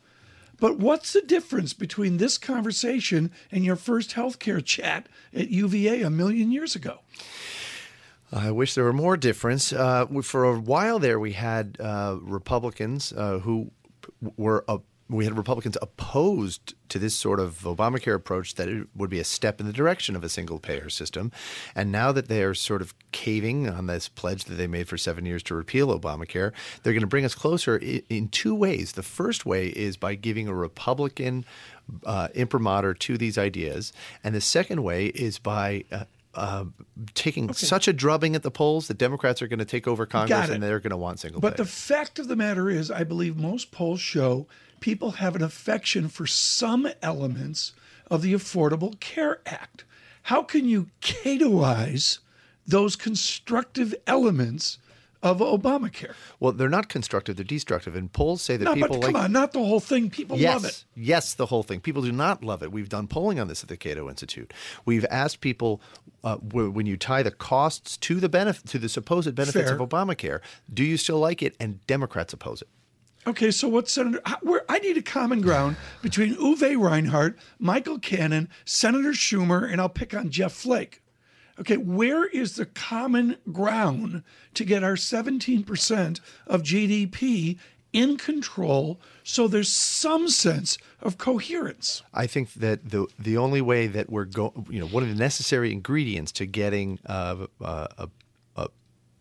But 0.58 0.78
what's 0.78 1.12
the 1.12 1.20
difference 1.20 1.74
between 1.74 2.16
this 2.16 2.38
conversation 2.38 3.30
and 3.50 3.62
your 3.62 3.76
first 3.76 4.12
healthcare 4.12 4.64
chat 4.64 5.10
at 5.34 5.50
UVA 5.50 6.00
a 6.00 6.08
million 6.08 6.52
years 6.52 6.74
ago? 6.74 7.00
I 8.32 8.50
wish 8.50 8.74
there 8.74 8.84
were 8.84 8.94
more 8.94 9.18
difference. 9.18 9.74
Uh, 9.74 10.06
for 10.22 10.44
a 10.44 10.58
while 10.58 10.98
there, 10.98 11.20
we 11.20 11.32
had 11.32 11.76
uh, 11.78 12.16
Republicans 12.22 13.12
uh, 13.12 13.40
who 13.40 13.72
were 14.38 14.64
we 15.08 15.24
had 15.24 15.36
Republicans 15.36 15.76
opposed 15.82 16.74
to 16.88 16.98
this 16.98 17.14
sort 17.14 17.40
of 17.40 17.60
Obamacare 17.60 18.14
approach 18.14 18.54
that 18.54 18.68
it 18.68 18.86
would 18.94 19.10
be 19.10 19.18
a 19.18 19.24
step 19.24 19.60
in 19.60 19.66
the 19.66 19.72
direction 19.72 20.16
of 20.16 20.24
a 20.24 20.28
single 20.28 20.58
payer 20.58 20.88
system. 20.88 21.30
And 21.74 21.92
now 21.92 22.12
that 22.12 22.28
they 22.28 22.42
are 22.42 22.54
sort 22.54 22.80
of 22.80 22.94
caving 23.12 23.68
on 23.68 23.86
this 23.86 24.08
pledge 24.08 24.44
that 24.44 24.54
they 24.54 24.66
made 24.66 24.88
for 24.88 24.96
seven 24.96 25.26
years 25.26 25.42
to 25.44 25.54
repeal 25.54 25.98
Obamacare, 25.98 26.52
they're 26.82 26.92
going 26.92 27.00
to 27.00 27.06
bring 27.06 27.24
us 27.24 27.34
closer 27.34 27.76
in, 27.76 28.28
two 28.28 28.54
ways. 28.54 28.92
The 28.92 29.02
first 29.02 29.44
way 29.44 29.68
is 29.68 29.96
by 29.96 30.14
giving 30.14 30.48
a 30.48 30.54
Republican 30.54 31.44
uh, 32.06 32.28
imprimatur 32.34 32.94
to 32.94 33.18
these 33.18 33.36
ideas, 33.36 33.92
and 34.24 34.34
the 34.34 34.40
second 34.40 34.82
way 34.82 35.06
is 35.06 35.38
by 35.38 35.84
uh, 35.92 36.04
uh, 36.34 36.64
taking 37.14 37.52
such 37.52 37.88
a 37.88 37.92
drubbing 37.92 38.34
at 38.34 38.42
the 38.42 38.50
polls 38.50 38.88
that 38.88 38.96
Democrats 38.96 39.42
are 39.42 39.48
going 39.48 39.58
to 39.58 39.64
take 39.64 39.86
over 39.86 40.06
Congress 40.06 40.48
and 40.48 40.62
they're 40.62 40.80
going 40.80 40.90
to 40.90 40.96
want 40.96 41.20
single 41.20 41.40
But 41.40 41.56
payer. 41.56 41.64
the 41.64 41.70
fact 41.70 42.18
of 42.18 42.28
the 42.28 42.36
matter 42.36 42.70
is, 42.70 42.90
I 42.90 43.04
believe 43.04 43.36
most 43.36 43.70
polls 43.70 44.00
show 44.00 44.46
people 44.83 45.12
have 45.12 45.35
an 45.35 45.42
affection 45.42 46.09
for 46.09 46.27
some 46.27 46.87
elements 47.01 47.73
of 48.11 48.21
the 48.21 48.35
Affordable 48.35 49.01
Care 49.01 49.40
Act. 49.47 49.85
How 50.25 50.42
can 50.42 50.68
you 50.68 50.88
Catoize 51.01 52.18
those 52.66 52.95
constructive 52.97 53.95
elements 54.07 54.79
of 55.23 55.38
Obamacare? 55.38 56.14
well, 56.40 56.53
they're 56.53 56.68
not 56.68 56.88
constructive; 56.88 57.37
they're 57.37 57.45
destructive. 57.45 57.95
And 57.95 58.12
polls 58.12 58.42
say 58.42 58.57
that 58.57 58.64
No, 58.64 58.75
people 58.75 58.88
but 58.99 59.03
come 59.07 59.12
like 59.14 59.25
on, 59.25 59.33
not 59.33 59.53
the 59.53 59.61
whole 59.61 59.79
thing. 59.81 60.11
People 60.11 60.37
yes, 60.37 60.55
love 60.55 60.64
it. 60.64 60.85
yes, 60.97 61.35
the 61.35 61.47
whole 61.47 61.62
thing. 61.62 61.81
People 61.81 62.03
do 62.03 62.12
not 62.12 62.42
love 62.45 62.62
it. 62.62 62.73
We've 62.73 62.88
done 62.88 63.07
polling 63.07 63.38
on 63.40 63.47
this 63.49 63.62
at 63.62 63.68
the 63.68 63.77
Cato 63.77 64.09
Institute. 64.09 64.53
We've 64.85 65.07
asked 65.11 65.40
people 65.40 65.81
uh, 66.25 66.37
wh- 66.38 66.75
when 66.75 66.87
you 66.87 66.97
tie 66.97 67.23
the 67.23 67.31
costs 67.31 67.97
to 67.99 68.16
the 68.21 68.29
benefit 68.29 68.66
to 68.71 68.79
the 68.79 68.88
supposed 68.88 69.33
benefits 69.35 69.71
Fair. 69.71 69.79
of 69.81 69.88
Obamacare, 69.88 70.40
do 70.73 70.83
you 70.85 70.97
still 70.97 71.18
like 71.21 71.40
it? 71.42 71.55
And 71.61 71.85
Democrats 71.87 72.33
oppose 72.33 72.62
it. 72.62 72.68
Okay, 73.26 73.52
so 73.52 73.68
what 73.68 73.88
Senator? 73.88 74.20
Where 74.40 74.64
I 74.68 74.80
need 74.80 74.96
a 74.96 75.02
common 75.02 75.40
ground 75.42 75.76
between 76.02 76.35
Uwe 76.35 76.76
Reinhardt, 76.76 77.38
Michael 77.58 78.00
Cannon, 78.00 78.48
Senator 78.64 79.12
Schumer, 79.12 79.70
and 79.70 79.80
I'll 79.80 79.88
pick 79.88 80.12
on 80.12 80.30
Jeff 80.30 80.52
Flake. 80.52 81.02
Okay, 81.61 81.76
where 81.76 82.24
is 82.26 82.56
the 82.56 82.66
common 82.66 83.37
ground 83.52 84.24
to 84.54 84.64
get 84.64 84.82
our 84.82 84.94
17% 84.94 86.20
of 86.46 86.62
GDP 86.62 87.58
in 87.92 88.16
control 88.16 88.98
so 89.22 89.46
there's 89.46 89.70
some 89.70 90.28
sense 90.28 90.78
of 91.00 91.18
coherence? 91.18 92.02
I 92.12 92.26
think 92.26 92.54
that 92.54 92.90
the 92.90 93.06
the 93.18 93.37
only 93.37 93.61
way 93.61 93.87
that 93.87 94.11
we're 94.11 94.24
going, 94.24 94.66
you 94.68 94.80
know, 94.80 94.87
one 94.87 95.04
of 95.04 95.08
the 95.08 95.14
necessary 95.14 95.70
ingredients 95.70 96.32
to 96.32 96.46
getting 96.46 96.98
uh, 97.06 97.46
uh, 97.61 97.87
a, 97.98 98.08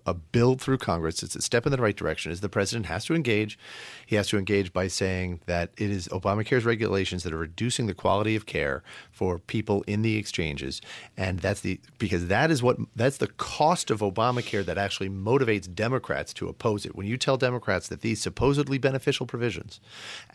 a 0.06 0.14
bill 0.14 0.56
through 0.56 0.78
Congress, 0.78 1.24
it's 1.24 1.36
a 1.36 1.42
step 1.42 1.66
in 1.66 1.72
the 1.72 1.82
right 1.82 1.96
direction, 1.96 2.32
is 2.32 2.42
the 2.42 2.50
president 2.50 2.88
has 2.88 3.06
to 3.06 3.16
engage. 3.16 3.58
He 4.06 4.16
has 4.16 4.28
to 4.30 4.38
engage 4.38 4.74
by 4.74 4.88
saying 4.88 5.42
that 5.46 5.72
it 5.78 5.90
is 5.90 6.08
Obamacare's 6.10 6.66
regulations 6.66 7.24
that 7.24 7.34
are 7.34 7.38
reducing 7.38 7.88
the 7.88 7.94
quality 7.94 8.36
of 8.36 8.46
care 8.46 8.84
for 9.12 9.40
people 9.40 9.84
in 9.88 10.02
the 10.02 10.18
exchanges, 10.18 10.82
and 11.18 11.40
that's 11.40 11.62
the 11.62 11.80
because 11.98 12.28
that 12.28 12.52
is 12.52 12.64
what 12.64 12.78
that's 12.96 13.18
the 13.18 13.28
cost 13.28 13.92
of 13.92 14.00
Obamacare 14.00 14.66
that 14.66 14.78
actually 14.78 15.10
motivates 15.10 15.74
Democrats 15.74 16.34
to 16.34 16.48
oppose 16.48 16.86
it. 16.86 16.96
When 16.96 17.08
you 17.08 17.18
tell 17.18 17.38
Democrats 17.38 17.88
that 17.88 18.02
these 18.02 18.22
supposedly 18.22 18.78
beneficial 18.78 19.26
provisions 19.26 19.80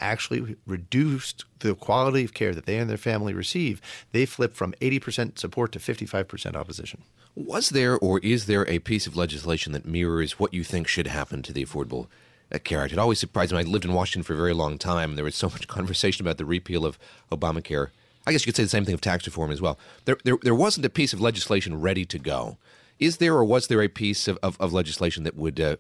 actually 0.00 0.57
reduced 0.66 1.44
the 1.61 1.74
quality 1.74 2.24
of 2.24 2.35
care 2.35 2.55
that 2.55 2.66
they 2.66 2.79
and 2.79 2.88
their 2.88 2.96
family 2.96 3.33
receive, 3.33 3.81
they 4.12 4.26
flip 4.26 4.55
from 4.55 4.74
80% 4.81 5.38
support 5.38 5.72
to 5.72 5.79
55% 5.79 6.55
opposition. 6.55 7.02
Was 7.35 7.70
there 7.70 7.98
or 7.98 8.18
is 8.20 8.46
there 8.46 8.68
a 8.68 8.79
piece 8.79 9.07
of 9.07 9.16
legislation 9.16 9.56
that 9.64 9.87
mirrors 9.87 10.38
what 10.38 10.55
you 10.55 10.64
think 10.64 10.88
should 10.88 11.07
happen 11.07 11.42
to 11.42 11.53
the 11.53 11.64
Affordable 11.64 12.07
uh, 12.53 12.59
Care 12.59 12.83
Act? 12.83 12.92
It 12.92 12.99
always 12.99 13.19
surprised 13.19 13.53
me. 13.53 13.59
I 13.59 13.62
lived 13.62 13.85
in 13.85 13.92
Washington 13.92 14.23
for 14.23 14.35
a 14.35 14.37
very 14.37 14.55
long 14.55 14.79
time. 14.79 15.11
and 15.11 15.19
There 15.19 15.25
was 15.25 15.35
so 15.35 15.49
much 15.49 15.66
conversation 15.69 16.25
about 16.25 16.38
the 16.38 16.45
repeal 16.45 16.85
of 16.85 16.99
Obamacare. 17.31 17.88
I 18.27 18.33
guess 18.33 18.45
you 18.45 18.53
could 18.53 18.57
say 18.57 18.64
the 18.64 18.69
same 18.69 18.85
thing 18.85 18.95
of 18.95 19.01
tax 19.01 19.27
reform 19.27 19.51
as 19.51 19.61
well. 19.61 19.79
There, 20.05 20.19
there, 20.25 20.37
there 20.42 20.55
wasn't 20.55 20.87
a 20.87 20.90
piece 20.90 21.12
of 21.12 21.21
legislation 21.21 21.81
ready 21.81 22.05
to 22.07 22.19
go. 22.19 22.59
Is 22.99 23.19
there, 23.19 23.35
or 23.35 23.45
was 23.45 23.69
there 23.69 23.83
a 23.83 23.88
piece 23.88 24.27
of, 24.27 24.38
of, 24.42 24.57
of 24.61 24.73
legislation 24.73 25.23
that 25.25 25.37
would 25.37 25.61
uh, 25.61 25.77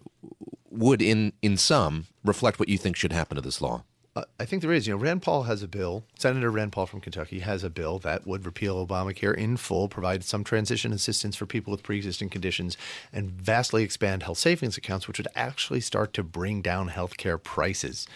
would 0.70 1.00
in 1.00 1.32
in 1.40 1.56
some 1.56 2.06
reflect 2.24 2.58
what 2.58 2.68
you 2.68 2.76
think 2.76 2.94
should 2.96 3.12
happen 3.12 3.36
to 3.36 3.40
this 3.40 3.60
law? 3.60 3.84
Uh, 4.16 4.24
I 4.40 4.46
think 4.46 4.62
there 4.62 4.72
is. 4.72 4.86
You 4.86 4.94
know, 4.94 4.98
Rand 4.98 5.20
Paul 5.20 5.42
has 5.42 5.62
a 5.62 5.68
bill. 5.68 6.02
Senator 6.18 6.50
Rand 6.50 6.72
Paul 6.72 6.86
from 6.86 7.02
Kentucky 7.02 7.40
has 7.40 7.62
a 7.62 7.68
bill 7.68 7.98
that 7.98 8.26
would 8.26 8.46
repeal 8.46 8.84
Obamacare 8.84 9.36
in 9.36 9.58
full, 9.58 9.88
provide 9.88 10.24
some 10.24 10.42
transition 10.42 10.90
assistance 10.90 11.36
for 11.36 11.44
people 11.44 11.70
with 11.70 11.82
pre-existing 11.82 12.30
conditions, 12.30 12.78
and 13.12 13.30
vastly 13.30 13.82
expand 13.82 14.22
health 14.22 14.38
savings 14.38 14.78
accounts, 14.78 15.06
which 15.06 15.18
would 15.18 15.28
actually 15.36 15.82
start 15.82 16.14
to 16.14 16.22
bring 16.22 16.62
down 16.62 16.88
health 16.88 17.18
care 17.18 17.36
prices, 17.36 18.08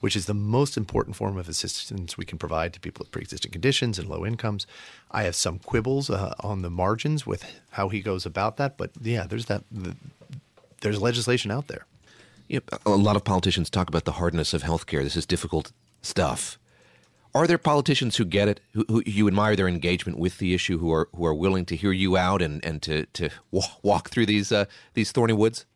which 0.00 0.14
is 0.14 0.26
the 0.26 0.34
most 0.34 0.76
important 0.76 1.16
form 1.16 1.38
of 1.38 1.48
assistance 1.48 2.18
we 2.18 2.26
can 2.26 2.36
provide 2.36 2.74
to 2.74 2.80
people 2.80 3.02
with 3.02 3.12
pre-existing 3.12 3.50
conditions 3.50 3.98
and 3.98 4.08
low 4.08 4.26
incomes. 4.26 4.66
I 5.10 5.22
have 5.22 5.34
some 5.34 5.58
quibbles 5.58 6.10
uh, 6.10 6.34
on 6.40 6.60
the 6.60 6.70
margins 6.70 7.26
with 7.26 7.60
how 7.70 7.88
he 7.88 8.02
goes 8.02 8.26
about 8.26 8.58
that, 8.58 8.76
but 8.76 8.90
yeah, 9.00 9.26
there's 9.26 9.46
that. 9.46 9.64
The, 9.72 9.96
there's 10.82 11.00
legislation 11.00 11.50
out 11.50 11.68
there. 11.68 11.86
Yep. 12.48 12.70
A 12.86 12.90
lot 12.90 13.16
of 13.16 13.24
politicians 13.24 13.70
talk 13.70 13.88
about 13.88 14.04
the 14.04 14.12
hardness 14.12 14.54
of 14.54 14.62
healthcare. 14.62 15.02
This 15.02 15.16
is 15.16 15.26
difficult 15.26 15.72
stuff. 16.02 16.58
Are 17.34 17.46
there 17.46 17.58
politicians 17.58 18.16
who 18.16 18.24
get 18.24 18.48
it, 18.48 18.60
who, 18.72 18.84
who, 18.88 19.02
you 19.04 19.26
admire 19.26 19.56
their 19.56 19.68
engagement 19.68 20.18
with 20.18 20.38
the 20.38 20.54
issue, 20.54 20.78
who 20.78 20.90
are 20.90 21.08
who 21.14 21.26
are 21.26 21.34
willing 21.34 21.66
to 21.66 21.76
hear 21.76 21.92
you 21.92 22.16
out 22.16 22.40
and, 22.40 22.64
and 22.64 22.80
to, 22.82 23.04
to 23.06 23.28
walk 23.82 24.08
through 24.08 24.26
these 24.26 24.52
uh, 24.52 24.64
these 24.94 25.12
thorny 25.12 25.34
woods? 25.34 25.66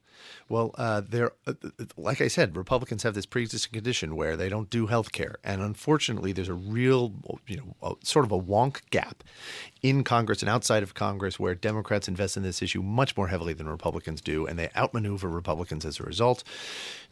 Well, 0.48 0.74
uh, 0.76 1.02
there, 1.08 1.32
uh, 1.46 1.54
like 1.96 2.20
I 2.20 2.28
said, 2.28 2.56
Republicans 2.56 3.02
have 3.02 3.14
this 3.14 3.26
pre-existing 3.26 3.72
condition 3.72 4.16
where 4.16 4.36
they 4.36 4.48
don't 4.48 4.70
do 4.70 4.86
health 4.86 5.12
care, 5.12 5.36
and 5.44 5.62
unfortunately, 5.62 6.32
there's 6.32 6.48
a 6.48 6.54
real, 6.54 7.12
you 7.46 7.56
know, 7.56 7.76
a, 7.82 8.06
sort 8.06 8.24
of 8.24 8.32
a 8.32 8.38
wonk 8.38 8.80
gap 8.90 9.22
in 9.82 10.04
Congress 10.04 10.42
and 10.42 10.48
outside 10.48 10.82
of 10.82 10.94
Congress 10.94 11.38
where 11.38 11.54
Democrats 11.54 12.08
invest 12.08 12.36
in 12.36 12.42
this 12.42 12.62
issue 12.62 12.82
much 12.82 13.16
more 13.16 13.28
heavily 13.28 13.52
than 13.52 13.68
Republicans 13.68 14.20
do, 14.20 14.46
and 14.46 14.58
they 14.58 14.70
outmaneuver 14.76 15.28
Republicans 15.28 15.84
as 15.84 16.00
a 16.00 16.02
result. 16.02 16.44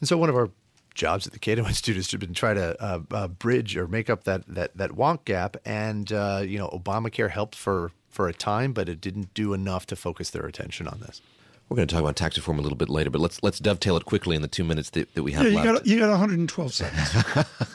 And 0.01 0.09
so, 0.09 0.19
one 0.19 0.29
of 0.29 0.37
our 0.37 0.51
jobs 0.99 1.27
at 1.27 1.33
the 1.33 1.39
Cato 1.39 1.65
Institute 1.67 1.97
has 1.97 2.13
been 2.13 2.35
try 2.35 2.53
to 2.53 2.83
uh, 2.83 3.01
uh, 3.11 3.29
bridge 3.29 3.77
or 3.77 3.87
make 3.87 4.11
up 4.11 4.25
that 4.25 4.43
that 4.49 4.77
that 4.77 4.91
wonk 4.91 5.25
gap. 5.25 5.57
And 5.65 6.13
uh, 6.13 6.43
you 6.45 6.59
know, 6.59 6.69
Obamacare 6.69 7.31
helped 7.31 7.55
for 7.55 7.93
for 8.11 8.29
a 8.29 8.35
time, 8.35 8.73
but 8.73 8.89
it 8.89 9.01
didn't 9.01 9.33
do 9.33 9.55
enough 9.55 9.87
to 9.87 9.97
focus 9.97 10.31
their 10.31 10.45
attention 10.45 10.89
on 10.89 11.01
this. 11.01 11.23
We're 11.69 11.77
going 11.77 11.89
to 11.89 11.95
talk 11.95 12.03
about 12.03 12.17
tax 12.17 12.37
reform 12.39 12.59
a 12.59 12.63
little 12.63 12.79
bit 12.79 12.89
later, 12.89 13.11
but 13.11 13.21
let's 13.21 13.43
let's 13.43 13.59
dovetail 13.59 13.97
it 13.99 14.07
quickly 14.07 14.35
in 14.35 14.41
the 14.41 14.49
two 14.49 14.65
minutes 14.65 14.89
that, 14.91 15.15
that 15.15 15.23
we 15.23 15.33
have 15.33 15.45
yeah, 15.45 15.51
you 15.51 15.57
left. 15.57 15.67
Got, 15.67 15.87
you 15.87 15.99
got 15.99 16.11
112 16.11 16.73
seconds. 16.73 17.25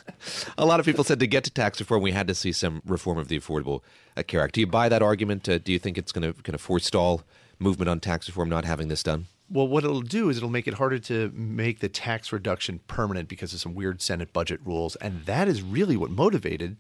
a 0.57 0.65
lot 0.65 0.79
of 0.79 0.85
people 0.85 1.03
said 1.03 1.19
to 1.19 1.27
get 1.27 1.43
to 1.43 1.51
tax 1.51 1.79
reform, 1.79 2.01
we 2.01 2.11
had 2.11 2.27
to 2.27 2.33
see 2.33 2.51
some 2.51 2.81
reform 2.85 3.19
of 3.19 3.27
the 3.27 3.39
Affordable 3.39 3.81
uh, 4.17 4.23
Care 4.23 4.41
Act. 4.41 4.55
Do 4.55 4.61
you 4.61 4.67
buy 4.67 4.89
that 4.89 5.03
argument? 5.03 5.47
Uh, 5.47 5.59
do 5.59 5.71
you 5.71 5.77
think 5.77 5.99
it's 5.99 6.11
going 6.11 6.23
to 6.23 6.41
kind 6.41 6.55
of 6.55 6.61
forestall 6.61 7.23
movement 7.59 7.87
on 7.87 7.99
tax 7.99 8.27
reform 8.27 8.49
not 8.49 8.65
having 8.65 8.87
this 8.87 9.03
done? 9.03 9.27
Well, 9.47 9.67
what 9.67 9.83
it'll 9.83 10.01
do 10.01 10.29
is 10.29 10.37
it'll 10.37 10.49
make 10.49 10.67
it 10.67 10.75
harder 10.75 10.97
to 10.97 11.31
make 11.35 11.79
the 11.79 11.89
tax 11.89 12.31
reduction 12.31 12.79
permanent 12.87 13.29
because 13.29 13.53
of 13.53 13.59
some 13.59 13.75
weird 13.75 14.01
Senate 14.01 14.33
budget 14.33 14.59
rules. 14.65 14.95
And 14.95 15.25
that 15.25 15.47
is 15.47 15.61
really 15.61 15.95
what 15.97 16.09
motivated 16.09 16.77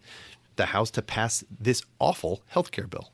the 0.55 0.67
House 0.67 0.89
to 0.91 1.03
pass 1.03 1.43
this 1.59 1.83
awful 1.99 2.41
health 2.47 2.71
care 2.71 2.87
bill 2.87 3.12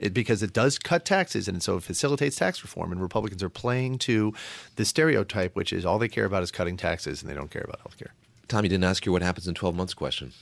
it, 0.00 0.14
because 0.14 0.42
it 0.42 0.52
does 0.52 0.78
cut 0.78 1.04
taxes 1.04 1.46
and 1.46 1.62
so 1.62 1.76
it 1.76 1.82
facilitates 1.82 2.36
tax 2.36 2.62
reform. 2.62 2.90
And 2.90 3.00
Republicans 3.00 3.42
are 3.42 3.50
playing 3.50 3.98
to 3.98 4.34
the 4.76 4.84
stereotype, 4.84 5.54
which 5.54 5.72
is 5.72 5.84
all 5.84 5.98
they 5.98 6.08
care 6.08 6.24
about 6.24 6.42
is 6.42 6.50
cutting 6.50 6.76
taxes 6.76 7.22
and 7.22 7.30
they 7.30 7.34
don't 7.34 7.50
care 7.50 7.62
about 7.62 7.80
health 7.80 7.96
care. 7.98 8.14
Tom, 8.48 8.64
you 8.64 8.68
didn't 8.68 8.84
ask 8.84 9.04
your 9.04 9.12
what 9.12 9.22
happens 9.22 9.46
in 9.46 9.54
12 9.54 9.76
months 9.76 9.94
question. 9.94 10.32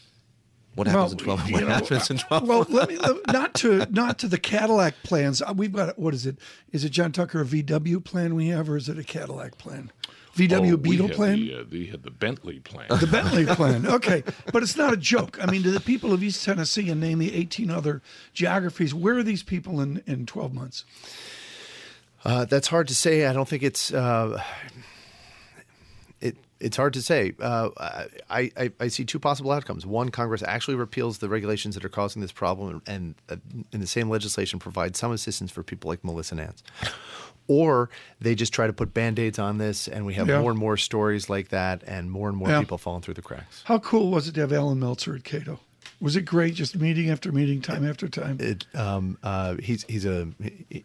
What 0.75 0.87
happens 0.87 1.17
well, 1.27 1.35
in 1.37 1.45
12 1.49 1.51
What 1.51 1.61
know, 1.63 1.69
happens 1.69 2.11
in 2.11 2.19
12 2.19 2.49
Well, 2.49 2.67
let 2.69 2.89
me, 2.89 2.99
let, 2.99 3.27
not 3.27 3.55
to 3.55 3.85
not 3.91 4.19
to 4.21 4.29
the 4.29 4.39
Cadillac 4.39 4.95
plans. 5.03 5.43
Uh, 5.43 5.53
we've 5.57 5.73
got 5.73 5.99
what 5.99 6.15
is 6.15 6.25
it? 6.25 6.39
Is 6.71 6.85
it 6.85 6.91
John 6.91 7.11
Tucker 7.11 7.41
a 7.41 7.45
VW 7.45 8.03
plan 8.05 8.37
we 8.37 8.49
have 8.49 8.71
or 8.71 8.77
is 8.77 8.89
it 8.89 8.97
a 8.97 9.03
Cadillac 9.03 9.59
plan? 9.59 9.91
VW 10.39 10.73
oh, 10.73 10.77
Beetle 10.77 11.09
plan? 11.09 11.41
The, 11.41 11.55
uh, 11.55 11.65
the, 11.69 11.91
the 11.97 12.11
Bentley 12.11 12.61
plan. 12.61 12.87
The 12.89 13.07
Bentley 13.07 13.45
plan. 13.57 13.87
Okay. 13.87 14.23
But 14.53 14.63
it's 14.63 14.77
not 14.77 14.93
a 14.93 14.97
joke. 14.97 15.39
I 15.43 15.51
mean, 15.51 15.65
to 15.65 15.71
the 15.71 15.81
people 15.81 16.13
of 16.13 16.23
East 16.23 16.45
Tennessee 16.45 16.89
and 16.91 17.01
name 17.01 17.19
the 17.19 17.35
18 17.35 17.71
other 17.71 18.03
geographies, 18.33 18.95
where 18.95 19.17
are 19.17 19.23
these 19.23 19.43
people 19.43 19.81
in, 19.81 20.03
in 20.07 20.27
12 20.27 20.55
months? 20.55 20.85
Uh, 22.25 22.45
that's 22.45 22.69
hard 22.69 22.89
to 22.89 22.95
say. 22.95 23.27
I 23.27 23.33
don't 23.33 23.49
think 23.49 23.63
it's. 23.63 23.93
Uh, 23.93 24.43
it, 24.67 24.73
it's 26.61 26.77
hard 26.77 26.93
to 26.95 27.03
say. 27.03 27.35
Uh, 27.39 27.71
I, 28.29 28.51
I, 28.57 28.73
I, 28.81 28.89
see 28.89 29.05
two 29.05 29.19
possible 29.19 29.53
outcomes. 29.53 29.87
One, 29.87 30.11
Congress 30.11 30.43
actually 30.43 30.75
repeals 30.77 31.19
the 31.19 31.29
regulations 31.29 31.75
that 31.75 31.85
are 31.85 31.89
causing 31.89 32.23
this 32.23 32.33
problem, 32.33 32.83
and, 32.87 33.15
and 33.29 33.41
uh, 33.41 33.65
in 33.73 33.81
the 33.81 33.87
same 33.87 34.11
legislation 34.11 34.59
provides 34.59 34.99
some 34.99 35.13
assistance 35.13 35.51
for 35.51 35.63
people 35.63 35.89
like 35.89 36.05
Melissa 36.05 36.35
Nance 36.35 36.63
or 37.49 37.89
they 38.21 38.35
just 38.35 38.53
try 38.53 38.67
to 38.67 38.73
put 38.73 38.95
band-aids 38.95 39.39
on 39.39 39.59
this 39.59 39.89
and 39.89 40.07
we 40.07 40.15
have 40.15 40.29
yeah. 40.29 40.41
more 40.41 40.51
and 40.51 40.61
more 40.61 40.77
stories 40.77 41.29
like 41.29 41.49
that 41.49 41.83
and 41.87 42.11
more 42.11 42.29
and 42.29 42.37
more 42.37 42.49
yeah. 42.49 42.61
people 42.61 42.79
falling 42.79 43.03
through 43.03 43.15
the 43.15 43.23
cracks 43.23 43.63
how 43.65 43.79
cool 43.79 44.11
was 44.11 44.29
it 44.29 44.35
to 44.35 44.41
have 44.41 44.53
Allan 44.53 44.79
meltzer 44.79 45.17
at 45.17 45.25
cato 45.25 45.59
was 46.01 46.17
it 46.17 46.23
great 46.23 46.55
just 46.55 46.77
meeting 46.77 47.11
after 47.11 47.33
meeting 47.33 47.61
time 47.61 47.89
after 47.89 48.09
time 48.09 48.37
it, 48.41 48.67
um, 48.75 49.19
uh, 49.23 49.57
he's, 49.57 49.85
he's, 49.85 50.05
a, 50.05 50.29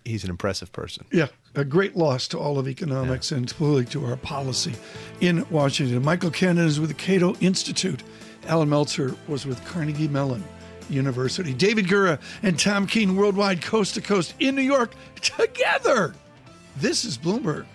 he's 0.03 0.23
an 0.23 0.29
impressive 0.29 0.71
person 0.71 1.05
yeah 1.11 1.27
a 1.55 1.63
great 1.63 1.95
loss 1.95 2.27
to 2.27 2.37
all 2.37 2.57
of 2.57 2.67
economics 2.67 3.31
yeah. 3.31 3.37
and 3.37 3.53
clearly 3.53 3.85
to 3.85 4.05
our 4.05 4.17
policy 4.17 4.73
in 5.21 5.47
washington 5.49 6.03
michael 6.03 6.31
cannon 6.31 6.65
is 6.65 6.79
with 6.79 6.89
the 6.89 6.95
cato 6.95 7.35
institute 7.35 8.03
Allan 8.47 8.69
meltzer 8.69 9.15
was 9.27 9.45
with 9.45 9.63
carnegie 9.65 10.07
mellon 10.07 10.43
University. 10.89 11.53
David 11.53 11.85
Gura 11.87 12.19
and 12.41 12.59
Tom 12.59 12.87
Keene 12.87 13.15
worldwide, 13.15 13.61
coast 13.61 13.95
to 13.95 14.01
coast 14.01 14.33
in 14.39 14.55
New 14.55 14.61
York 14.61 14.93
together. 15.21 16.13
This 16.77 17.05
is 17.05 17.17
Bloomberg. 17.17 17.65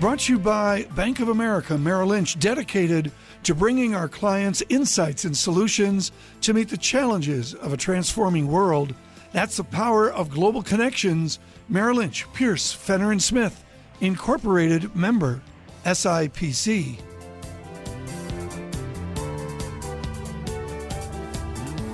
Brought 0.00 0.20
to 0.20 0.34
you 0.34 0.38
by 0.38 0.84
Bank 0.94 1.18
of 1.18 1.28
America 1.28 1.76
Merrill 1.76 2.10
Lynch, 2.10 2.38
dedicated 2.38 3.10
to 3.42 3.52
bringing 3.52 3.96
our 3.96 4.08
clients 4.08 4.62
insights 4.68 5.24
and 5.24 5.36
solutions 5.36 6.12
to 6.42 6.54
meet 6.54 6.68
the 6.68 6.76
challenges 6.76 7.52
of 7.54 7.72
a 7.72 7.76
transforming 7.76 8.46
world. 8.46 8.94
That's 9.32 9.56
the 9.56 9.64
power 9.64 10.08
of 10.08 10.30
global 10.30 10.62
connections. 10.62 11.40
Merrill 11.68 11.96
Lynch, 11.96 12.32
Pierce, 12.32 12.72
Fenner 12.72 13.10
and 13.10 13.20
Smith, 13.20 13.64
Incorporated 14.00 14.94
member, 14.94 15.42
SIPC. 15.84 17.00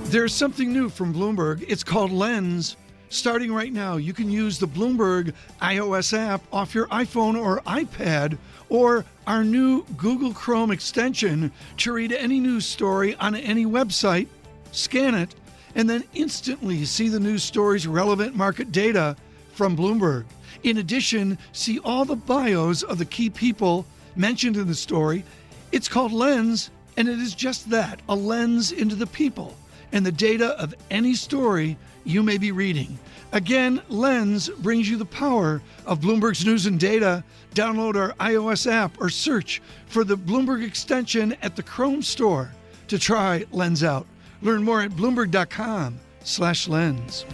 There's 0.04 0.34
something 0.34 0.70
new 0.70 0.90
from 0.90 1.14
Bloomberg. 1.14 1.64
It's 1.66 1.82
called 1.82 2.12
Lens. 2.12 2.76
Starting 3.14 3.54
right 3.54 3.72
now, 3.72 3.96
you 3.96 4.12
can 4.12 4.28
use 4.28 4.58
the 4.58 4.66
Bloomberg 4.66 5.32
iOS 5.62 6.18
app 6.18 6.42
off 6.52 6.74
your 6.74 6.88
iPhone 6.88 7.40
or 7.40 7.60
iPad 7.60 8.36
or 8.68 9.04
our 9.28 9.44
new 9.44 9.84
Google 9.96 10.34
Chrome 10.34 10.72
extension 10.72 11.52
to 11.76 11.92
read 11.92 12.10
any 12.10 12.40
news 12.40 12.66
story 12.66 13.14
on 13.14 13.36
any 13.36 13.66
website, 13.66 14.26
scan 14.72 15.14
it, 15.14 15.32
and 15.76 15.88
then 15.88 16.02
instantly 16.14 16.84
see 16.84 17.08
the 17.08 17.20
news 17.20 17.44
story's 17.44 17.86
relevant 17.86 18.34
market 18.34 18.72
data 18.72 19.14
from 19.52 19.76
Bloomberg. 19.76 20.24
In 20.64 20.78
addition, 20.78 21.38
see 21.52 21.78
all 21.84 22.04
the 22.04 22.16
bios 22.16 22.82
of 22.82 22.98
the 22.98 23.04
key 23.04 23.30
people 23.30 23.86
mentioned 24.16 24.56
in 24.56 24.66
the 24.66 24.74
story. 24.74 25.22
It's 25.70 25.88
called 25.88 26.10
Lens, 26.10 26.68
and 26.96 27.08
it 27.08 27.20
is 27.20 27.32
just 27.32 27.70
that 27.70 28.00
a 28.08 28.16
lens 28.16 28.72
into 28.72 28.96
the 28.96 29.06
people 29.06 29.54
and 29.94 30.04
the 30.04 30.12
data 30.12 30.48
of 30.60 30.74
any 30.90 31.14
story 31.14 31.78
you 32.04 32.22
may 32.22 32.36
be 32.36 32.52
reading. 32.52 32.98
Again, 33.32 33.80
Lens 33.88 34.50
brings 34.50 34.90
you 34.90 34.98
the 34.98 35.06
power 35.06 35.62
of 35.86 36.00
Bloomberg's 36.00 36.44
news 36.44 36.66
and 36.66 36.78
data. 36.78 37.24
Download 37.54 37.96
our 37.96 38.12
iOS 38.14 38.70
app 38.70 39.00
or 39.00 39.08
search 39.08 39.62
for 39.86 40.04
the 40.04 40.16
Bloomberg 40.16 40.62
extension 40.64 41.34
at 41.40 41.56
the 41.56 41.62
Chrome 41.62 42.02
store 42.02 42.52
to 42.88 42.98
try 42.98 43.46
Lens 43.52 43.82
out. 43.82 44.06
Learn 44.42 44.62
more 44.62 44.82
at 44.82 44.90
bloomberg.com/lens. 44.90 47.24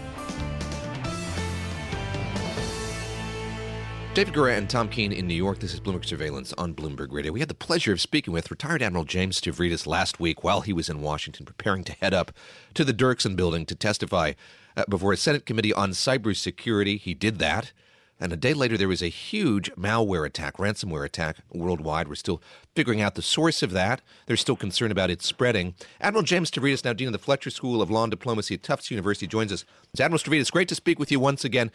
David 4.12 4.34
Gura 4.34 4.58
and 4.58 4.68
Tom 4.68 4.88
Keene 4.88 5.12
in 5.12 5.28
New 5.28 5.34
York. 5.34 5.60
This 5.60 5.72
is 5.72 5.78
Bloomberg 5.78 6.04
Surveillance 6.04 6.52
on 6.54 6.74
Bloomberg 6.74 7.12
Radio. 7.12 7.30
We 7.30 7.38
had 7.38 7.48
the 7.48 7.54
pleasure 7.54 7.92
of 7.92 8.00
speaking 8.00 8.32
with 8.32 8.50
retired 8.50 8.82
Admiral 8.82 9.04
James 9.04 9.40
Stavridis 9.40 9.86
last 9.86 10.18
week 10.18 10.42
while 10.42 10.62
he 10.62 10.72
was 10.72 10.88
in 10.88 11.00
Washington 11.00 11.46
preparing 11.46 11.84
to 11.84 11.92
head 11.92 12.12
up 12.12 12.32
to 12.74 12.84
the 12.84 12.92
Dirksen 12.92 13.36
building 13.36 13.64
to 13.66 13.76
testify 13.76 14.32
uh, 14.76 14.82
before 14.88 15.12
a 15.12 15.16
Senate 15.16 15.46
committee 15.46 15.72
on 15.72 15.90
cybersecurity. 15.90 16.98
He 16.98 17.14
did 17.14 17.38
that. 17.38 17.72
And 18.18 18.32
a 18.32 18.36
day 18.36 18.52
later, 18.52 18.76
there 18.76 18.88
was 18.88 19.00
a 19.00 19.08
huge 19.08 19.72
malware 19.76 20.26
attack, 20.26 20.56
ransomware 20.58 21.06
attack 21.06 21.38
worldwide. 21.52 22.08
We're 22.08 22.16
still 22.16 22.42
figuring 22.74 23.00
out 23.00 23.14
the 23.14 23.22
source 23.22 23.62
of 23.62 23.70
that. 23.70 24.02
There's 24.26 24.40
still 24.40 24.56
concern 24.56 24.90
about 24.90 25.08
it 25.08 25.22
spreading. 25.22 25.74
Admiral 26.00 26.24
James 26.24 26.50
Stavridis, 26.50 26.84
now 26.84 26.92
Dean 26.92 27.08
of 27.08 27.12
the 27.12 27.18
Fletcher 27.18 27.48
School 27.48 27.80
of 27.80 27.90
Law 27.90 28.04
and 28.04 28.10
Diplomacy 28.10 28.54
at 28.54 28.62
Tufts 28.62 28.90
University, 28.90 29.26
joins 29.26 29.52
us. 29.52 29.64
Admiral 29.98 30.18
Stavridis, 30.18 30.52
great 30.52 30.68
to 30.68 30.74
speak 30.74 30.98
with 30.98 31.10
you 31.10 31.18
once 31.18 31.44
again. 31.46 31.70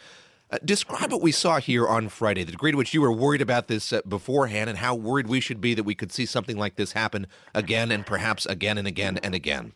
Uh, 0.48 0.58
describe 0.64 1.10
what 1.10 1.22
we 1.22 1.32
saw 1.32 1.58
here 1.58 1.88
on 1.88 2.08
Friday, 2.08 2.44
the 2.44 2.52
degree 2.52 2.70
to 2.70 2.76
which 2.76 2.94
you 2.94 3.00
were 3.00 3.12
worried 3.12 3.42
about 3.42 3.66
this 3.66 3.92
uh, 3.92 4.00
beforehand, 4.06 4.70
and 4.70 4.78
how 4.78 4.94
worried 4.94 5.26
we 5.26 5.40
should 5.40 5.60
be 5.60 5.74
that 5.74 5.82
we 5.82 5.94
could 5.94 6.12
see 6.12 6.24
something 6.24 6.56
like 6.56 6.76
this 6.76 6.92
happen 6.92 7.26
again 7.52 7.90
and 7.90 8.06
perhaps 8.06 8.46
again 8.46 8.78
and 8.78 8.86
again 8.86 9.18
and 9.24 9.34
again. 9.34 9.72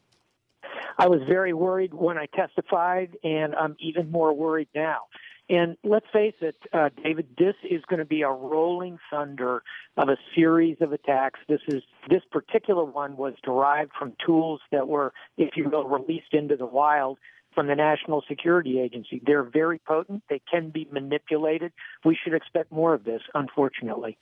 I 0.96 1.08
was 1.08 1.22
very 1.26 1.52
worried 1.52 1.92
when 1.92 2.18
I 2.18 2.26
testified, 2.26 3.16
and 3.24 3.54
I'm 3.56 3.74
even 3.80 4.12
more 4.12 4.32
worried 4.32 4.68
now. 4.74 5.00
And 5.48 5.76
let's 5.82 6.06
face 6.12 6.34
it, 6.40 6.54
uh, 6.72 6.90
David, 7.02 7.26
this 7.36 7.56
is 7.68 7.82
going 7.88 7.98
to 7.98 8.04
be 8.04 8.22
a 8.22 8.30
rolling 8.30 8.98
thunder 9.10 9.64
of 9.96 10.08
a 10.08 10.16
series 10.36 10.76
of 10.80 10.92
attacks. 10.92 11.40
This 11.48 11.62
is 11.66 11.82
this 12.08 12.22
particular 12.30 12.84
one 12.84 13.16
was 13.16 13.34
derived 13.42 13.90
from 13.98 14.12
tools 14.24 14.60
that 14.70 14.86
were, 14.86 15.12
if 15.36 15.56
you 15.56 15.68
will, 15.68 15.88
released 15.88 16.32
into 16.32 16.54
the 16.54 16.66
wild 16.66 17.18
from 17.54 17.66
the 17.66 17.74
National 17.74 18.22
Security 18.28 18.80
Agency. 18.80 19.20
They're 19.24 19.42
very 19.42 19.78
potent. 19.78 20.22
They 20.28 20.40
can 20.50 20.70
be 20.70 20.86
manipulated. 20.90 21.72
We 22.04 22.16
should 22.22 22.34
expect 22.34 22.72
more 22.72 22.94
of 22.94 23.04
this, 23.04 23.22
unfortunately. 23.34 24.16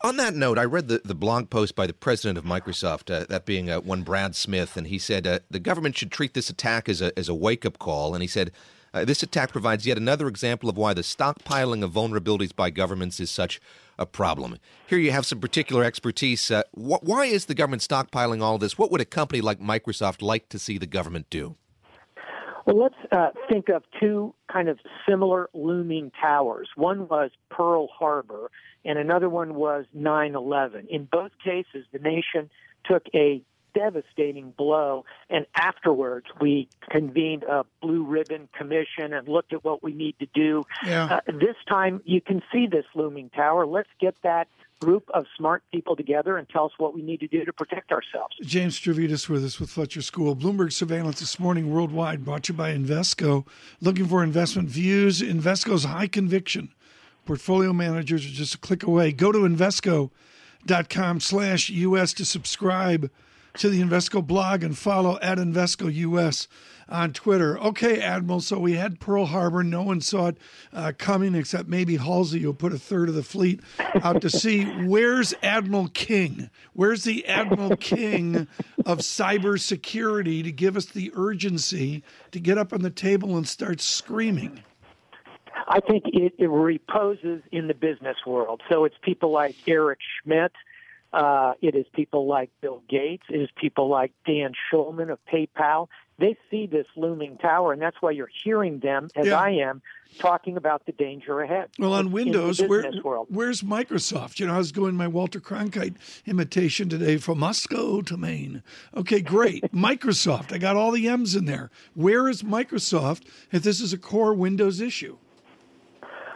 On 0.00 0.16
that 0.16 0.34
note, 0.34 0.58
I 0.58 0.64
read 0.64 0.88
the, 0.88 1.00
the 1.04 1.14
blog 1.14 1.48
post 1.48 1.76
by 1.76 1.86
the 1.86 1.92
president 1.92 2.36
of 2.36 2.44
Microsoft, 2.44 3.14
uh, 3.14 3.24
that 3.28 3.46
being 3.46 3.70
uh, 3.70 3.80
one 3.80 4.02
Brad 4.02 4.34
Smith, 4.34 4.76
and 4.76 4.88
he 4.88 4.98
said 4.98 5.26
uh, 5.26 5.38
the 5.48 5.60
government 5.60 5.96
should 5.96 6.10
treat 6.10 6.34
this 6.34 6.50
attack 6.50 6.88
as 6.88 7.00
a, 7.00 7.16
as 7.16 7.28
a 7.28 7.34
wake 7.34 7.64
up 7.64 7.78
call. 7.78 8.12
And 8.12 8.20
he 8.20 8.26
said 8.26 8.50
uh, 8.92 9.04
this 9.04 9.22
attack 9.22 9.52
provides 9.52 9.86
yet 9.86 9.96
another 9.96 10.26
example 10.26 10.68
of 10.68 10.76
why 10.76 10.92
the 10.92 11.02
stockpiling 11.02 11.84
of 11.84 11.92
vulnerabilities 11.92 12.54
by 12.54 12.70
governments 12.70 13.20
is 13.20 13.30
such 13.30 13.60
a 13.96 14.04
problem. 14.04 14.58
Here 14.88 14.98
you 14.98 15.12
have 15.12 15.24
some 15.24 15.40
particular 15.40 15.84
expertise. 15.84 16.50
Uh, 16.50 16.62
wh- 16.72 17.02
why 17.02 17.26
is 17.26 17.46
the 17.46 17.54
government 17.54 17.82
stockpiling 17.82 18.42
all 18.42 18.58
this? 18.58 18.76
What 18.76 18.90
would 18.90 19.00
a 19.00 19.06
company 19.06 19.40
like 19.40 19.60
Microsoft 19.60 20.20
like 20.20 20.48
to 20.48 20.58
see 20.58 20.78
the 20.78 20.86
government 20.86 21.30
do? 21.30 21.56
Well, 22.66 22.78
let's 22.78 22.94
uh, 23.10 23.30
think 23.48 23.68
of 23.68 23.82
two 24.00 24.34
kind 24.50 24.68
of 24.68 24.78
similar 25.08 25.48
looming 25.52 26.12
towers. 26.20 26.68
One 26.76 27.08
was 27.08 27.30
Pearl 27.50 27.88
Harbor, 27.88 28.50
and 28.84 28.98
another 28.98 29.28
one 29.28 29.54
was 29.54 29.84
9 29.92 30.34
11. 30.34 30.86
In 30.88 31.08
both 31.10 31.32
cases, 31.44 31.86
the 31.92 31.98
nation 31.98 32.50
took 32.84 33.04
a 33.14 33.42
devastating 33.74 34.52
blow. 34.56 35.04
And 35.30 35.46
afterwards, 35.56 36.26
we 36.40 36.68
convened 36.90 37.44
a 37.44 37.64
blue 37.80 38.04
ribbon 38.04 38.48
commission 38.56 39.12
and 39.12 39.26
looked 39.28 39.52
at 39.52 39.64
what 39.64 39.82
we 39.82 39.94
need 39.94 40.18
to 40.18 40.26
do. 40.34 40.62
Yeah. 40.84 41.04
Uh, 41.04 41.20
this 41.26 41.56
time, 41.68 42.00
you 42.04 42.20
can 42.20 42.42
see 42.52 42.66
this 42.66 42.84
looming 42.94 43.30
tower. 43.30 43.66
Let's 43.66 43.88
get 44.00 44.14
that 44.22 44.48
group 44.82 45.08
of 45.14 45.26
smart 45.36 45.62
people 45.72 45.94
together 45.94 46.36
and 46.36 46.48
tell 46.48 46.64
us 46.64 46.72
what 46.78 46.92
we 46.92 47.02
need 47.02 47.20
to 47.20 47.28
do 47.28 47.44
to 47.44 47.52
protect 47.52 47.92
ourselves. 47.92 48.34
James 48.42 48.78
Stavridis 48.78 49.28
with 49.28 49.44
us 49.44 49.60
with 49.60 49.70
Fletcher 49.70 50.02
School. 50.02 50.34
Bloomberg 50.34 50.72
Surveillance 50.72 51.20
this 51.20 51.38
morning 51.38 51.72
worldwide 51.72 52.24
brought 52.24 52.44
to 52.44 52.52
you 52.52 52.56
by 52.56 52.74
Invesco. 52.74 53.46
Looking 53.80 54.06
for 54.06 54.24
investment 54.24 54.68
views? 54.68 55.20
Invesco's 55.20 55.84
high 55.84 56.08
conviction. 56.08 56.70
Portfolio 57.24 57.72
managers 57.72 58.26
are 58.26 58.30
just 58.30 58.56
a 58.56 58.58
click 58.58 58.82
away. 58.82 59.12
Go 59.12 59.30
to 59.30 59.38
Invesco.com 59.38 61.20
slash 61.20 61.70
US 61.70 62.12
to 62.14 62.24
subscribe 62.24 63.08
to 63.58 63.68
the 63.68 63.80
Invesco 63.80 64.26
blog 64.26 64.64
and 64.64 64.76
follow 64.76 65.18
at 65.22 65.38
Invesco 65.38 65.92
US 65.92 66.48
on 66.92 67.12
Twitter. 67.12 67.58
Okay, 67.58 68.00
Admiral. 68.00 68.40
So 68.40 68.58
we 68.58 68.74
had 68.74 69.00
Pearl 69.00 69.26
Harbor. 69.26 69.64
No 69.64 69.82
one 69.82 70.00
saw 70.00 70.28
it 70.28 70.38
uh, 70.72 70.92
coming 70.96 71.34
except 71.34 71.68
maybe 71.68 71.96
Halsey, 71.96 72.40
who 72.40 72.52
put 72.52 72.72
a 72.72 72.78
third 72.78 73.08
of 73.08 73.14
the 73.14 73.22
fleet 73.22 73.60
out 74.02 74.20
to 74.20 74.30
sea. 74.30 74.64
Where's 74.86 75.34
Admiral 75.42 75.88
King? 75.88 76.50
Where's 76.74 77.04
the 77.04 77.26
Admiral 77.26 77.76
King 77.76 78.46
of 78.84 78.98
cybersecurity 78.98 80.44
to 80.44 80.52
give 80.52 80.76
us 80.76 80.86
the 80.86 81.10
urgency 81.14 82.04
to 82.30 82.38
get 82.38 82.58
up 82.58 82.72
on 82.72 82.82
the 82.82 82.90
table 82.90 83.36
and 83.36 83.48
start 83.48 83.80
screaming? 83.80 84.62
I 85.68 85.80
think 85.80 86.04
it, 86.08 86.34
it 86.38 86.50
reposes 86.50 87.42
in 87.50 87.68
the 87.68 87.74
business 87.74 88.16
world. 88.26 88.60
So 88.70 88.84
it's 88.84 88.96
people 89.02 89.30
like 89.30 89.56
Eric 89.66 90.00
Schmidt. 90.22 90.52
Uh, 91.12 91.52
it 91.60 91.74
is 91.74 91.86
people 91.92 92.26
like 92.26 92.50
Bill 92.60 92.82
Gates. 92.88 93.24
It 93.28 93.40
is 93.40 93.50
people 93.56 93.88
like 93.88 94.12
Dan 94.26 94.52
Schulman 94.70 95.10
of 95.10 95.18
PayPal. 95.30 95.88
They 96.18 96.36
see 96.50 96.66
this 96.66 96.86
looming 96.96 97.38
tower, 97.38 97.72
and 97.72 97.80
that's 97.80 97.96
why 98.00 98.10
you're 98.12 98.30
hearing 98.44 98.78
them, 98.80 99.08
as 99.16 99.26
Yeah. 99.26 99.40
I 99.40 99.50
am, 99.50 99.82
talking 100.18 100.56
about 100.56 100.84
the 100.86 100.92
danger 100.92 101.40
ahead. 101.40 101.70
Well, 101.78 101.94
on 101.94 102.12
Windows, 102.12 102.60
where, 102.62 102.90
where's 103.28 103.62
Microsoft? 103.62 104.38
You 104.38 104.46
know, 104.46 104.54
I 104.54 104.58
was 104.58 104.70
doing 104.70 104.94
my 104.94 105.08
Walter 105.08 105.40
Cronkite 105.40 105.96
imitation 106.26 106.88
today 106.88 107.16
from 107.16 107.38
Moscow 107.38 108.02
to 108.02 108.16
Maine. 108.16 108.62
Okay, 108.94 109.20
great. 109.20 109.62
Microsoft. 109.72 110.52
I 110.52 110.58
got 110.58 110.76
all 110.76 110.90
the 110.92 111.08
M's 111.08 111.34
in 111.34 111.46
there. 111.46 111.70
Where 111.94 112.28
is 112.28 112.42
Microsoft 112.42 113.22
if 113.50 113.62
this 113.62 113.80
is 113.80 113.92
a 113.92 113.98
core 113.98 114.34
Windows 114.34 114.80
issue? 114.80 115.16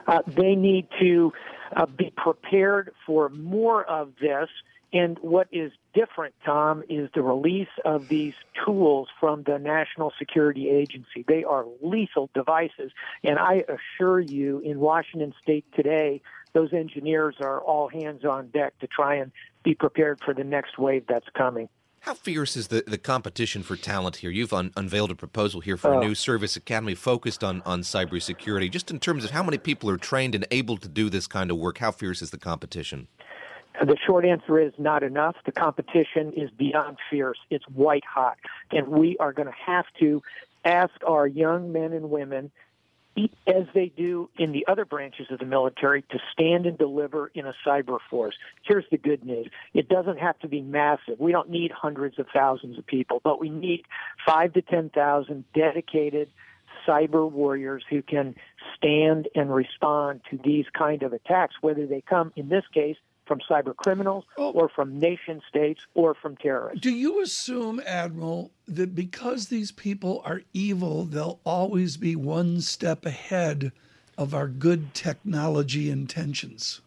uh, 0.07 0.23
they 0.27 0.55
need 0.55 0.87
to 1.01 1.33
uh, 1.75 1.87
be 1.87 2.13
prepared 2.17 2.93
for 3.05 3.29
more 3.31 3.85
of 3.85 4.13
this. 4.21 4.49
And 4.93 5.19
what 5.19 5.49
is 5.53 5.73
different, 5.95 6.35
Tom, 6.45 6.83
is 6.89 7.11
the 7.15 7.23
release 7.23 7.69
of 7.85 8.09
these 8.09 8.35
tools 8.65 9.09
from 9.19 9.43
the 9.43 9.59
National 9.59 10.13
Security 10.19 10.69
Agency. 10.71 11.25
They 11.27 11.45
are 11.45 11.67
lethal 11.83 12.31
devices. 12.35 12.93
And 13.25 13.39
I 13.39 13.65
assure 13.69 14.21
you, 14.21 14.61
in 14.61 14.79
Washington 14.79 15.35
State 15.43 15.65
today, 15.75 16.23
those 16.53 16.73
engineers 16.73 17.37
are 17.41 17.61
all 17.61 17.89
hands 17.89 18.25
on 18.25 18.49
deck 18.49 18.79
to 18.79 18.87
try 18.87 19.17
and 19.17 19.33
be 19.65 19.75
prepared 19.75 20.21
for 20.25 20.33
the 20.33 20.45
next 20.45 20.79
wave 20.79 21.05
that's 21.09 21.29
coming. 21.37 21.69
How 22.01 22.15
fierce 22.15 22.57
is 22.57 22.69
the, 22.69 22.85
the 22.87 22.99
competition 22.99 23.65
for 23.65 23.75
talent 23.75 24.17
here? 24.17 24.31
You've 24.31 24.53
un- 24.53 24.71
unveiled 24.77 25.11
a 25.11 25.17
proposal 25.17 25.61
here 25.61 25.77
for 25.77 25.93
a 25.93 25.97
Oh. 25.97 26.01
new 26.01 26.15
service 26.15 26.55
academy 26.55 26.95
focused 26.95 27.43
on, 27.43 27.63
on 27.67 27.81
cybersecurity. 27.81 28.71
Just 28.71 28.93
in 28.93 29.01
terms 29.01 29.25
of 29.25 29.33
how 29.33 29.43
many 29.43 29.59
people 29.59 29.91
are 29.91 29.97
trained 29.97 30.37
and 30.37 30.47
able 30.53 30.77
to 30.77 30.89
do 30.89 31.11
this 31.11 31.27
kind 31.27 31.51
of 31.51 31.57
work, 31.57 31.79
how 31.79 31.91
fierce 31.91 32.23
is 32.23 32.31
the 32.31 32.39
competition? 32.39 33.09
The 33.81 33.97
short 34.07 34.25
answer 34.25 34.59
is 34.59 34.73
not 34.79 35.03
enough. 35.03 35.37
The 35.45 35.53
competition 35.53 36.33
is 36.33 36.51
beyond 36.51 36.99
fierce. 37.11 37.39
It's 37.51 37.65
white 37.69 38.05
hot. 38.05 38.39
And 38.71 38.89
we 38.89 39.17
are 39.19 39.33
going 39.33 39.49
to 39.49 39.55
have 39.67 39.85
to 40.01 40.23
ask 40.65 40.95
our 41.07 41.27
young 41.27 41.73
men 41.73 41.93
and 41.93 42.11
women, 42.11 42.51
as 43.47 43.65
they 43.75 43.93
do 43.97 44.29
in 44.39 44.53
the 44.53 44.67
other 44.67 44.85
branches 44.85 45.27
of 45.31 45.39
the 45.39 45.47
military, 45.47 46.03
to 46.03 46.19
stand 46.33 46.67
and 46.67 46.77
deliver 46.77 47.29
in 47.35 47.47
a 47.47 47.55
cyber 47.67 47.99
force. 48.11 48.35
Here's 48.63 48.85
the 48.91 48.99
good 48.99 49.25
news 49.25 49.49
it 49.75 49.89
doesn't 49.89 50.19
have 50.19 50.39
to 50.41 50.49
be 50.49 50.61
massive. 50.63 51.19
We 51.19 51.33
don't 51.33 51.51
need 51.51 51.71
hundreds 51.71 52.19
of 52.19 52.27
thousands 52.33 52.79
of 52.79 52.87
people, 52.87 53.21
but 53.23 53.41
we 53.41 53.51
need 53.51 53.85
five 54.27 54.55
to 54.55 54.63
10,000 54.63 55.45
dedicated 55.55 56.31
cyber 56.87 57.31
warriors 57.31 57.83
who 57.89 58.03
can 58.03 58.35
stand 58.77 59.29
and 59.35 59.55
respond 59.55 60.21
to 60.31 60.39
these 60.43 60.67
kind 60.77 61.03
of 61.03 61.13
attacks, 61.13 61.55
whether 61.61 61.87
they 61.87 62.01
come, 62.01 62.33
in 62.37 62.49
this 62.49 62.65
case, 62.73 62.97
from 63.27 63.41
cyber 63.51 63.75
criminals 63.75 64.25
Oh. 64.39 64.51
or 64.53 64.69
from 64.69 64.99
nation 64.99 65.41
states 65.49 65.81
or 65.95 66.15
from 66.15 66.37
terrorists. 66.37 66.81
Do 66.81 66.91
you 66.95 67.21
assume, 67.23 67.81
Admiral, 67.87 68.51
that 68.69 68.95
because 68.95 69.49
these 69.49 69.73
people 69.73 70.23
are 70.25 70.43
evil, 70.53 71.05
they'll 71.05 71.41
always 71.45 71.97
be 71.97 72.17
one 72.17 72.61
step 72.61 73.05
ahead 73.05 73.73
of 74.19 74.35
our 74.35 74.49
good 74.49 74.95
technology 74.95 75.91
intentions? 75.91 76.81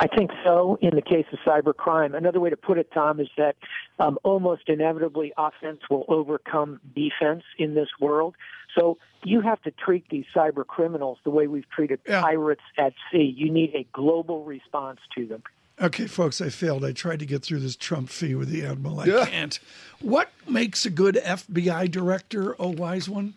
I 0.00 0.08
think 0.08 0.30
so 0.44 0.78
in 0.80 0.96
the 0.96 1.02
case 1.02 1.26
of 1.32 1.38
cybercrime. 1.46 2.16
Another 2.16 2.40
way 2.40 2.50
to 2.50 2.56
put 2.56 2.76
it, 2.76 2.90
Tom, 2.92 3.20
is 3.20 3.28
that 3.36 3.54
um, 4.00 4.18
almost 4.24 4.62
inevitably 4.68 5.32
offense 5.38 5.80
will 5.88 6.04
overcome 6.08 6.80
defense 6.94 7.44
in 7.58 7.74
this 7.74 7.88
world. 8.00 8.34
So 8.76 8.98
you 9.24 9.40
have 9.40 9.60
to 9.62 9.70
treat 9.70 10.08
these 10.10 10.24
cyber 10.34 10.66
criminals 10.66 11.18
the 11.24 11.30
way 11.30 11.46
we've 11.46 11.68
treated 11.70 12.00
Yeah. 12.08 12.20
pirates 12.22 12.62
at 12.78 12.94
sea. 13.10 13.34
You 13.36 13.50
need 13.50 13.74
a 13.74 13.84
global 13.92 14.44
response 14.44 15.00
to 15.14 15.26
them. 15.26 15.42
Okay, 15.80 16.06
folks, 16.06 16.40
I 16.40 16.48
failed. 16.48 16.84
I 16.84 16.92
tried 16.92 17.18
to 17.20 17.26
get 17.26 17.42
through 17.42 17.60
this 17.60 17.76
Trump 17.76 18.08
fee 18.08 18.34
with 18.34 18.50
the 18.50 18.64
Admiral. 18.64 19.00
I 19.00 19.04
Yeah. 19.06 19.26
can't. 19.26 19.58
What 20.00 20.30
makes 20.48 20.84
a 20.84 20.90
good 20.90 21.16
FBI 21.16 21.86
director, 21.86 22.54
a 22.58 22.68
wise 22.68 23.08
one? 23.08 23.34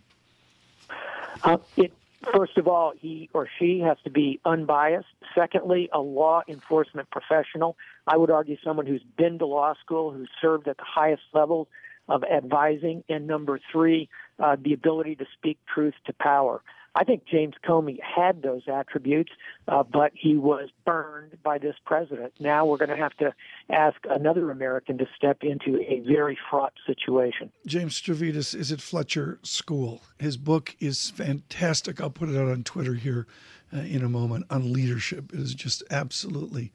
Uh, 1.44 1.58
it, 1.78 1.94
first 2.34 2.58
of 2.58 2.68
all, 2.68 2.94
he 3.00 3.30
or 3.34 3.48
she 3.60 3.80
has 3.80 3.98
to 4.04 4.10
be 4.10 4.40
unbiased. 4.46 5.08
Secondly, 5.34 5.90
a 5.94 6.00
law 6.00 6.42
enforcement 6.48 7.10
professional. 7.10 7.78
I 8.08 8.18
would 8.18 8.32
argue 8.32 8.58
someone 8.64 8.86
who's 8.86 9.04
been 9.18 9.40
to 9.40 9.46
law 9.46 9.74
school, 9.84 10.12
who's 10.12 10.30
served 10.42 10.68
at 10.68 10.78
the 10.78 10.84
highest 10.84 11.24
levels 11.34 11.68
of 12.08 12.24
advising. 12.24 13.04
And 13.10 13.28
number 13.28 13.60
three, 13.72 14.10
uh, 14.40 14.58
the 14.62 14.74
ability 14.74 15.16
to 15.18 15.26
speak 15.38 15.58
truth 15.74 15.96
to 16.06 16.14
power. 16.14 16.62
I 16.98 17.04
think 17.04 17.26
James 17.26 17.56
Comey 17.68 18.00
had 18.02 18.42
those 18.42 18.64
attributes, 18.68 19.32
uh, 19.68 19.84
but 19.84 20.14
he 20.16 20.38
was 20.38 20.70
burned 20.86 21.38
by 21.44 21.58
this 21.58 21.76
president. 21.86 22.34
Now 22.40 22.66
we're 22.66 22.78
going 22.78 22.90
to 22.90 22.96
have 22.96 23.14
to 23.18 23.34
ask 23.70 23.98
another 24.10 24.50
American 24.50 24.98
to 25.00 25.06
step 25.14 25.40
into 25.42 25.82
a 25.82 26.00
very 26.08 26.38
fraught 26.50 26.72
situation. 26.88 27.52
James 27.68 28.02
Stavridis 28.02 28.56
is 28.56 28.72
at 28.72 28.80
Fletcher 28.80 29.40
School. 29.44 30.04
His 30.20 30.38
book 30.38 30.76
is 30.80 31.10
fantastic. 31.10 32.00
I'll 32.00 32.10
put 32.10 32.30
it 32.30 32.38
out 32.38 32.48
on 32.48 32.64
Twitter 32.64 32.94
here 32.94 33.28
uh, 33.74 33.80
in 33.80 34.02
a 34.02 34.10
moment 34.10 34.46
on 34.50 34.72
leadership. 34.72 35.34
It 35.34 35.40
is 35.40 35.54
just 35.54 35.84
absolutely 35.92 36.72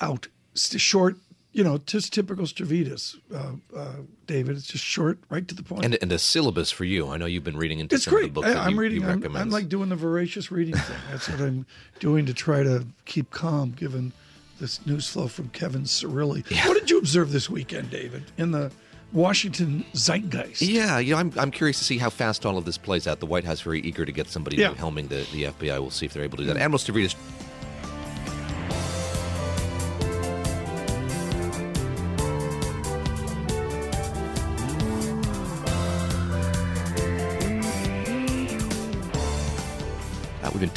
out. 0.00 0.26
Short, 0.54 1.16
you 1.52 1.62
know, 1.62 1.78
just 1.86 2.12
typical 2.12 2.46
Stavridis, 2.46 3.16
uh, 3.34 3.52
uh, 3.76 3.92
David. 4.26 4.56
It's 4.56 4.66
just 4.66 4.84
short, 4.84 5.18
right 5.30 5.46
to 5.48 5.54
the 5.54 5.62
point. 5.62 5.84
And, 5.84 5.98
and 6.00 6.10
a 6.12 6.18
syllabus 6.18 6.70
for 6.70 6.84
you. 6.84 7.08
I 7.08 7.16
know 7.18 7.26
you've 7.26 7.44
been 7.44 7.56
reading 7.58 7.78
into 7.78 7.94
it's 7.96 8.04
some 8.04 8.14
great. 8.14 8.24
of 8.24 8.30
the 8.30 8.34
books 8.40 8.48
I, 8.48 8.54
that 8.54 8.60
I'm 8.60 8.72
you, 8.74 8.80
reading. 8.80 9.02
you 9.02 9.08
I'm. 9.08 9.36
I'm 9.36 9.50
like 9.50 9.68
doing 9.68 9.88
the 9.90 9.96
voracious 9.96 10.50
reading 10.50 10.74
thing. 10.76 10.96
That's 11.10 11.28
what 11.28 11.40
I'm 11.40 11.66
doing 12.00 12.24
to 12.26 12.34
try 12.34 12.62
to 12.62 12.86
keep 13.04 13.30
calm, 13.30 13.72
given 13.72 14.12
this 14.60 14.84
news 14.86 15.08
flow 15.08 15.28
from 15.28 15.48
Kevin 15.50 15.82
Cirilli. 15.82 16.44
What 16.66 16.78
did 16.78 16.88
you 16.90 16.98
observe 16.98 17.32
this 17.32 17.50
weekend, 17.50 17.90
David, 17.90 18.22
in 18.38 18.52
the 18.52 18.70
Washington 19.12 19.84
zeitgeist? 19.92 20.62
Yeah, 20.62 20.98
you 21.00 21.12
know, 21.14 21.18
I'm, 21.20 21.32
I'm 21.36 21.50
curious 21.50 21.78
to 21.78 21.84
see 21.84 21.98
how 21.98 22.08
fast 22.10 22.46
all 22.46 22.56
of 22.56 22.64
this 22.64 22.78
plays 22.78 23.06
out. 23.06 23.20
The 23.20 23.26
White 23.26 23.44
House 23.44 23.60
very 23.60 23.80
eager 23.80 24.06
to 24.06 24.12
get 24.12 24.28
somebody 24.28 24.56
Yeah. 24.56 24.72
helming 24.74 25.08
the, 25.08 25.26
the 25.32 25.44
FBI. 25.44 25.80
We'll 25.80 25.90
see 25.90 26.06
if 26.06 26.12
they're 26.14 26.22
able 26.24 26.38
to 26.38 26.44
do 26.44 26.52
that. 26.52 26.56
Admiral 26.56 26.78
Stavridis, 26.78 27.14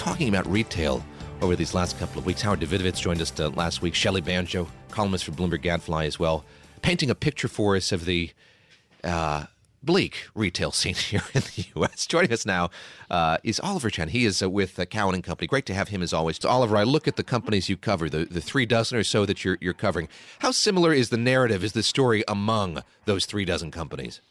talking 0.06 0.30
about 0.30 0.46
retail 0.46 1.04
over 1.42 1.56
these 1.56 1.74
last 1.74 1.98
couple 1.98 2.20
of 2.20 2.28
weeks. 2.28 2.40
Howard 2.44 2.60
Davidowitz 2.60 3.02
joined 3.02 3.20
us 3.22 3.40
uh, 3.40 3.50
last 3.50 3.82
week. 3.82 3.96
Shelley 3.96 4.22
Banjo, 4.22 4.68
columnist 4.92 5.24
for 5.24 5.32
Bloomberg 5.32 5.64
Gadfly 5.64 6.06
as 6.06 6.20
well, 6.20 6.46
painting 6.84 7.10
a 7.10 7.16
picture 7.16 7.48
for 7.48 7.76
us 7.76 7.92
of 7.92 8.06
the 8.06 8.30
uh, 9.04 9.46
bleak 9.82 10.28
retail 10.36 10.72
scene 10.72 10.94
here 11.10 11.24
in 11.34 11.42
the 11.42 11.66
U.S. 11.78 12.06
Joining 12.06 12.32
us 12.32 12.46
now 12.46 12.70
uh, 13.10 13.40
is 13.44 13.60
Oliver 13.62 13.90
Chen. 13.90 14.10
He 14.10 14.26
is 14.26 14.44
uh, 14.44 14.48
with 14.48 14.78
uh, 14.78 14.86
Cowen 14.86 15.20
Company. 15.24 15.48
Great 15.48 15.66
to 15.66 15.74
have 15.74 15.88
him 15.88 16.04
as 16.04 16.14
always. 16.14 16.38
So, 16.40 16.50
Oliver, 16.50 16.78
I 16.78 16.84
look 16.84 17.08
at 17.08 17.16
the 17.16 17.24
companies 17.24 17.68
you 17.68 17.76
cover, 17.76 18.08
the, 18.08 18.26
the 18.26 18.42
three 18.42 18.68
dozen 18.68 19.00
or 19.00 19.04
so 19.04 19.26
that 19.26 19.44
you're, 19.44 19.58
you're 19.60 19.74
covering. 19.74 20.08
How 20.38 20.52
similar 20.52 20.94
is 20.94 21.10
the 21.10 21.18
narrative, 21.18 21.64
is 21.64 21.74
the 21.74 21.82
story 21.82 22.24
among 22.28 22.84
those 23.06 23.26
three 23.26 23.44
dozen 23.44 23.72
companies? 23.72 24.22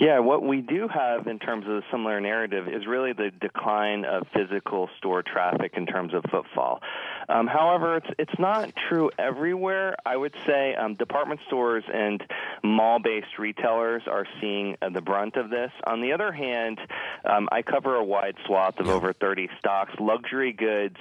Yeah, 0.00 0.20
what 0.20 0.44
we 0.44 0.60
do 0.60 0.86
have 0.86 1.26
in 1.26 1.40
terms 1.40 1.66
of 1.66 1.72
the 1.72 1.82
similar 1.90 2.20
narrative 2.20 2.68
is 2.68 2.86
really 2.86 3.12
the 3.14 3.32
decline 3.40 4.04
of 4.04 4.28
physical 4.32 4.88
store 4.98 5.24
traffic 5.24 5.72
in 5.76 5.86
terms 5.86 6.14
of 6.14 6.22
footfall. 6.30 6.80
Um, 7.28 7.48
however, 7.48 7.96
it's 7.96 8.06
it's 8.16 8.38
not 8.38 8.72
true 8.88 9.10
everywhere. 9.18 9.96
I 10.06 10.16
would 10.16 10.34
say 10.46 10.76
um, 10.76 10.94
department 10.94 11.40
stores 11.48 11.82
and 11.92 12.22
mall-based 12.62 13.38
retailers 13.40 14.02
are 14.06 14.24
seeing 14.40 14.76
uh, 14.80 14.90
the 14.90 15.00
brunt 15.00 15.36
of 15.36 15.50
this. 15.50 15.72
On 15.84 16.00
the 16.00 16.12
other 16.12 16.30
hand, 16.30 16.78
um, 17.24 17.48
I 17.50 17.62
cover 17.62 17.96
a 17.96 18.04
wide 18.04 18.36
swath 18.46 18.78
of 18.78 18.88
over 18.88 19.12
30 19.12 19.48
stocks. 19.58 19.92
Luxury 19.98 20.52
goods, 20.52 20.96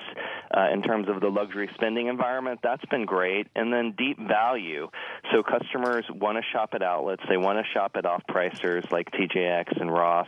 uh, 0.56 0.70
in 0.74 0.82
terms 0.82 1.08
of 1.08 1.22
the 1.22 1.30
luxury 1.30 1.70
spending 1.76 2.08
environment, 2.08 2.62
that's 2.64 2.86
been 2.86 3.06
great. 3.06 3.48
And 3.56 3.72
then 3.72 3.94
deep 3.96 4.18
value. 4.18 4.90
So 5.32 5.44
customers 5.44 6.06
want 6.10 6.38
to 6.38 6.44
shop 6.52 6.72
at 6.74 6.82
outlets. 6.82 7.22
They 7.30 7.38
want 7.38 7.60
to 7.60 7.74
shop 7.74 7.92
at 7.96 8.06
off-pricers 8.06 8.87
like 8.92 9.12
TJX 9.12 9.80
and 9.80 9.92
Ross. 9.92 10.28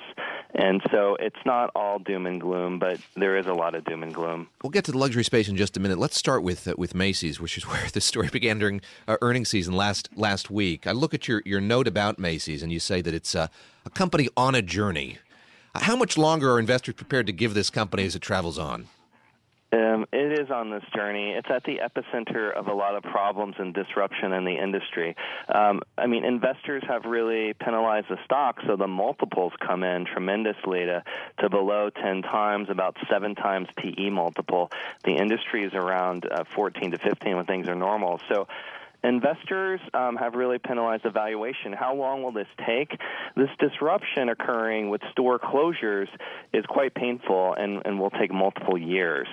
And 0.54 0.82
so 0.92 1.16
it's 1.20 1.40
not 1.46 1.70
all 1.76 2.00
doom 2.00 2.26
and 2.26 2.42
gloom, 2.42 2.80
but 2.80 3.00
there 3.16 3.38
is 3.38 3.46
a 3.46 3.54
lot 3.54 3.76
of 3.76 3.86
doom 3.86 4.04
and 4.04 4.14
gloom. 4.14 4.48
We'll 4.64 4.72
get 4.72 4.86
to 4.86 4.92
the 4.92 4.98
luxury 4.98 5.24
space 5.24 5.48
in 5.48 5.56
just 5.56 5.78
a 5.78 5.80
minute. 5.80 6.00
Let's 6.00 6.18
start 6.18 6.44
with 6.44 6.68
uh, 6.68 6.74
with 6.78 6.96
Macy's, 6.96 7.40
which 7.40 7.58
is 7.58 7.68
where 7.68 7.88
the 7.94 8.02
story 8.02 8.30
began 8.30 8.60
during 8.60 8.82
uh, 9.08 9.18
earnings 9.22 9.50
season 9.50 9.76
last 9.76 10.10
last 10.16 10.50
week. 10.50 10.88
I 10.88 10.92
look 10.92 11.14
at 11.14 11.28
your, 11.28 11.42
your 11.46 11.62
note 11.62 11.88
about 11.88 12.20
Macy's, 12.20 12.64
and 12.64 12.72
you 12.72 12.80
say 12.80 13.02
that 13.02 13.14
it's 13.14 13.36
uh, 13.36 13.48
a 13.86 13.90
company 13.90 14.30
on 14.36 14.56
a 14.56 14.62
journey. 14.62 15.18
How 15.76 15.96
much 15.96 16.18
longer 16.18 16.52
are 16.54 16.60
investors 16.60 16.96
prepared 16.96 17.28
to 17.28 17.34
give 17.34 17.54
this 17.54 17.70
company 17.70 18.04
as 18.06 18.16
it 18.16 18.22
travels 18.22 18.58
on? 18.58 18.88
Um, 19.72 20.06
it 20.12 20.40
is 20.40 20.50
on 20.50 20.72
this 20.72 20.84
journey. 20.96 21.32
It's 21.32 21.50
at 21.50 21.64
the 21.64 21.78
epicenter 21.78 22.52
of 22.52 22.68
a 22.68 22.74
lot 22.74 22.96
of 22.96 23.04
problems 23.04 23.56
and 23.60 23.74
disruption 23.74 24.34
in 24.34 24.44
the 24.44 24.58
industry. 24.58 25.16
Um, 25.54 25.82
I 25.98 26.08
mean, 26.08 26.26
investors 26.26 26.84
have 26.88 27.06
really 27.06 27.54
penalized 27.54 28.08
the 28.10 28.18
stock, 28.26 28.60
so 28.66 28.76
the 28.76 28.88
multiples 28.88 29.54
come 29.60 29.84
in 29.84 30.06
tremendously 30.06 30.86
to, 30.86 31.04
to 31.40 31.50
below 31.50 31.92
10 31.92 32.24
times, 32.24 32.70
about 32.70 32.96
7 33.12 33.36
times 33.36 33.68
PE 33.78 34.10
multiple. 34.10 34.72
The 35.04 35.16
industry 35.16 35.64
is 35.64 35.74
around 35.74 36.26
uh, 36.32 36.46
14 36.56 36.92
to 36.92 36.98
15 36.98 37.36
when 37.36 37.46
things 37.46 37.68
are 37.68 37.76
normal. 37.76 38.20
So 38.28 38.48
investors 39.04 39.80
um, 39.94 40.16
have 40.16 40.34
really 40.34 40.58
penalized 40.58 41.04
the 41.04 41.10
valuation. 41.10 41.74
How 41.74 41.96
long 41.96 42.24
will 42.24 42.32
this 42.32 42.48
take? 42.66 42.92
This 43.36 43.50
disruption 43.60 44.30
occurring 44.30 44.90
with 44.90 45.02
store 45.12 45.40
closures 45.40 46.08
is 46.54 46.66
quite 46.68 46.94
painful 46.94 47.54
and, 47.58 47.82
and 47.86 48.00
will 48.00 48.10
take 48.12 48.34
multiple 48.34 48.78
years. 48.78 49.28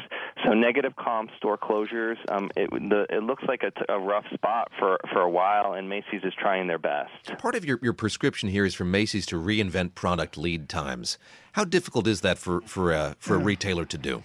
So 0.44 0.52
negative 0.52 0.94
comp 0.96 1.30
store 1.36 1.58
closures, 1.58 2.16
um, 2.28 2.50
it, 2.56 2.70
the, 2.70 3.06
it 3.10 3.22
looks 3.22 3.44
like 3.48 3.62
a, 3.62 3.70
t- 3.70 3.84
a 3.88 3.98
rough 3.98 4.26
spot 4.32 4.70
for, 4.78 4.98
for 5.12 5.20
a 5.20 5.30
while, 5.30 5.72
and 5.72 5.88
Macy's 5.88 6.22
is 6.24 6.34
trying 6.38 6.66
their 6.66 6.78
best. 6.78 7.36
Part 7.38 7.54
of 7.54 7.64
your, 7.64 7.78
your 7.82 7.92
prescription 7.92 8.48
here 8.48 8.64
is 8.64 8.74
for 8.74 8.84
Macy's 8.84 9.26
to 9.26 9.36
reinvent 9.36 9.94
product 9.94 10.36
lead 10.36 10.68
times. 10.68 11.18
How 11.52 11.64
difficult 11.64 12.06
is 12.06 12.20
that 12.20 12.38
for 12.38 12.60
for 12.62 12.92
a, 12.92 13.16
for 13.18 13.34
a 13.34 13.38
retailer 13.38 13.86
to 13.86 13.98
do? 13.98 14.22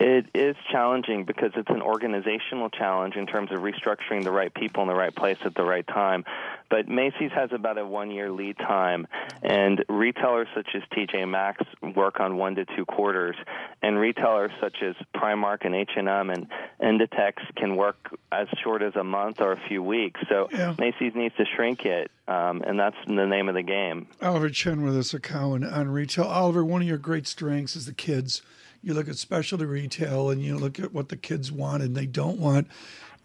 It 0.00 0.26
is 0.32 0.54
challenging 0.70 1.24
because 1.24 1.50
it's 1.56 1.70
an 1.70 1.82
organizational 1.82 2.70
challenge 2.70 3.16
in 3.16 3.26
terms 3.26 3.50
of 3.50 3.58
restructuring 3.58 4.22
the 4.22 4.30
right 4.30 4.54
people 4.54 4.82
in 4.82 4.88
the 4.88 4.94
right 4.94 5.14
place 5.14 5.38
at 5.44 5.56
the 5.56 5.64
right 5.64 5.86
time. 5.86 6.24
But 6.70 6.86
Macy's 6.86 7.32
has 7.32 7.50
about 7.52 7.78
a 7.78 7.84
one 7.84 8.12
year 8.12 8.30
lead 8.30 8.58
time, 8.58 9.08
and 9.42 9.84
retailers 9.88 10.46
such 10.54 10.68
as 10.74 10.82
TJ 10.92 11.28
Maxx 11.28 11.64
work 11.96 12.20
on 12.20 12.36
one 12.36 12.54
to 12.56 12.64
two 12.76 12.84
quarters, 12.84 13.34
and 13.82 13.98
retailers 13.98 14.52
such 14.60 14.82
as 14.82 14.94
Primark 15.16 15.64
and 15.64 15.74
H&M 15.74 16.30
and 16.30 16.46
Inditex 16.80 17.32
can 17.56 17.74
work 17.74 17.96
as 18.30 18.46
short 18.62 18.82
as 18.82 18.94
a 18.94 19.04
month 19.04 19.40
or 19.40 19.50
a 19.50 19.60
few 19.68 19.82
weeks. 19.82 20.20
So 20.28 20.48
Yeah. 20.52 20.74
Macy's 20.78 21.16
needs 21.16 21.34
to 21.38 21.44
shrink 21.56 21.84
it, 21.84 22.12
um, 22.28 22.62
and 22.64 22.78
that's 22.78 22.96
the 23.06 23.26
name 23.26 23.48
of 23.48 23.56
the 23.56 23.62
game. 23.62 24.06
Oliver 24.22 24.50
Chen 24.50 24.82
with 24.82 24.96
us 24.96 25.12
at 25.12 25.24
Cowen 25.24 25.64
on 25.64 25.88
retail. 25.88 26.26
Oliver, 26.26 26.64
one 26.64 26.82
of 26.82 26.88
your 26.88 26.98
great 26.98 27.26
strengths 27.26 27.74
is 27.74 27.86
the 27.86 27.94
kids. 27.94 28.42
You 28.82 28.94
look 28.94 29.08
at 29.08 29.16
specialty 29.16 29.64
retail 29.64 30.30
and 30.30 30.42
you 30.42 30.56
look 30.56 30.78
at 30.78 30.92
what 30.92 31.08
the 31.08 31.16
kids 31.16 31.50
want 31.50 31.82
and 31.82 31.96
they 31.96 32.06
don't 32.06 32.38
want. 32.38 32.68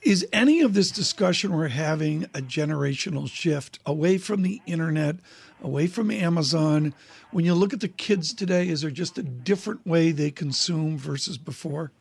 Is 0.01 0.27
any 0.33 0.61
of 0.61 0.73
this 0.73 0.91
discussion 0.91 1.53
we're 1.53 1.69
having 1.69 2.23
a 2.33 2.41
generational 2.41 3.29
shift 3.29 3.79
away 3.85 4.17
from 4.17 4.41
the 4.41 4.61
internet, 4.65 5.17
away 5.61 5.87
from 5.87 6.11
Amazon? 6.11 6.93
When 7.31 7.45
you 7.45 7.53
look 7.53 7.71
at 7.71 7.79
the 7.79 7.87
kids 7.87 8.33
today, 8.33 8.67
is 8.67 8.81
there 8.81 8.91
just 8.91 9.17
a 9.17 9.23
different 9.23 9.85
way 9.87 10.11
they 10.11 10.31
consume 10.31 10.97
versus 10.97 11.37
before? 11.37 11.91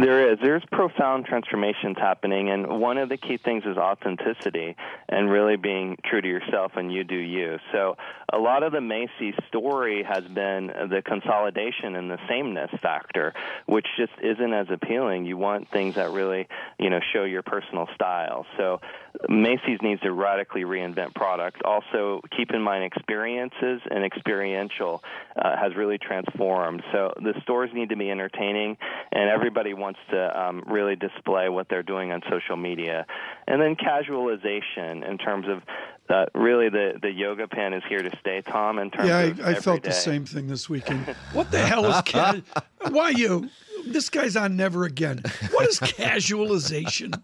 There 0.00 0.32
is. 0.32 0.38
There's 0.40 0.62
profound 0.70 1.26
transformations 1.26 1.96
happening, 1.98 2.50
and 2.50 2.80
one 2.80 2.98
of 2.98 3.08
the 3.08 3.16
key 3.16 3.36
things 3.36 3.64
is 3.66 3.76
authenticity 3.76 4.76
and 5.08 5.28
really 5.28 5.56
being 5.56 5.96
true 6.04 6.20
to 6.20 6.28
yourself 6.28 6.72
and 6.76 6.92
you 6.92 7.02
do 7.02 7.16
you. 7.16 7.58
So, 7.72 7.96
a 8.32 8.38
lot 8.38 8.62
of 8.62 8.70
the 8.70 8.80
Macy's 8.80 9.34
story 9.48 10.04
has 10.04 10.22
been 10.22 10.68
the 10.68 11.02
consolidation 11.04 11.96
and 11.96 12.08
the 12.08 12.18
sameness 12.28 12.70
factor, 12.80 13.34
which 13.66 13.86
just 13.96 14.12
isn't 14.22 14.52
as 14.52 14.68
appealing. 14.70 15.24
You 15.26 15.36
want 15.36 15.68
things 15.72 15.96
that 15.96 16.12
really, 16.12 16.46
you 16.78 16.90
know, 16.90 17.00
show 17.12 17.24
your 17.24 17.42
personal 17.42 17.88
style. 17.96 18.46
So, 18.56 18.80
Macy's 19.28 19.78
needs 19.82 20.00
to 20.02 20.12
radically 20.12 20.62
reinvent 20.62 21.14
product. 21.14 21.62
Also, 21.64 22.20
keep 22.36 22.50
in 22.52 22.62
mind 22.62 22.84
experiences 22.84 23.80
and 23.90 24.04
experiential 24.04 25.02
uh, 25.36 25.56
has 25.56 25.74
really 25.74 25.98
transformed. 25.98 26.82
So, 26.92 27.12
the 27.16 27.34
stores 27.42 27.70
need 27.74 27.88
to 27.88 27.96
be 27.96 28.10
entertaining, 28.10 28.76
and 29.12 29.28
everybody 29.28 29.74
wants 29.74 29.98
to 30.10 30.40
um, 30.40 30.62
really 30.66 30.94
display 30.96 31.48
what 31.48 31.68
they're 31.68 31.82
doing 31.82 32.12
on 32.12 32.22
social 32.30 32.56
media. 32.56 33.06
And 33.46 33.60
then 33.60 33.76
casualization 33.76 35.08
in 35.08 35.18
terms 35.18 35.46
of 35.48 35.62
uh, 36.08 36.26
really 36.34 36.68
the, 36.68 36.98
the 37.00 37.10
yoga 37.10 37.46
pen 37.48 37.74
is 37.74 37.82
here 37.88 38.02
to 38.02 38.10
stay, 38.20 38.40
Tom, 38.42 38.78
in 38.78 38.90
terms 38.90 39.08
Yeah, 39.08 39.20
of 39.20 39.40
I, 39.40 39.50
I 39.50 39.54
felt 39.54 39.82
the 39.82 39.92
same 39.92 40.24
thing 40.24 40.46
this 40.48 40.68
weekend. 40.68 41.06
What 41.32 41.50
the 41.50 41.58
hell 41.58 41.84
is 41.86 42.00
ca- 42.06 42.40
Why 42.90 43.10
you? 43.10 43.50
This 43.86 44.08
guy's 44.08 44.36
on 44.36 44.56
never 44.56 44.84
again. 44.84 45.22
What 45.50 45.66
is 45.68 45.78
casualization? 45.80 47.22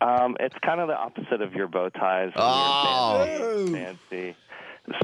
Um, 0.00 0.36
it's 0.40 0.56
kind 0.64 0.80
of 0.80 0.88
the 0.88 0.96
opposite 0.96 1.42
of 1.42 1.52
your 1.54 1.68
bow 1.68 1.88
ties. 1.90 2.32
and 2.34 2.34
Oh. 2.38 3.24
your 3.26 3.66
fancy, 3.68 3.96
fancy. 4.10 4.36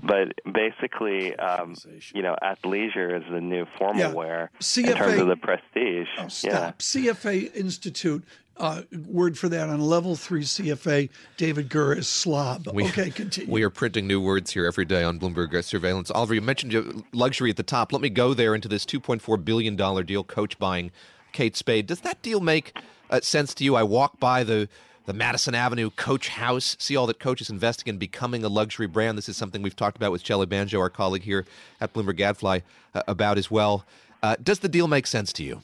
But 0.02 0.34
basically, 0.52 1.34
um, 1.36 1.74
you 2.14 2.22
know, 2.22 2.36
athleisure 2.42 3.16
is 3.18 3.24
the 3.30 3.40
new 3.40 3.66
formal 3.78 4.00
Yeah. 4.00 4.12
wear 4.12 4.50
in 4.76 4.84
terms 4.94 5.20
of 5.20 5.28
the 5.28 5.36
prestige. 5.36 6.08
Oh, 6.18 6.22
Yeah. 6.22 6.28
stop. 6.28 6.82
CFA 6.82 7.50
Institute. 7.54 8.24
Uh, 8.58 8.82
word 9.06 9.38
for 9.38 9.48
that 9.48 9.70
on 9.70 9.80
level 9.80 10.16
three 10.16 10.42
CFA. 10.44 11.08
David 11.38 11.70
Gura 11.70 11.96
is 11.96 12.08
slob. 12.08 12.68
okay, 12.68 13.08
continue. 13.08 13.50
We 13.50 13.62
are 13.62 13.70
printing 13.70 14.06
new 14.06 14.20
words 14.20 14.50
here 14.50 14.66
every 14.66 14.84
day 14.84 15.02
on 15.02 15.18
Bloomberg 15.18 15.54
uh, 15.54 15.62
Surveillance. 15.62 16.10
Oliver, 16.10 16.34
you 16.34 16.42
mentioned 16.42 16.74
uh, 16.74 16.82
luxury 17.14 17.48
at 17.48 17.56
the 17.56 17.62
top. 17.62 17.90
Let 17.90 18.02
me 18.02 18.10
go 18.10 18.34
there 18.34 18.54
into 18.54 18.68
this 18.68 18.84
$2.4 18.84 19.42
billion 19.42 19.76
deal, 20.04 20.24
Coach 20.24 20.58
buying 20.58 20.90
Kate 21.32 21.56
Spade. 21.56 21.86
Does 21.86 22.00
that 22.00 22.20
deal 22.20 22.40
make 22.40 22.76
uh, 23.10 23.20
sense 23.20 23.54
to 23.54 23.64
you? 23.64 23.76
I 23.76 23.82
walk 23.82 24.18
by 24.18 24.44
the, 24.44 24.68
the 25.06 25.12
Madison 25.12 25.54
Avenue 25.54 25.90
Coach 25.90 26.28
House, 26.28 26.76
see 26.78 26.96
all 26.96 27.06
that 27.06 27.18
Coach 27.18 27.40
is 27.40 27.50
investing 27.50 27.88
in 27.88 27.98
becoming 27.98 28.44
a 28.44 28.48
luxury 28.48 28.86
brand. 28.86 29.18
This 29.18 29.28
is 29.28 29.36
something 29.36 29.62
we've 29.62 29.76
talked 29.76 29.96
about 29.96 30.12
with 30.12 30.24
Shelley 30.24 30.46
Banjo, 30.46 30.78
our 30.80 30.90
colleague 30.90 31.22
here 31.22 31.44
at 31.80 31.92
Bloomberg 31.92 32.16
Gadfly, 32.16 32.60
uh, 32.94 33.02
about 33.06 33.36
as 33.36 33.50
well. 33.50 33.84
Uh, 34.22 34.36
does 34.42 34.60
the 34.60 34.68
deal 34.68 34.88
make 34.88 35.06
sense 35.06 35.32
to 35.34 35.42
you? 35.42 35.62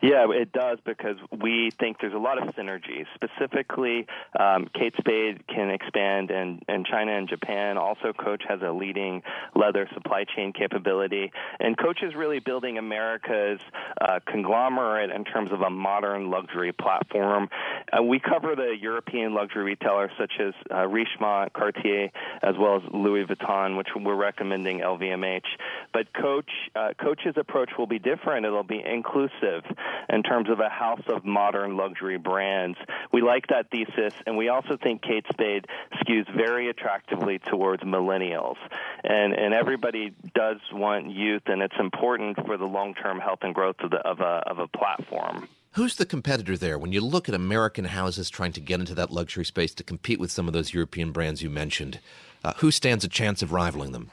Yeah, 0.00 0.26
it 0.30 0.52
does 0.52 0.78
because 0.84 1.16
we 1.42 1.70
think 1.78 1.96
there's 2.00 2.14
a 2.14 2.18
lot 2.18 2.40
of 2.40 2.54
synergies. 2.54 3.06
Specifically, 3.14 4.06
um, 4.38 4.68
Kate 4.72 4.94
Spade 4.96 5.46
can 5.48 5.70
expand 5.70 6.30
in, 6.30 6.60
in 6.68 6.84
China 6.84 7.18
and 7.18 7.28
Japan. 7.28 7.76
Also, 7.76 8.12
Coach 8.12 8.44
has 8.48 8.60
a 8.62 8.70
leading 8.70 9.22
leather 9.56 9.88
supply 9.94 10.24
chain 10.24 10.52
capability. 10.52 11.32
And 11.58 11.76
Coach 11.76 12.02
is 12.02 12.14
really 12.14 12.38
building 12.38 12.78
America's 12.78 13.58
uh, 14.00 14.20
conglomerate 14.24 15.10
in 15.10 15.24
terms 15.24 15.50
of 15.50 15.62
a 15.62 15.70
modern 15.70 16.30
luxury 16.30 16.72
platform. 16.72 17.48
Uh, 17.92 18.00
we 18.00 18.20
cover 18.20 18.54
the 18.54 18.76
European 18.80 19.34
luxury 19.34 19.64
retailers 19.64 20.12
such 20.16 20.34
as 20.38 20.54
uh, 20.70 20.86
Richemont, 20.86 21.52
Cartier, 21.54 22.10
as 22.42 22.54
well 22.56 22.76
as 22.76 22.82
Louis 22.92 23.24
Vuitton, 23.24 23.76
which 23.76 23.88
we're 23.96 24.14
recommending 24.14 24.78
LVMH. 24.78 25.46
But 25.92 26.12
Coach, 26.12 26.50
uh, 26.76 26.92
Coach's 27.02 27.34
approach 27.36 27.70
will 27.76 27.88
be 27.88 27.98
different. 27.98 28.46
It'll 28.46 28.62
be 28.62 28.80
inclusive 28.84 29.64
in 30.08 30.22
terms 30.22 30.48
of 30.48 30.60
a 30.60 30.68
house 30.68 31.02
of 31.08 31.24
modern 31.24 31.76
luxury 31.76 32.18
brands. 32.18 32.78
We 33.12 33.22
like 33.22 33.48
that 33.48 33.70
thesis, 33.70 34.14
and 34.26 34.36
we 34.36 34.48
also 34.48 34.76
think 34.76 35.02
Kate 35.02 35.24
Spade 35.32 35.66
skews 35.96 36.32
very 36.34 36.68
attractively 36.68 37.38
towards 37.38 37.82
millennials. 37.82 38.56
And, 39.04 39.32
and 39.34 39.54
everybody 39.54 40.14
does 40.34 40.58
want 40.72 41.10
youth, 41.10 41.42
and 41.46 41.62
it's 41.62 41.78
important 41.78 42.36
for 42.46 42.56
the 42.56 42.66
long 42.66 42.94
term 42.94 43.18
health 43.18 43.40
and 43.42 43.54
growth 43.54 43.76
of, 43.80 43.90
the, 43.90 43.98
of, 43.98 44.20
a, 44.20 44.42
of 44.46 44.58
a 44.58 44.68
platform. 44.68 45.48
Who's 45.72 45.96
the 45.96 46.06
competitor 46.06 46.56
there? 46.56 46.78
When 46.78 46.92
you 46.92 47.00
look 47.00 47.28
at 47.28 47.34
American 47.34 47.84
houses 47.84 48.30
trying 48.30 48.52
to 48.52 48.60
get 48.60 48.80
into 48.80 48.94
that 48.94 49.12
luxury 49.12 49.44
space 49.44 49.74
to 49.74 49.84
compete 49.84 50.18
with 50.18 50.30
some 50.30 50.48
of 50.48 50.54
those 50.54 50.72
European 50.72 51.12
brands 51.12 51.42
you 51.42 51.50
mentioned, 51.50 52.00
uh, 52.42 52.54
who 52.56 52.70
stands 52.70 53.04
a 53.04 53.08
chance 53.08 53.42
of 53.42 53.52
rivaling 53.52 53.92
them? 53.92 54.10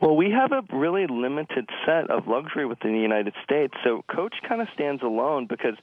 Well, 0.00 0.16
we 0.16 0.30
have 0.30 0.52
a 0.52 0.62
really 0.74 1.06
limited 1.06 1.68
set 1.84 2.10
of 2.10 2.26
luxury 2.26 2.64
within 2.64 2.94
the 2.94 3.00
United 3.00 3.34
States. 3.44 3.74
So 3.84 4.02
Coach 4.08 4.34
kind 4.48 4.62
of 4.62 4.68
stands 4.72 5.02
alone 5.02 5.46
because 5.46 5.74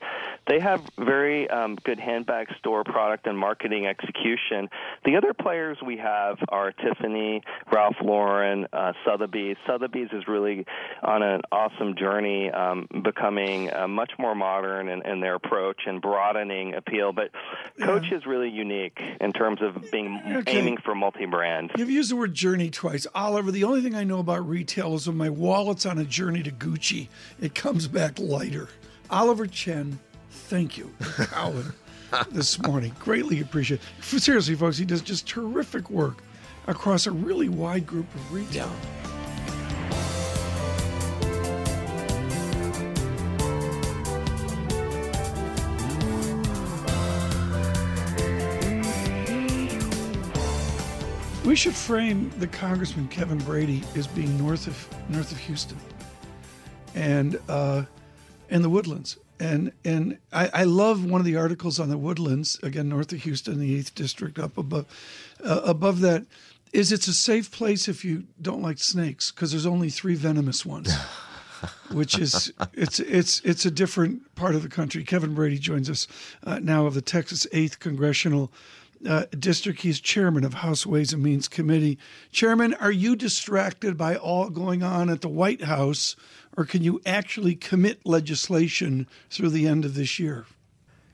they 0.47 0.59
have 0.59 0.81
very 0.97 1.47
um, 1.49 1.75
good 1.83 1.99
handbag 1.99 2.47
store 2.57 2.83
product 2.83 3.27
and 3.27 3.37
marketing 3.37 3.85
execution. 3.85 4.69
The 5.05 5.17
other 5.17 5.33
players 5.35 5.77
we 5.85 5.97
have 5.97 6.39
are 6.49 6.71
Tiffany, 6.71 7.43
Ralph 7.71 7.97
Lauren, 8.01 8.65
uh, 8.73 8.93
Sotheby's. 9.05 9.55
Sotheby's 9.67 10.09
is 10.11 10.27
really 10.27 10.65
on 11.03 11.21
an 11.21 11.41
awesome 11.51 11.95
journey, 11.95 12.49
um, 12.49 12.87
becoming 13.03 13.71
uh, 13.71 13.87
much 13.87 14.13
more 14.17 14.33
modern 14.33 14.89
in, 14.89 15.05
in, 15.05 15.19
their 15.19 15.35
approach 15.35 15.81
and 15.85 16.01
broadening 16.01 16.73
appeal. 16.73 17.13
But 17.13 17.31
Coach 17.79 18.05
yeah. 18.09 18.17
is 18.17 18.25
really 18.25 18.49
unique 18.49 18.99
in 19.21 19.31
terms 19.31 19.61
of 19.61 19.91
being 19.91 20.19
okay. 20.37 20.57
aiming 20.57 20.77
for 20.77 20.95
multi-brand. 20.95 21.71
You've 21.77 21.91
used 21.91 22.09
the 22.09 22.15
word 22.15 22.33
journey 22.33 22.71
twice, 22.71 23.05
Oliver. 23.13 23.51
The 23.51 23.63
only 23.63 23.81
thing 23.81 23.93
I 23.93 24.03
know 24.07 24.19
about 24.19 24.47
retail 24.47 24.95
is 24.95 25.07
when 25.07 25.17
my 25.17 25.29
wallet's 25.29 25.85
on 25.85 25.97
a 25.99 26.03
journey 26.05 26.41
to 26.43 26.51
Gucci, 26.51 27.07
it 27.39 27.53
comes 27.53 27.87
back 27.87 28.17
lighter. 28.19 28.69
Oliver 29.09 29.47
Chen, 29.47 29.99
thank 30.29 30.77
you 30.77 30.91
calling 30.99 31.71
this 32.31 32.61
morning. 32.61 32.95
Greatly 32.99 33.41
appreciate 33.41 33.81
it. 34.01 34.21
Seriously, 34.21 34.55
folks, 34.55 34.77
he 34.77 34.85
does 34.85 35.01
just 35.01 35.27
terrific 35.27 35.89
work 35.89 36.23
across 36.67 37.05
a 37.07 37.11
really 37.11 37.49
wide 37.49 37.85
group 37.85 38.13
of 38.15 38.33
retail. 38.33 38.71
Yeah. 39.03 39.16
Should 51.57 51.73
frame 51.73 52.31
the 52.37 52.45
Congressman 52.45 53.07
Kevin 53.07 53.39
Brady 53.39 53.83
as 53.95 54.05
being 54.05 54.37
north 54.37 54.67
of 54.67 54.87
north 55.09 55.31
of 55.31 55.39
Houston, 55.39 55.77
and 56.93 57.39
uh, 57.49 57.83
and 58.51 58.63
the 58.63 58.69
Woodlands. 58.69 59.17
And 59.39 59.71
and 59.83 60.19
I, 60.31 60.49
I, 60.53 60.63
love 60.65 61.03
one 61.03 61.19
of 61.19 61.25
the 61.25 61.35
articles 61.35 61.79
on 61.79 61.89
the 61.89 61.97
Woodlands 61.97 62.59
again, 62.61 62.89
north 62.89 63.11
of 63.11 63.23
Houston, 63.23 63.59
the 63.59 63.75
eighth 63.75 63.95
district, 63.95 64.37
up 64.37 64.57
above 64.57 64.85
uh, 65.43 65.61
above 65.63 66.01
that. 66.01 66.27
Is 66.73 66.91
it's 66.91 67.07
a 67.07 67.13
safe 67.13 67.49
place 67.49 67.87
if 67.87 68.05
you 68.05 68.25
don't 68.39 68.61
like 68.61 68.77
snakes 68.77 69.31
because 69.31 69.49
there's 69.51 69.65
only 69.65 69.89
three 69.89 70.15
venomous 70.15 70.63
ones. 70.63 70.93
which 71.91 72.19
is 72.19 72.53
it's 72.73 72.99
it's 72.99 73.39
it's 73.39 73.65
a 73.65 73.71
different 73.71 74.35
part 74.35 74.53
of 74.53 74.61
the 74.61 74.69
country. 74.69 75.03
Kevin 75.03 75.33
Brady 75.33 75.57
joins 75.57 75.89
us 75.89 76.07
uh, 76.43 76.59
now 76.59 76.85
of 76.85 76.93
the 76.93 77.01
Texas 77.01 77.47
Eighth 77.51 77.79
Congressional 77.79 78.51
uh, 79.05 79.25
district. 79.37 79.81
He's 79.81 79.99
chairman 79.99 80.43
of 80.43 80.55
House 80.55 80.85
Ways 80.85 81.13
and 81.13 81.21
Means 81.21 81.47
Committee. 81.47 81.97
Chairman, 82.31 82.73
are 82.75 82.91
you 82.91 83.15
distracted 83.15 83.97
by 83.97 84.15
all 84.15 84.49
going 84.49 84.83
on 84.83 85.09
at 85.09 85.21
the 85.21 85.29
White 85.29 85.63
House, 85.63 86.15
or 86.55 86.65
can 86.65 86.83
you 86.83 87.01
actually 87.05 87.55
commit 87.55 88.05
legislation 88.05 89.07
through 89.29 89.49
the 89.49 89.67
end 89.67 89.85
of 89.85 89.95
this 89.95 90.19
year? 90.19 90.45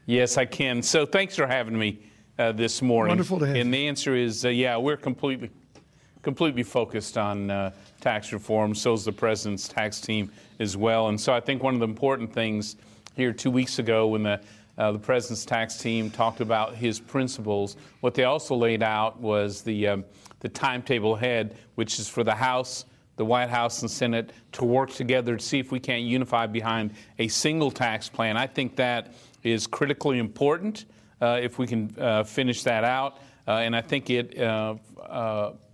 Yes, 0.06 0.38
I 0.38 0.46
can. 0.46 0.82
So 0.82 1.06
thanks 1.06 1.36
for 1.36 1.48
having 1.48 1.78
me 1.78 2.00
uh, 2.38 2.52
this 2.52 2.82
morning. 2.82 3.10
Wonderful 3.10 3.40
to 3.40 3.48
have 3.48 3.56
And 3.56 3.74
the 3.74 3.88
answer 3.88 4.16
is 4.16 4.46
uh, 4.46 4.50
yeah, 4.50 4.78
we're 4.78 4.98
completely 4.98 5.50
completely 6.22 6.64
focused 6.64 7.18
on 7.18 7.52
uh, 7.52 7.72
tax 8.00 8.32
reform. 8.32 8.74
So 8.74 8.94
is 8.94 9.04
the 9.04 9.12
president's 9.12 9.68
tax 9.68 10.00
team 10.00 10.32
as 10.60 10.78
well. 10.78 11.10
And 11.10 11.20
so 11.20 11.34
I 11.34 11.42
think 11.42 11.62
one 11.62 11.74
of 11.74 11.82
the 11.82 11.88
important 11.88 12.34
things 12.34 12.78
here 13.16 13.34
two 13.34 13.52
weeks 13.52 13.78
ago 13.78 14.08
when 14.08 14.24
the 14.24 14.40
uh, 14.78 14.92
the 14.92 15.00
president's 15.00 15.46
tax 15.46 15.78
team 15.78 16.10
talked 16.10 16.42
about 16.42 16.76
his 16.76 17.00
principles. 17.00 17.78
What 18.02 18.14
they 18.14 18.24
also 18.24 18.56
laid 18.56 18.82
out 18.82 19.20
was 19.20 19.62
the, 19.62 19.88
um, 19.88 20.06
the 20.40 20.50
timetable 20.50 21.16
ahead, 21.16 21.56
which 21.76 22.00
is 22.00 22.10
for 22.10 22.24
the 22.24 22.34
House, 22.34 22.86
the 23.16 23.26
White 23.26 23.50
House, 23.50 23.82
and 23.82 23.92
Senate 23.92 24.32
to 24.54 24.66
work 24.66 24.92
together 24.92 25.38
to 25.38 25.44
see 25.44 25.60
if 25.60 25.72
we 25.72 25.80
can't 25.80 26.04
unify 26.04 26.48
behind 26.48 26.94
a 27.20 27.28
single 27.28 27.70
tax 27.70 28.10
plan. 28.10 28.36
I 28.36 28.48
think 28.48 28.76
that 28.78 29.14
is 29.44 29.68
critically 29.68 30.18
important 30.18 30.86
uh, 31.22 31.40
if 31.42 31.60
we 31.60 31.68
can 31.68 31.94
uh, 32.00 32.24
finish 32.24 32.64
that 32.64 32.84
out. 32.84 33.20
Uh, 33.48 33.58
and 33.58 33.76
I 33.76 33.82
think 33.82 34.10
it 34.10 34.40
uh, 34.40 34.76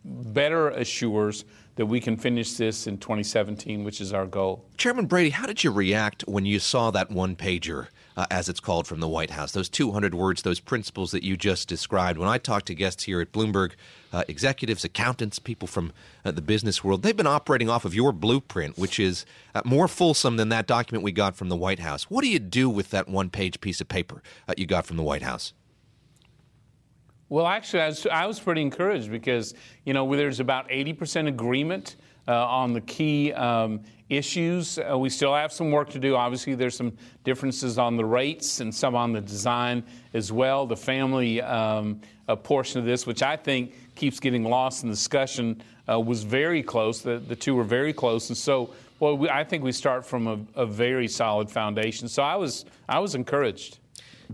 better 0.03 0.69
assures 0.69 1.45
that 1.75 1.85
we 1.85 2.01
can 2.01 2.17
finish 2.17 2.53
this 2.53 2.87
in 2.87 2.97
2017, 2.97 3.85
which 3.85 4.01
is 4.01 4.11
our 4.11 4.25
goal. 4.25 4.65
Chairman 4.77 5.05
Brady, 5.05 5.29
how 5.29 5.45
did 5.45 5.63
you 5.63 5.71
react 5.71 6.23
when 6.27 6.45
you 6.45 6.59
saw 6.59 6.91
that 6.91 7.09
one 7.09 7.37
pager? 7.37 7.87
Uh, 8.19 8.25
as 8.29 8.49
it's 8.49 8.59
called 8.59 8.85
from 8.85 8.99
the 8.99 9.07
White 9.07 9.29
House. 9.29 9.53
Those 9.53 9.69
200 9.69 10.13
words, 10.13 10.41
those 10.41 10.59
principles 10.59 11.11
that 11.11 11.23
you 11.23 11.37
just 11.37 11.69
described. 11.69 12.19
When 12.19 12.27
I 12.27 12.37
talk 12.37 12.65
to 12.65 12.75
guests 12.75 13.05
here 13.05 13.21
at 13.21 13.31
Bloomberg, 13.31 13.71
uh, 14.11 14.25
executives, 14.27 14.83
accountants, 14.83 15.39
people 15.39 15.69
from 15.69 15.93
uh, 16.25 16.31
the 16.31 16.41
business 16.41 16.83
world, 16.83 17.01
they've 17.01 17.15
been 17.15 17.25
operating 17.25 17.69
off 17.69 17.85
of 17.85 17.95
your 17.95 18.11
blueprint, 18.11 18.77
which 18.77 18.99
is 18.99 19.25
uh, 19.55 19.61
more 19.63 19.87
fulsome 19.87 20.35
than 20.35 20.49
that 20.49 20.67
document 20.67 21.01
we 21.01 21.13
got 21.13 21.37
from 21.37 21.47
the 21.47 21.55
White 21.55 21.79
House. 21.79 22.09
What 22.09 22.21
do 22.21 22.27
you 22.27 22.39
do 22.39 22.69
with 22.69 22.89
that 22.89 23.07
one 23.07 23.29
page 23.29 23.61
piece 23.61 23.79
of 23.79 23.87
paper 23.87 24.21
uh, 24.49 24.53
you 24.57 24.65
got 24.65 24.85
from 24.85 24.97
the 24.97 25.03
White 25.03 25.21
House? 25.21 25.53
Well, 27.29 27.47
actually, 27.47 27.83
I 27.83 27.87
was, 27.87 28.05
I 28.05 28.25
was 28.25 28.37
pretty 28.37 28.61
encouraged 28.61 29.09
because, 29.09 29.53
you 29.85 29.93
know, 29.93 30.13
there's 30.13 30.41
about 30.41 30.67
80% 30.67 31.29
agreement 31.29 31.95
uh, 32.27 32.45
on 32.45 32.73
the 32.73 32.81
key 32.81 33.31
um, 33.31 33.83
issues. 34.09 34.79
Uh, 34.79 34.97
we 34.97 35.09
still 35.09 35.33
have 35.33 35.51
some 35.51 35.71
work 35.71 35.89
to 35.91 35.99
do. 35.99 36.15
Obviously, 36.15 36.55
there's 36.55 36.75
some 36.75 36.97
differences 37.23 37.77
on 37.77 37.95
the 37.95 38.05
rates 38.05 38.59
and 38.59 38.73
some 38.73 38.95
on 38.95 39.13
the 39.13 39.21
design 39.21 39.83
as 40.13 40.31
well. 40.31 40.65
The 40.65 40.77
family 40.77 41.41
um, 41.41 42.01
portion 42.43 42.79
of 42.79 42.85
this, 42.85 43.05
which 43.05 43.23
I 43.23 43.35
think 43.35 43.73
keeps 43.95 44.19
getting 44.19 44.43
lost 44.43 44.83
in 44.83 44.89
discussion, 44.89 45.61
uh, 45.87 45.99
was 45.99 46.23
very 46.23 46.63
close. 46.63 47.01
The, 47.01 47.19
the 47.19 47.35
two 47.35 47.55
were 47.55 47.63
very 47.63 47.93
close, 47.93 48.29
and 48.29 48.37
so 48.37 48.73
well, 48.99 49.17
we, 49.17 49.29
I 49.29 49.43
think 49.43 49.63
we 49.63 49.71
start 49.71 50.05
from 50.05 50.27
a, 50.27 50.61
a 50.61 50.65
very 50.65 51.07
solid 51.07 51.49
foundation. 51.49 52.07
So 52.07 52.23
I 52.23 52.35
was 52.35 52.65
I 52.87 52.99
was 52.99 53.15
encouraged. 53.15 53.79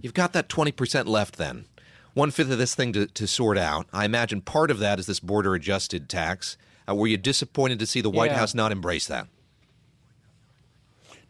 You've 0.02 0.14
got 0.14 0.34
that 0.34 0.50
20% 0.50 1.08
left 1.08 1.38
then. 1.38 1.66
One 2.14 2.32
fifth 2.32 2.52
of 2.52 2.58
this 2.58 2.76
thing 2.76 2.92
to, 2.94 3.08
to 3.08 3.28
sort 3.28 3.58
out. 3.58 3.88
I 3.94 4.04
imagine 4.06 4.42
part 4.42 4.72
of 4.72 4.80
that 4.80 5.00
is 5.00 5.06
this 5.06 5.22
border 5.22 5.56
adjusted 5.56 6.10
tax. 6.10 6.58
Uh, 6.88 6.96
were 6.96 7.08
you 7.08 7.18
disappointed 7.18 7.80
to 7.80 7.86
see 7.86 8.02
the 8.02 8.10
White 8.10 8.32
yeah. 8.32 8.38
House 8.38 8.54
not 8.54 8.72
embrace 8.72 9.08
that? 9.08 9.28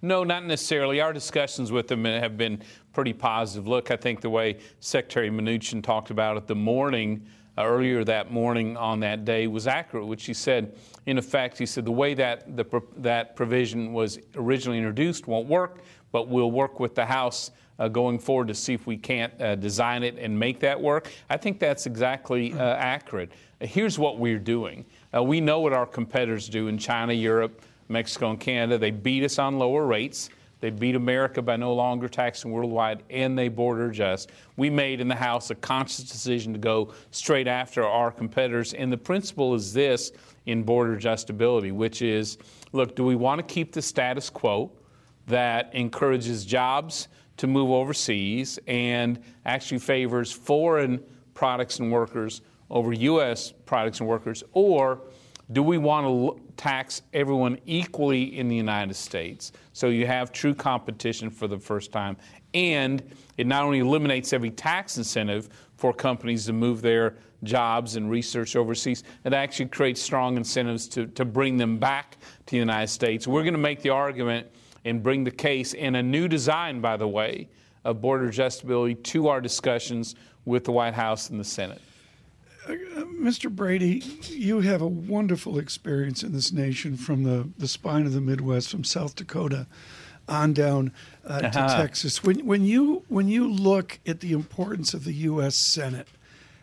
No, 0.01 0.23
not 0.23 0.45
necessarily. 0.45 1.01
Our 1.01 1.13
discussions 1.13 1.71
with 1.71 1.87
them 1.87 2.05
have 2.05 2.37
been 2.37 2.61
pretty 2.93 3.13
positive. 3.13 3.67
Look, 3.67 3.91
I 3.91 3.95
think 3.95 4.21
the 4.21 4.29
way 4.29 4.59
Secretary 4.79 5.29
Mnuchin 5.29 5.83
talked 5.83 6.11
about 6.11 6.37
it 6.37 6.47
the 6.47 6.55
morning, 6.55 7.25
uh, 7.57 7.65
earlier 7.65 8.03
that 8.03 8.31
morning 8.31 8.77
on 8.77 8.99
that 8.99 9.25
day, 9.25 9.47
was 9.47 9.67
accurate, 9.67 10.05
which 10.05 10.25
he 10.25 10.33
said, 10.33 10.75
in 11.05 11.17
effect, 11.17 11.57
he 11.57 11.65
said 11.65 11.85
the 11.85 11.91
way 11.91 12.13
that, 12.13 12.55
the, 12.55 12.65
that 12.97 13.35
provision 13.35 13.93
was 13.93 14.19
originally 14.35 14.77
introduced 14.77 15.27
won't 15.27 15.47
work, 15.47 15.79
but 16.11 16.27
we'll 16.27 16.51
work 16.51 16.79
with 16.79 16.95
the 16.95 17.05
House. 17.05 17.51
Uh, 17.77 17.89
going 17.89 18.17
forward 18.17 18.47
to 18.47 18.53
see 18.55 18.73
if 18.73 18.87
we 18.87 18.95
can't 18.95 19.33
uh, 19.41 19.53
design 19.53 20.01
it 20.01 20.17
and 20.17 20.39
make 20.39 20.61
that 20.61 20.79
work. 20.79 21.11
I 21.29 21.35
think 21.35 21.59
that's 21.59 21.85
exactly 21.85 22.53
uh, 22.53 22.75
accurate. 22.75 23.33
Here's 23.59 23.99
what 23.99 24.17
we're 24.17 24.39
doing. 24.39 24.85
Uh, 25.13 25.21
we 25.21 25.41
know 25.41 25.59
what 25.59 25.73
our 25.73 25.85
competitors 25.85 26.47
do 26.47 26.69
in 26.69 26.77
China, 26.77 27.11
Europe, 27.11 27.61
Mexico 27.87 28.31
and 28.31 28.39
Canada. 28.39 28.77
They 28.77 28.91
beat 28.91 29.23
us 29.23 29.39
on 29.39 29.59
lower 29.59 29.85
rates. 29.85 30.29
They 30.61 30.69
beat 30.69 30.95
America 30.95 31.41
by 31.41 31.57
no 31.57 31.73
longer 31.73 32.07
taxing 32.07 32.51
worldwide, 32.51 33.03
and 33.09 33.37
they 33.37 33.49
border 33.49 33.89
adjust. 33.89 34.31
We 34.57 34.69
made 34.69 35.01
in 35.01 35.07
the 35.07 35.15
House 35.15 35.51
a 35.51 35.55
conscious 35.55 36.05
decision 36.05 36.53
to 36.53 36.59
go 36.59 36.93
straight 37.11 37.47
after 37.47 37.83
our 37.83 38.11
competitors, 38.11 38.73
and 38.73 38.91
the 38.91 38.97
principle 38.97 39.53
is 39.53 39.73
this 39.73 40.11
in 40.45 40.63
border 40.63 40.97
adjustability, 40.97 41.71
which 41.71 42.01
is 42.01 42.37
look, 42.71 42.95
do 42.95 43.03
we 43.03 43.15
want 43.15 43.39
to 43.39 43.53
keep 43.53 43.73
the 43.73 43.81
status 43.81 44.29
quo? 44.29 44.71
that 45.27 45.73
encourages 45.73 46.45
jobs 46.45 47.07
to 47.37 47.47
move 47.47 47.69
overseas 47.69 48.59
and 48.67 49.19
actually 49.45 49.79
favors 49.79 50.31
foreign 50.31 51.03
products 51.33 51.79
and 51.79 51.91
workers 51.91 52.41
over 52.69 52.93
U.S. 52.93 53.53
products 53.65 53.99
and 53.99 54.07
workers? 54.07 54.43
Or 54.53 55.01
do 55.51 55.61
we 55.61 55.77
want 55.77 56.05
to 56.05 56.44
tax 56.57 57.01
everyone 57.13 57.59
equally 57.65 58.37
in 58.37 58.47
the 58.47 58.55
United 58.55 58.95
States 58.95 59.51
so 59.73 59.87
you 59.87 60.07
have 60.07 60.31
true 60.31 60.53
competition 60.53 61.29
for 61.29 61.47
the 61.47 61.59
first 61.59 61.91
time? 61.91 62.17
And 62.53 63.03
it 63.37 63.47
not 63.47 63.63
only 63.63 63.79
eliminates 63.79 64.33
every 64.33 64.51
tax 64.51 64.97
incentive 64.97 65.49
for 65.77 65.93
companies 65.93 66.45
to 66.45 66.53
move 66.53 66.81
their 66.81 67.15
jobs 67.43 67.95
and 67.95 68.09
research 68.09 68.55
overseas, 68.55 69.03
it 69.23 69.33
actually 69.33 69.67
creates 69.67 70.01
strong 70.01 70.37
incentives 70.37 70.87
to, 70.89 71.07
to 71.07 71.25
bring 71.25 71.57
them 71.57 71.77
back 71.77 72.17
to 72.45 72.51
the 72.51 72.57
United 72.57 72.87
States. 72.87 73.27
We're 73.27 73.43
going 73.43 73.53
to 73.53 73.59
make 73.59 73.81
the 73.81 73.89
argument 73.89 74.47
and 74.85 75.03
bring 75.03 75.23
the 75.23 75.31
case 75.31 75.73
in 75.73 75.95
a 75.95 76.03
new 76.03 76.27
design, 76.27 76.79
by 76.79 76.95
the 76.95 77.07
way, 77.07 77.49
of 77.83 78.01
border 78.01 78.29
adjustability 78.29 79.01
to 79.03 79.27
our 79.27 79.41
discussions 79.41 80.15
with 80.45 80.63
the 80.63 80.71
White 80.71 80.93
House 80.93 81.29
and 81.29 81.39
the 81.39 81.43
Senate. 81.43 81.81
Mr. 82.67 83.49
Brady, 83.49 84.03
you 84.29 84.61
have 84.61 84.81
a 84.81 84.87
wonderful 84.87 85.57
experience 85.57 86.23
in 86.23 86.31
this 86.33 86.51
nation 86.51 86.97
from 86.97 87.23
the, 87.23 87.49
the 87.57 87.67
spine 87.67 88.05
of 88.05 88.13
the 88.13 88.21
Midwest, 88.21 88.69
from 88.69 88.83
South 88.83 89.15
Dakota 89.15 89.67
on 90.27 90.53
down 90.53 90.91
uh, 91.23 91.41
uh-huh. 91.43 91.49
to 91.67 91.75
Texas. 91.75 92.23
When, 92.23 92.45
when, 92.45 92.63
you, 92.63 93.03
when 93.07 93.27
you 93.27 93.47
look 93.51 93.99
at 94.05 94.21
the 94.21 94.31
importance 94.31 94.93
of 94.93 95.03
the 95.03 95.13
U.S. 95.13 95.55
Senate, 95.55 96.07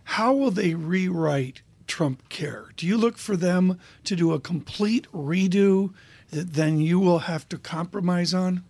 how 0.04 0.32
will 0.34 0.50
they 0.50 0.74
rewrite 0.74 1.62
Trump 1.86 2.28
Care? 2.28 2.66
Do 2.76 2.86
you 2.86 2.96
look 2.96 3.18
for 3.18 3.36
them 3.36 3.78
to 4.04 4.16
do 4.16 4.32
a 4.32 4.40
complete 4.40 5.06
redo 5.12 5.92
that 6.30 6.54
then 6.54 6.80
you 6.80 6.98
will 6.98 7.20
have 7.20 7.48
to 7.50 7.58
compromise 7.58 8.34
on? 8.34 8.64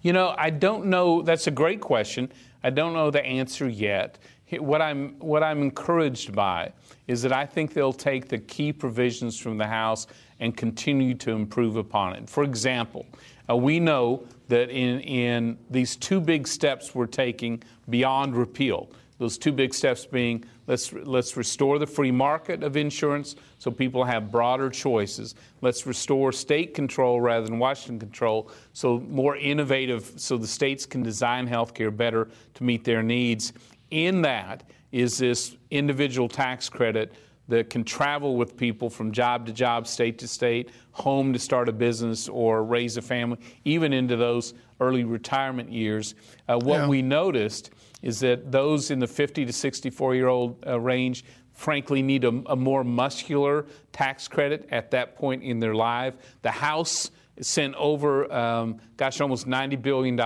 You 0.00 0.12
know, 0.12 0.34
I 0.36 0.50
don't 0.50 0.86
know. 0.86 1.22
That's 1.22 1.46
a 1.46 1.50
great 1.50 1.80
question. 1.80 2.30
I 2.62 2.70
don't 2.70 2.94
know 2.94 3.10
the 3.10 3.24
answer 3.24 3.68
yet. 3.68 4.18
What 4.50 4.82
I'm, 4.82 5.18
what 5.18 5.42
I'm 5.42 5.62
encouraged 5.62 6.34
by 6.34 6.72
is 7.08 7.22
that 7.22 7.32
I 7.32 7.46
think 7.46 7.72
they'll 7.72 7.92
take 7.92 8.28
the 8.28 8.38
key 8.38 8.72
provisions 8.72 9.38
from 9.38 9.58
the 9.58 9.66
House 9.66 10.06
and 10.40 10.56
continue 10.56 11.14
to 11.14 11.32
improve 11.32 11.76
upon 11.76 12.14
it. 12.14 12.28
For 12.28 12.44
example, 12.44 13.06
uh, 13.48 13.56
we 13.56 13.80
know 13.80 14.26
that 14.48 14.70
in, 14.70 15.00
in 15.00 15.58
these 15.70 15.96
two 15.96 16.20
big 16.20 16.46
steps 16.46 16.94
we're 16.94 17.06
taking 17.06 17.62
beyond 17.88 18.36
repeal, 18.36 18.90
those 19.18 19.38
two 19.38 19.52
big 19.52 19.72
steps 19.72 20.04
being 20.04 20.44
let's, 20.66 20.92
let's 20.92 21.36
restore 21.36 21.78
the 21.78 21.86
free 21.86 22.10
market 22.10 22.62
of 22.62 22.76
insurance 22.76 23.36
so 23.58 23.70
people 23.70 24.04
have 24.04 24.30
broader 24.30 24.68
choices. 24.68 25.36
Let's 25.60 25.86
restore 25.86 26.32
state 26.32 26.74
control 26.74 27.20
rather 27.20 27.46
than 27.46 27.58
Washington 27.58 28.00
control, 28.00 28.50
so 28.72 28.98
more 29.08 29.36
innovative, 29.36 30.12
so 30.16 30.36
the 30.36 30.46
states 30.46 30.84
can 30.84 31.02
design 31.02 31.48
healthcare 31.48 31.96
better 31.96 32.28
to 32.54 32.64
meet 32.64 32.84
their 32.84 33.02
needs. 33.02 33.52
In 33.94 34.22
that 34.22 34.64
is 34.90 35.18
this 35.18 35.56
individual 35.70 36.28
tax 36.28 36.68
credit 36.68 37.12
that 37.46 37.70
can 37.70 37.84
travel 37.84 38.34
with 38.34 38.56
people 38.56 38.90
from 38.90 39.12
job 39.12 39.46
to 39.46 39.52
job, 39.52 39.86
state 39.86 40.18
to 40.18 40.26
state, 40.26 40.70
home 40.90 41.32
to 41.32 41.38
start 41.38 41.68
a 41.68 41.72
business 41.72 42.28
or 42.28 42.64
raise 42.64 42.96
a 42.96 43.02
family, 43.02 43.38
even 43.64 43.92
into 43.92 44.16
those 44.16 44.54
early 44.80 45.04
retirement 45.04 45.70
years. 45.70 46.16
Uh, 46.48 46.58
what 46.58 46.80
yeah. 46.80 46.88
we 46.88 47.02
noticed 47.02 47.70
is 48.02 48.18
that 48.18 48.50
those 48.50 48.90
in 48.90 48.98
the 48.98 49.06
50 49.06 49.46
to 49.46 49.52
64 49.52 50.16
year 50.16 50.26
old 50.26 50.64
uh, 50.66 50.80
range 50.80 51.24
frankly 51.52 52.02
need 52.02 52.24
a, 52.24 52.42
a, 52.46 52.56
more 52.56 52.82
muscular 52.82 53.64
tax 53.92 54.26
credit 54.26 54.66
at 54.72 54.90
that 54.90 55.14
point 55.14 55.40
in 55.44 55.60
their 55.60 55.76
life. 55.76 56.14
The 56.42 56.50
House 56.50 57.12
sent 57.40 57.76
over, 57.76 58.32
um, 58.32 58.80
gosh, 58.96 59.20
almost 59.20 59.46
$90 59.46 59.80
billion 59.80 60.18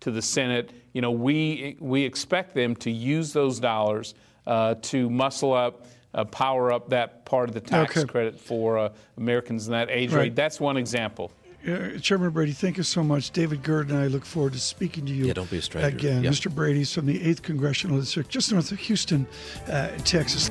to 0.00 0.10
the 0.10 0.22
Senate. 0.22 0.70
You 0.92 1.00
know, 1.00 1.10
we, 1.10 1.76
we 1.80 2.02
expect 2.02 2.54
them 2.54 2.74
to 2.76 2.90
use 2.90 3.32
those 3.32 3.60
dollars 3.60 4.14
uh, 4.46 4.74
to 4.82 5.10
muscle 5.10 5.52
up 5.52 5.86
uh, 6.14 6.24
power 6.24 6.72
up 6.72 6.88
that 6.88 7.24
part 7.24 7.48
of 7.48 7.54
the 7.54 7.60
tax 7.60 7.96
okay. 7.96 8.06
credit 8.06 8.40
for 8.40 8.78
uh, 8.78 8.92
Americans 9.16 9.66
in 9.66 9.72
that 9.72 9.90
age 9.90 10.12
right. 10.12 10.22
rate. 10.22 10.34
That's 10.34 10.60
one 10.60 10.76
example. 10.76 11.30
Uh, 11.66 11.98
Chairman 11.98 12.30
Brady, 12.30 12.52
thank 12.52 12.76
you 12.76 12.82
so 12.82 13.02
much. 13.02 13.30
David 13.30 13.62
Gura 13.62 13.82
and 13.82 13.94
I 13.94 14.06
look 14.06 14.24
forward 14.24 14.52
to 14.54 14.60
speaking 14.60 15.04
to 15.06 15.12
you. 15.12 15.26
Yeah, 15.26 15.32
don't 15.34 15.50
be 15.50 15.58
a 15.58 15.62
stranger. 15.62 15.88
Again, 15.88 16.24
yep. 16.24 16.32
Mr. 16.32 16.54
Brady's 16.54 16.92
from 16.94 17.06
the 17.06 17.18
8th 17.18 17.42
Congressional 17.42 17.98
District, 17.98 18.28
just 18.28 18.52
north 18.52 18.72
of 18.72 18.78
Houston, 18.78 19.26
uh, 19.66 19.88
Texas. 20.04 20.50